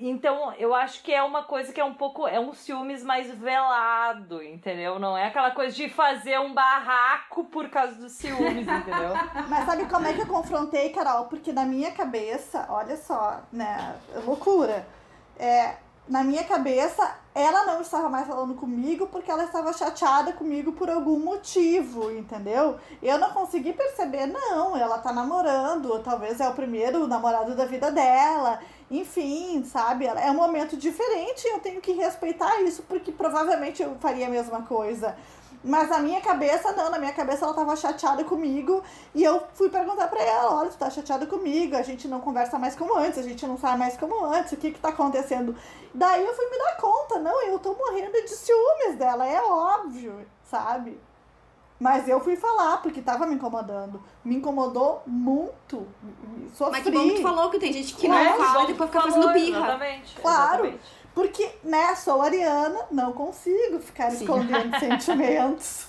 Então, 0.00 0.52
eu 0.54 0.74
acho 0.74 1.02
que 1.02 1.12
é 1.12 1.22
uma 1.22 1.42
coisa 1.42 1.72
que 1.72 1.80
é 1.80 1.84
um 1.84 1.94
pouco. 1.94 2.26
É 2.26 2.38
um 2.40 2.52
ciúmes 2.52 3.02
mais 3.02 3.30
velado, 3.30 4.42
entendeu? 4.42 4.98
Não 4.98 5.16
é 5.16 5.26
aquela 5.26 5.50
coisa 5.50 5.74
de 5.74 5.88
fazer 5.88 6.38
um 6.40 6.54
barraco 6.54 7.44
por 7.44 7.68
causa 7.68 7.94
dos 7.94 8.12
ciúmes, 8.12 8.66
entendeu? 8.66 9.12
Mas 9.48 9.66
sabe 9.66 9.86
como 9.86 10.06
é 10.06 10.12
que 10.12 10.22
eu 10.22 10.26
confrontei, 10.26 10.90
Carol? 10.90 11.26
Porque 11.26 11.52
na 11.52 11.64
minha 11.64 11.92
cabeça, 11.92 12.66
olha 12.68 12.96
só, 12.96 13.40
né? 13.52 13.96
Loucura. 14.24 14.86
É, 15.38 15.76
na 16.08 16.24
minha 16.24 16.44
cabeça, 16.44 17.18
ela 17.36 17.66
não 17.66 17.82
estava 17.82 18.08
mais 18.08 18.26
falando 18.26 18.54
comigo 18.54 19.08
porque 19.08 19.30
ela 19.30 19.44
estava 19.44 19.70
chateada 19.70 20.32
comigo 20.32 20.72
por 20.72 20.88
algum 20.88 21.18
motivo, 21.18 22.10
entendeu? 22.10 22.76
Eu 23.02 23.18
não 23.18 23.30
consegui 23.30 23.74
perceber, 23.74 24.24
não, 24.24 24.74
ela 24.74 24.96
tá 24.96 25.12
namorando, 25.12 25.98
talvez 25.98 26.40
é 26.40 26.48
o 26.48 26.54
primeiro 26.54 27.06
namorado 27.06 27.54
da 27.54 27.66
vida 27.66 27.92
dela, 27.92 28.58
enfim, 28.90 29.62
sabe? 29.64 30.06
É 30.06 30.30
um 30.30 30.34
momento 30.34 30.78
diferente 30.78 31.44
e 31.44 31.52
eu 31.52 31.60
tenho 31.60 31.78
que 31.82 31.92
respeitar 31.92 32.62
isso 32.62 32.82
porque 32.84 33.12
provavelmente 33.12 33.82
eu 33.82 33.96
faria 33.96 34.28
a 34.28 34.30
mesma 34.30 34.62
coisa. 34.62 35.14
Mas 35.66 35.88
na 35.88 35.98
minha 35.98 36.20
cabeça, 36.20 36.70
não, 36.72 36.88
na 36.88 36.98
minha 36.98 37.12
cabeça 37.12 37.44
ela 37.44 37.52
tava 37.52 37.74
chateada 37.74 38.22
comigo 38.22 38.84
e 39.12 39.24
eu 39.24 39.42
fui 39.52 39.68
perguntar 39.68 40.06
pra 40.06 40.22
ela: 40.22 40.60
olha, 40.60 40.70
tu 40.70 40.78
tá 40.78 40.88
chateada 40.88 41.26
comigo, 41.26 41.76
a 41.76 41.82
gente 41.82 42.06
não 42.06 42.20
conversa 42.20 42.56
mais 42.56 42.76
como 42.76 42.96
antes, 42.96 43.18
a 43.18 43.22
gente 43.22 43.44
não 43.44 43.58
sai 43.58 43.76
mais 43.76 43.96
como 43.96 44.24
antes, 44.24 44.52
o 44.52 44.56
que 44.56 44.70
que 44.70 44.78
tá 44.78 44.90
acontecendo? 44.90 45.56
Daí 45.92 46.24
eu 46.24 46.32
fui 46.34 46.48
me 46.48 46.56
dar 46.56 46.76
conta: 46.76 47.18
não, 47.18 47.42
eu 47.42 47.58
tô 47.58 47.74
morrendo 47.74 48.12
de 48.12 48.28
ciúmes 48.28 48.96
dela, 48.96 49.26
é 49.26 49.42
óbvio, 49.42 50.24
sabe? 50.44 51.00
Mas 51.80 52.08
eu 52.08 52.20
fui 52.20 52.36
falar, 52.36 52.78
porque 52.78 53.02
tava 53.02 53.26
me 53.26 53.34
incomodando. 53.34 54.02
Me 54.24 54.36
incomodou 54.36 55.02
muito. 55.06 55.86
Sofri. 56.54 56.72
Mas 56.72 56.84
que 56.84 56.90
bom 56.90 57.08
que 57.08 57.14
tu 57.16 57.22
falou 57.22 57.50
que 57.50 57.58
tem 57.58 57.72
gente 57.72 57.94
que 57.94 58.06
claro, 58.06 58.24
não 58.24 58.46
fala 58.46 58.64
e 58.64 58.66
depois 58.68 58.88
fica 58.88 59.02
fazendo 59.02 59.32
birra. 59.32 59.58
Exatamente. 59.58 60.16
Claro. 60.20 60.64
Exatamente. 60.64 60.95
Porque, 61.16 61.48
né, 61.64 61.94
sou 61.94 62.20
ariana, 62.20 62.78
não 62.90 63.10
consigo 63.10 63.80
ficar 63.80 64.10
Sim. 64.10 64.24
escondendo 64.24 64.76
sentimentos. 64.78 65.86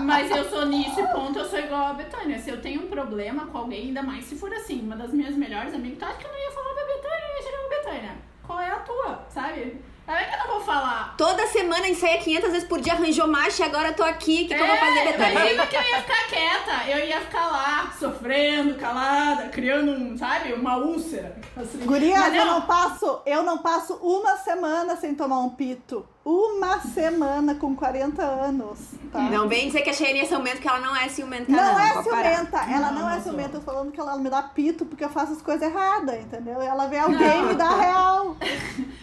Mas 0.00 0.28
eu 0.32 0.50
sou 0.50 0.66
nisso 0.66 1.06
ponto, 1.12 1.38
eu 1.38 1.44
sou 1.44 1.60
igual 1.60 1.86
a 1.86 1.92
Betânia. 1.92 2.36
Se 2.40 2.50
eu 2.50 2.60
tenho 2.60 2.82
um 2.82 2.88
problema 2.88 3.46
com 3.46 3.58
alguém, 3.58 3.86
ainda 3.86 4.02
mais 4.02 4.24
se 4.24 4.34
for 4.34 4.52
assim, 4.52 4.80
uma 4.80 4.96
das 4.96 5.12
minhas 5.12 5.36
melhores 5.36 5.72
amigas, 5.72 5.96
tu 5.96 6.04
acha 6.06 6.18
que 6.18 6.26
eu 6.26 6.32
não 6.32 6.38
ia 6.40 6.50
falar 6.50 6.74
pra 6.74 6.86
Betânia, 6.86 7.24
eu 7.28 7.36
ia 7.36 7.42
chegar 7.42 7.58
pra 7.58 7.78
Betânia. 7.78 8.16
Qual 8.44 8.60
é 8.60 8.70
a 8.70 8.80
tua, 8.80 9.26
sabe? 9.30 9.80
Como 10.08 10.18
é 10.18 10.24
que 10.24 10.34
eu 10.34 10.38
não 10.38 10.46
vou 10.46 10.60
falar? 10.62 11.14
Toda 11.18 11.46
semana 11.48 11.86
ensaia 11.86 12.16
500 12.16 12.50
vezes 12.50 12.66
por 12.66 12.80
dia, 12.80 12.94
arranjou 12.94 13.28
macho 13.28 13.60
e 13.60 13.64
agora 13.66 13.88
eu 13.88 13.94
tô 13.94 14.02
aqui. 14.02 14.44
O 14.44 14.48
que, 14.48 14.54
é, 14.54 14.56
que 14.56 14.62
eu 14.62 14.66
vou 14.66 14.76
fazer, 14.78 15.04
Betânia? 15.04 15.32
Imagina 15.32 15.66
que 15.66 15.76
eu 15.76 15.82
ia 15.82 16.00
ficar 16.00 16.26
quieta. 16.28 16.90
Eu 16.90 17.06
ia 17.06 17.20
ficar 17.20 17.46
lá, 17.48 17.92
sofrendo, 18.00 18.76
calada, 18.76 19.50
criando 19.50 19.92
um, 19.92 20.16
sabe, 20.16 20.54
uma 20.54 20.78
úlcera. 20.78 21.36
Assim. 21.54 21.84
Gurias, 21.84 22.32
não... 22.32 22.34
eu 22.34 22.46
não 22.46 22.62
passo, 22.62 23.20
eu 23.26 23.42
não 23.42 23.58
passo 23.58 23.96
uma 23.96 24.34
semana 24.38 24.96
sem 24.96 25.14
tomar 25.14 25.40
um 25.40 25.50
pito. 25.50 26.06
Uma 26.24 26.80
semana 26.80 27.54
com 27.54 27.74
40 27.74 28.22
anos. 28.22 28.78
Tá? 29.10 29.20
Não 29.20 29.48
vem 29.48 29.66
dizer 29.66 29.80
que 29.80 29.88
a 29.88 29.94
Cheyenne 29.94 30.20
é 30.20 30.24
ciumenta, 30.26 30.58
que 30.58 30.68
ela 30.68 30.80
não 30.80 30.94
é 30.94 31.08
ciumenta, 31.08 31.50
não. 31.50 31.58
Não 31.58 31.80
é 31.80 32.02
ciumenta. 32.02 32.58
Ela 32.58 32.90
não, 32.90 33.00
não 33.00 33.10
é 33.10 33.20
ciumenta. 33.20 33.56
Eu 33.56 33.60
tô 33.60 33.66
falando 33.66 33.90
que 33.90 33.98
ela 33.98 34.16
me 34.18 34.28
dá 34.28 34.42
pito 34.42 34.84
porque 34.84 35.04
eu 35.04 35.08
faço 35.08 35.32
as 35.32 35.42
coisas 35.42 35.62
erradas, 35.62 36.16
entendeu? 36.16 36.60
Ela 36.60 36.86
vê 36.86 36.98
alguém 36.98 37.40
e 37.40 37.42
me 37.46 37.54
dá 37.54 37.70
real. 37.76 38.36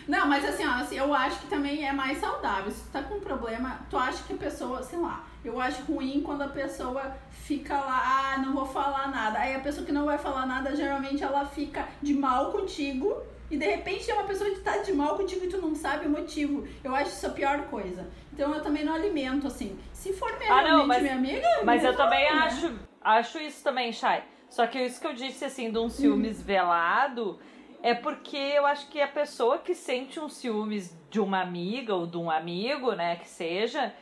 Não, 0.07 0.27
mas 0.27 0.45
assim, 0.45 0.65
ó, 0.65 0.71
assim, 0.71 0.97
eu 0.97 1.13
acho 1.13 1.39
que 1.39 1.47
também 1.47 1.85
é 1.85 1.91
mais 1.91 2.19
saudável. 2.19 2.71
Se 2.71 2.83
tu 2.83 2.91
tá 2.91 3.03
com 3.03 3.15
um 3.15 3.19
problema, 3.19 3.79
tu 3.89 3.97
acha 3.97 4.23
que 4.23 4.33
a 4.33 4.37
pessoa, 4.37 4.83
sei 4.83 4.99
lá, 4.99 5.25
eu 5.43 5.59
acho 5.59 5.81
ruim 5.83 6.21
quando 6.21 6.43
a 6.43 6.47
pessoa 6.47 7.15
fica 7.31 7.75
lá, 7.75 8.33
ah, 8.33 8.37
não 8.39 8.53
vou 8.53 8.65
falar 8.65 9.09
nada. 9.09 9.39
Aí 9.39 9.55
a 9.55 9.59
pessoa 9.59 9.85
que 9.85 9.91
não 9.91 10.05
vai 10.05 10.17
falar 10.17 10.45
nada, 10.45 10.75
geralmente 10.75 11.23
ela 11.23 11.45
fica 11.45 11.87
de 12.01 12.13
mal 12.13 12.51
contigo 12.51 13.15
e 13.49 13.57
de 13.57 13.65
repente 13.65 14.05
tem 14.05 14.15
uma 14.15 14.23
pessoa 14.23 14.49
que 14.49 14.59
tá 14.61 14.77
de 14.77 14.91
mal 14.91 15.15
contigo 15.15 15.45
e 15.45 15.47
tu 15.47 15.59
não 15.59 15.75
sabe 15.75 16.07
o 16.07 16.09
motivo. 16.09 16.67
Eu 16.83 16.95
acho 16.95 17.11
isso 17.11 17.27
a 17.27 17.29
pior 17.29 17.63
coisa. 17.63 18.07
Então 18.33 18.53
eu 18.53 18.61
também 18.61 18.83
não 18.83 18.95
alimento, 18.95 19.47
assim. 19.47 19.77
Se 19.93 20.13
for 20.13 20.37
minha, 20.37 20.51
ah, 20.51 20.63
não, 20.63 20.87
mas, 20.87 21.01
minha 21.01 21.15
amiga. 21.15 21.47
Mas 21.63 21.83
eu 21.83 21.95
também 21.95 22.27
acho, 22.27 22.73
acho 23.01 23.39
isso 23.39 23.63
também, 23.63 23.93
Chay. 23.93 24.23
Só 24.49 24.65
que 24.67 24.79
isso 24.79 24.99
que 24.99 25.07
eu 25.07 25.13
disse, 25.13 25.45
assim, 25.45 25.71
de 25.71 25.77
um 25.77 25.89
ciúmes 25.89 26.39
hum. 26.39 26.43
velado, 26.43 27.39
é 27.83 27.93
porque 27.93 28.37
eu 28.37 28.65
acho 28.65 28.87
que 28.89 29.01
a 29.01 29.07
pessoa 29.07 29.57
que 29.57 29.73
sente 29.75 30.19
um 30.19 30.29
ciúmes 30.29 30.95
de 31.09 31.19
uma 31.19 31.41
amiga 31.41 31.93
ou 31.95 32.05
de 32.07 32.17
um 32.17 32.29
amigo, 32.31 32.91
né, 32.93 33.15
que 33.17 33.27
seja, 33.27 33.93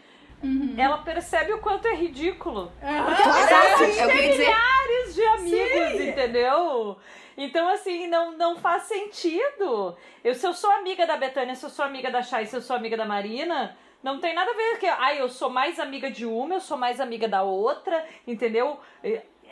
Uhum. 0.42 0.76
ela 0.78 0.98
percebe 0.98 1.54
o 1.54 1.60
quanto 1.62 1.88
é 1.88 1.96
ridículo. 1.96 2.64
Uhum. 2.82 3.06
Porque 3.06 4.00
ela 4.02 4.12
tem 4.12 4.38
milhares 4.38 5.16
de 5.16 5.24
amigos, 5.24 5.98
Sim. 6.02 6.10
entendeu? 6.10 6.98
Então, 7.38 7.68
assim, 7.70 8.08
não, 8.08 8.38
não 8.38 8.58
faz 8.58 8.84
sentido. 8.84 9.96
Eu, 10.24 10.36
se 10.36 10.46
eu 10.46 10.54
sou 10.54 10.70
amiga 10.72 11.08
da 11.08 11.16
Betânia, 11.16 11.56
se 11.56 11.66
eu 11.66 11.70
sou 11.70 11.86
amiga 11.86 12.12
da 12.12 12.22
Chay, 12.22 12.46
se 12.46 12.56
eu 12.56 12.62
sou 12.62 12.76
amiga 12.76 12.98
da 12.98 13.06
Marina, 13.06 13.76
não 14.04 14.20
tem 14.20 14.36
nada 14.36 14.52
a 14.52 14.54
ver 14.54 14.80
que, 14.80 14.86
ai, 14.86 15.22
eu 15.22 15.30
sou 15.30 15.50
mais 15.50 15.80
amiga 15.80 16.12
de 16.12 16.26
uma, 16.26 16.56
eu 16.56 16.62
sou 16.62 16.78
mais 16.78 17.00
amiga 17.00 17.28
da 17.28 17.42
outra, 17.42 18.06
entendeu? 18.28 18.78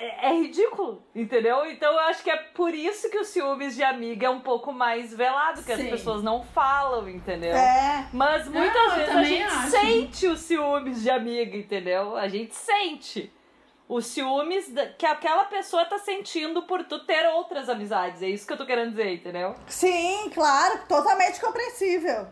É, 0.02 0.30
é, 0.30 0.34
ridículo, 0.34 1.04
entendeu? 1.14 1.64
Então 1.70 1.94
eu 1.94 2.00
acho 2.00 2.24
que 2.24 2.32
é 2.32 2.36
por 2.36 2.74
isso 2.74 3.08
que 3.12 3.20
o 3.20 3.24
ciúmes 3.24 3.76
de 3.76 3.84
amiga 3.84 4.26
é 4.26 4.30
um 4.32 4.40
pouco 4.40 4.74
mais 4.74 5.14
velado, 5.14 5.62
que 5.62 5.76
Sim. 5.76 5.84
as 5.84 5.90
pessoas 5.92 6.24
não 6.24 6.44
falam, 6.44 7.08
entendeu? 7.08 7.56
É. 7.56 8.08
Mas 8.12 8.48
muitas 8.48 8.88
não, 8.88 8.96
vezes 8.96 9.16
a 9.16 9.24
gente 9.24 9.44
acho. 9.44 9.70
sente 9.70 10.28
os 10.28 10.40
ciúmes 10.40 11.04
de 11.04 11.10
amiga, 11.12 11.56
entendeu? 11.56 12.18
A 12.18 12.28
gente 12.28 12.56
sente 12.56 13.32
os 13.88 14.08
ciúmes 14.08 14.74
que 14.98 15.06
aquela 15.06 15.44
pessoa 15.44 15.86
tá 15.86 16.00
sentindo 16.00 16.64
por 16.64 16.84
tu 16.84 17.06
ter 17.06 17.28
outras 17.28 17.70
amizades. 17.70 18.24
É 18.24 18.28
isso 18.28 18.48
que 18.48 18.54
eu 18.54 18.58
tô 18.58 18.66
querendo 18.66 18.90
dizer, 18.92 19.14
entendeu? 19.14 19.54
Sim, 19.68 20.32
claro, 20.34 20.80
totalmente 20.88 21.40
compreensível. 21.40 22.26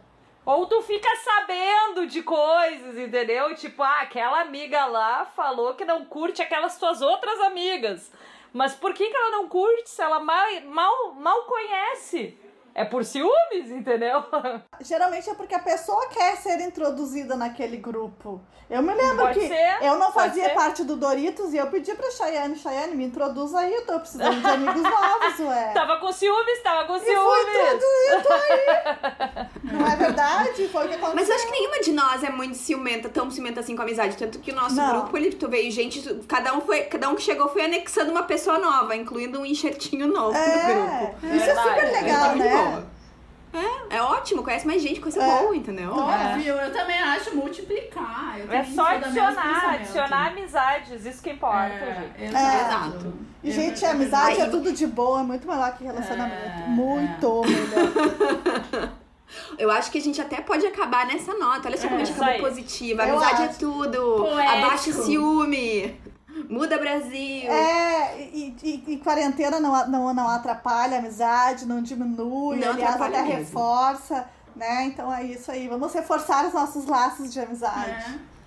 Ou 0.50 0.66
tu 0.66 0.82
fica 0.82 1.08
sabendo 1.18 2.08
de 2.08 2.24
coisas, 2.24 2.97
entendeu? 2.97 3.54
Tipo, 3.54 3.84
ah, 3.84 4.02
aquela 4.02 4.41
amiga 4.41 4.88
lá 4.88 5.24
falou 5.24 5.76
que 5.76 5.86
não 5.86 6.04
curte 6.04 6.41
aquelas 6.41 6.76
tuas 6.80 7.04
outras 7.04 7.39
amigas. 7.41 8.12
Mas 8.52 8.74
por 8.74 8.91
que, 8.95 9.08
que 9.08 9.16
ela 9.16 9.30
não 9.30 9.47
curte 9.47 9.88
se 9.88 10.02
ela 10.02 10.20
mal, 10.20 10.47
mal, 10.62 11.14
mal 11.14 11.43
conhece? 11.43 12.36
É 12.80 12.86
por 12.86 13.03
ciúmes, 13.03 13.69
entendeu? 13.71 14.23
Geralmente 14.80 15.30
é 15.30 15.34
porque 15.34 15.53
a 15.53 15.59
pessoa 15.59 16.07
quer 16.07 16.38
ser 16.38 16.61
introduzida 16.61 17.36
naquele 17.36 17.75
grupo. 17.75 18.39
Eu 18.69 18.82
me 18.82 18.93
lembro 18.93 19.25
Pode 19.25 19.39
que 19.39 19.47
ser, 19.47 19.77
eu 19.82 19.97
não 19.97 20.13
fazia 20.13 20.45
ser. 20.45 20.53
parte 20.53 20.84
do 20.86 20.95
Doritos 20.95 21.53
e 21.53 21.57
eu 21.57 21.67
pedi 21.67 21.93
pra 21.95 22.09
Chayane, 22.11 22.55
Chayane, 22.55 22.95
me 22.95 23.03
introduz 23.03 23.53
aí, 23.55 23.73
eu 23.73 23.86
tô 23.86 23.99
precisando 23.99 24.39
de 24.39 24.47
amigos 24.47 24.80
novos, 24.84 25.39
ué. 25.39 25.71
Tava 25.73 25.97
com 25.97 26.09
ciúmes, 26.13 26.61
tava 26.63 26.86
com 26.88 26.95
E 26.95 26.99
foi 26.99 27.09
ciúmes. 27.09 27.47
introduzido 27.49 28.34
aí. 28.34 29.47
Não 29.73 29.88
é 29.88 29.95
verdade? 29.97 30.67
Foi 30.69 30.86
o 30.86 30.88
que 30.88 30.95
aconteceu. 30.95 31.15
Mas 31.15 31.30
eu 31.30 31.36
acho 31.36 31.45
que 31.47 31.51
nenhuma 31.51 31.80
de 31.82 31.91
nós 31.91 32.23
é 32.23 32.30
muito 32.30 32.55
ciumenta, 32.55 33.09
tão 33.09 33.30
ciumenta 33.30 33.59
assim 33.59 33.75
com 33.75 33.82
a 33.82 33.86
amizade. 33.86 34.15
Tanto 34.15 34.39
que 34.39 34.51
o 34.51 34.55
nosso 34.55 34.75
Não. 34.75 34.88
grupo, 35.01 35.17
ele, 35.17 35.32
tu 35.32 35.49
veio 35.49 35.69
gente, 35.71 36.01
cada 36.27 36.53
um, 36.53 36.61
foi, 36.61 36.82
cada 36.84 37.09
um 37.09 37.15
que 37.15 37.23
chegou 37.23 37.49
foi 37.49 37.65
anexando 37.65 38.11
uma 38.11 38.23
pessoa 38.23 38.57
nova, 38.59 38.95
incluindo 38.95 39.41
um 39.41 39.45
enxertinho 39.45 40.07
novo 40.07 40.38
no 40.38 40.73
grupo. 40.73 41.25
É, 41.25 41.36
isso 41.36 41.49
é 41.49 41.55
super 41.55 41.73
Verdade, 41.75 42.03
legal, 42.05 42.36
né? 42.36 42.68
É, 43.51 43.95
é 43.97 44.01
ótimo, 44.03 44.43
conhece 44.43 44.67
mais 44.67 44.80
gente, 44.80 44.99
coisa 45.01 45.20
É. 45.24 45.26
boa, 45.41 45.55
entendeu? 45.55 45.91
Óbvio, 45.91 46.53
eu 46.53 46.72
também 46.72 47.01
acho 47.01 47.36
multiplicar. 47.36 48.38
Eu 48.39 48.51
É 48.51 48.63
só 48.63 48.86
adicionar, 48.86 49.70
adicionar 49.74 50.28
amizades, 50.28 51.03
isso 51.03 51.24
que 51.24 51.32
importa, 51.32 51.57
É, 51.74 52.13
gente. 52.20 52.30
exato. 52.30 52.55
Exato. 52.95 53.13
E, 53.43 53.51
gente, 53.51 53.84
É 53.84 53.89
amizade 53.89 54.39
é 54.39 54.43
Aí- 54.43 54.51
tudo 54.51 54.72
de 54.72 54.86
boa, 54.86 55.22
é 55.22 55.24
muito 55.24 55.47
melhor 55.47 55.76
que 55.76 55.84
relacionamento. 55.84 56.36
É, 56.63 56.67
muito 56.67 57.41
melhor. 57.41 58.89
Eu 59.57 59.70
acho 59.72 59.91
que 59.91 59.97
a 59.99 60.01
gente 60.01 60.20
até 60.20 60.41
pode 60.41 60.65
acabar 60.65 61.05
nessa 61.05 61.34
nota. 61.36 61.67
Olha 61.67 61.78
só 61.78 61.88
como 61.88 62.01
a 62.01 62.03
gente 62.03 62.15
acabou 62.15 62.34
aí. 62.34 62.41
positiva. 62.41 63.03
Amizade 63.03 63.43
é 63.43 63.47
tudo. 63.47 64.15
Poético. 64.17 64.57
Abaixa 64.65 64.89
o 64.89 64.93
ciúme. 64.93 65.99
Muda 66.50 66.78
Brasil. 66.78 67.50
É, 67.52 68.22
e, 68.22 68.56
e, 68.64 68.84
e 68.94 68.98
quarentena 68.98 69.60
não, 69.60 69.88
não, 69.88 70.14
não 70.14 70.28
atrapalha 70.30 70.98
a 70.98 71.00
amizade, 71.00 71.66
não 71.66 71.82
diminui, 71.82 72.58
Não 72.58 72.72
aliás, 72.72 72.96
atrapalha 72.96 73.20
até 73.20 73.28
mesmo. 73.30 73.40
reforça, 73.44 74.30
né? 74.56 74.86
Então 74.86 75.14
é 75.14 75.24
isso 75.24 75.52
aí. 75.52 75.68
Vamos 75.68 75.94
reforçar 75.94 76.46
os 76.48 76.54
nossos 76.54 76.86
laços 76.86 77.34
de 77.34 77.40
amizade. 77.40 77.90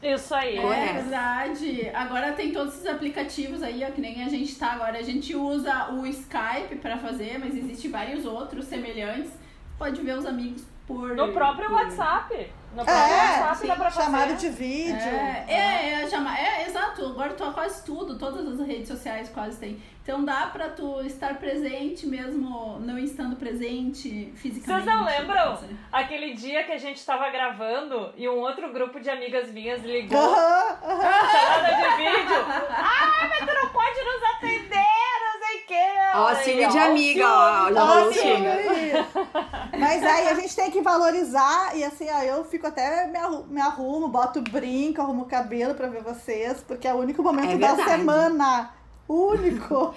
É. 0.02 0.14
Isso 0.14 0.34
aí. 0.34 0.58
É 0.58 0.60
Correto. 0.62 0.94
verdade. 0.94 1.90
Agora 1.94 2.32
tem 2.32 2.50
todos 2.52 2.74
esses 2.74 2.86
aplicativos 2.86 3.62
aí, 3.62 3.84
ó, 3.88 3.92
que 3.92 4.00
nem 4.00 4.24
a 4.24 4.28
gente 4.28 4.56
tá 4.56 4.72
agora. 4.72 4.98
A 4.98 5.02
gente 5.02 5.34
usa 5.36 5.92
o 5.92 6.04
Skype 6.06 6.74
pra 6.80 6.98
fazer, 6.98 7.38
mas 7.38 7.54
existem 7.54 7.88
vários 7.90 8.24
outros 8.26 8.64
semelhantes. 8.66 9.30
Pode 9.78 10.00
ver 10.02 10.16
os 10.18 10.26
amigos 10.26 10.62
por. 10.88 11.14
No 11.14 11.32
próprio 11.32 11.68
por- 11.68 11.74
WhatsApp. 11.76 12.50
No 12.74 12.80
É, 12.82 12.84
WhatsApp 12.84 13.56
sim, 13.58 13.66
dá 13.66 13.76
pra 13.76 13.90
fazer. 13.90 14.04
chamada 14.06 14.34
de 14.34 14.48
vídeo. 14.48 14.94
É, 14.96 15.44
é, 15.46 16.02
é, 16.02 16.08
chama, 16.08 16.38
é, 16.38 16.66
exato. 16.66 17.04
Agora 17.06 17.34
tu 17.34 17.52
quase 17.52 17.84
tudo, 17.84 18.18
todas 18.18 18.58
as 18.60 18.66
redes 18.66 18.88
sociais 18.88 19.28
quase 19.28 19.58
tem. 19.58 19.82
Então 20.02 20.24
dá 20.24 20.46
pra 20.46 20.68
tu 20.70 21.00
estar 21.02 21.34
presente 21.38 22.06
mesmo 22.06 22.80
não 22.80 22.98
estando 22.98 23.36
presente 23.36 24.32
fisicamente. 24.36 24.84
Vocês 24.84 24.96
não 24.96 25.04
lembram? 25.04 25.58
Aquele 25.92 26.34
dia 26.34 26.64
que 26.64 26.72
a 26.72 26.78
gente 26.78 27.04
tava 27.04 27.28
gravando 27.30 28.12
e 28.16 28.28
um 28.28 28.38
outro 28.40 28.72
grupo 28.72 28.98
de 28.98 29.08
amigas 29.10 29.52
minhas 29.52 29.82
ligou, 29.84 30.18
Aham, 30.18 30.78
aham. 30.82 31.28
chamada 31.30 31.74
de 31.76 31.96
vídeo. 31.96 32.44
Ai, 32.70 33.28
mas 33.28 33.38
tu 33.38 33.54
não 33.54 33.68
pode 33.68 34.00
nos 34.02 34.22
atender, 34.34 35.31
quê. 35.72 35.88
Ó, 36.14 36.26
Aí, 36.28 36.44
ciúme 36.44 36.66
de 36.68 36.78
amiga, 36.78 37.26
ó, 37.26 37.72
já 37.72 37.84
ó, 37.84 38.12
ciúme. 38.12 39.78
Mas 39.78 40.02
aí 40.04 40.28
a 40.28 40.34
gente 40.34 40.54
tem 40.54 40.70
que 40.70 40.80
valorizar 40.80 41.76
e 41.76 41.82
assim, 41.84 42.06
ó, 42.10 42.20
eu 42.22 42.44
fico 42.44 42.66
até 42.66 43.06
me 43.06 43.18
arru- 43.18 43.44
me 43.48 43.60
arrumo, 43.60 44.08
boto 44.08 44.40
brinco, 44.42 45.00
arrumo 45.00 45.22
o 45.22 45.26
cabelo 45.26 45.74
pra 45.74 45.88
ver 45.88 46.02
vocês, 46.02 46.62
porque 46.66 46.86
é 46.86 46.92
o 46.94 46.98
único 46.98 47.22
momento 47.22 47.52
É 47.52 47.56
da 47.58 47.76
semana. 47.84 48.70
Único. 49.08 49.94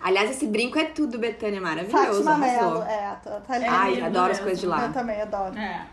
Aliás, 0.00 0.30
esse 0.30 0.46
brinco 0.46 0.78
é 0.78 0.84
tudo, 0.84 1.18
Betânia. 1.18 1.60
Maravilhoso. 1.60 2.24
Fátima. 2.24 2.38
Melo. 2.38 2.82
É, 2.82 3.16
tá, 3.22 3.40
tá 3.46 3.58
lindo. 3.58 3.70
Ai, 3.72 4.00
adoro 4.02 4.24
as 4.24 4.28
mesmo. 4.38 4.42
coisas 4.44 4.60
de 4.60 4.66
lá. 4.66 4.86
Eu 4.86 4.92
também 4.92 5.20
adoro. 5.20 5.56
É. 5.58 5.86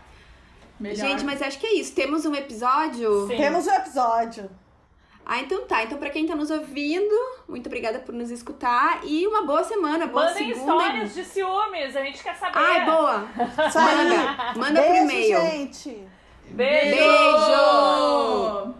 Melhor. 0.80 0.96
Gente, 0.96 1.24
mas 1.24 1.40
acho 1.42 1.58
que 1.60 1.66
é 1.66 1.74
isso. 1.74 1.94
Temos 1.94 2.24
um 2.24 2.34
episódio? 2.34 3.28
Sim. 3.28 3.36
Temos 3.36 3.66
um 3.66 3.70
episódio. 3.74 4.50
Ah, 5.26 5.40
então 5.40 5.64
tá. 5.66 5.82
Então, 5.82 5.96
pra 5.98 6.10
quem 6.10 6.26
tá 6.26 6.34
nos 6.36 6.50
ouvindo, 6.50 7.14
muito 7.48 7.66
obrigada 7.66 7.98
por 7.98 8.14
nos 8.14 8.30
escutar. 8.30 9.00
E 9.04 9.26
uma 9.26 9.42
boa 9.42 9.64
semana, 9.64 10.06
boa 10.06 10.26
Mandem 10.26 10.52
segunda. 10.54 10.72
histórias 10.84 11.14
de 11.14 11.24
ciúmes, 11.24 11.96
a 11.96 12.02
gente 12.02 12.22
quer 12.22 12.36
saber. 12.36 12.58
Ai, 12.58 12.84
boa. 12.84 13.26
Manda. 13.74 14.54
Manda 14.56 14.82
pro 14.82 14.90
Beijo, 14.92 15.04
e-mail. 15.04 15.40
gente. 15.40 16.08
Beijo! 16.50 16.96
Beijo! 16.96 18.74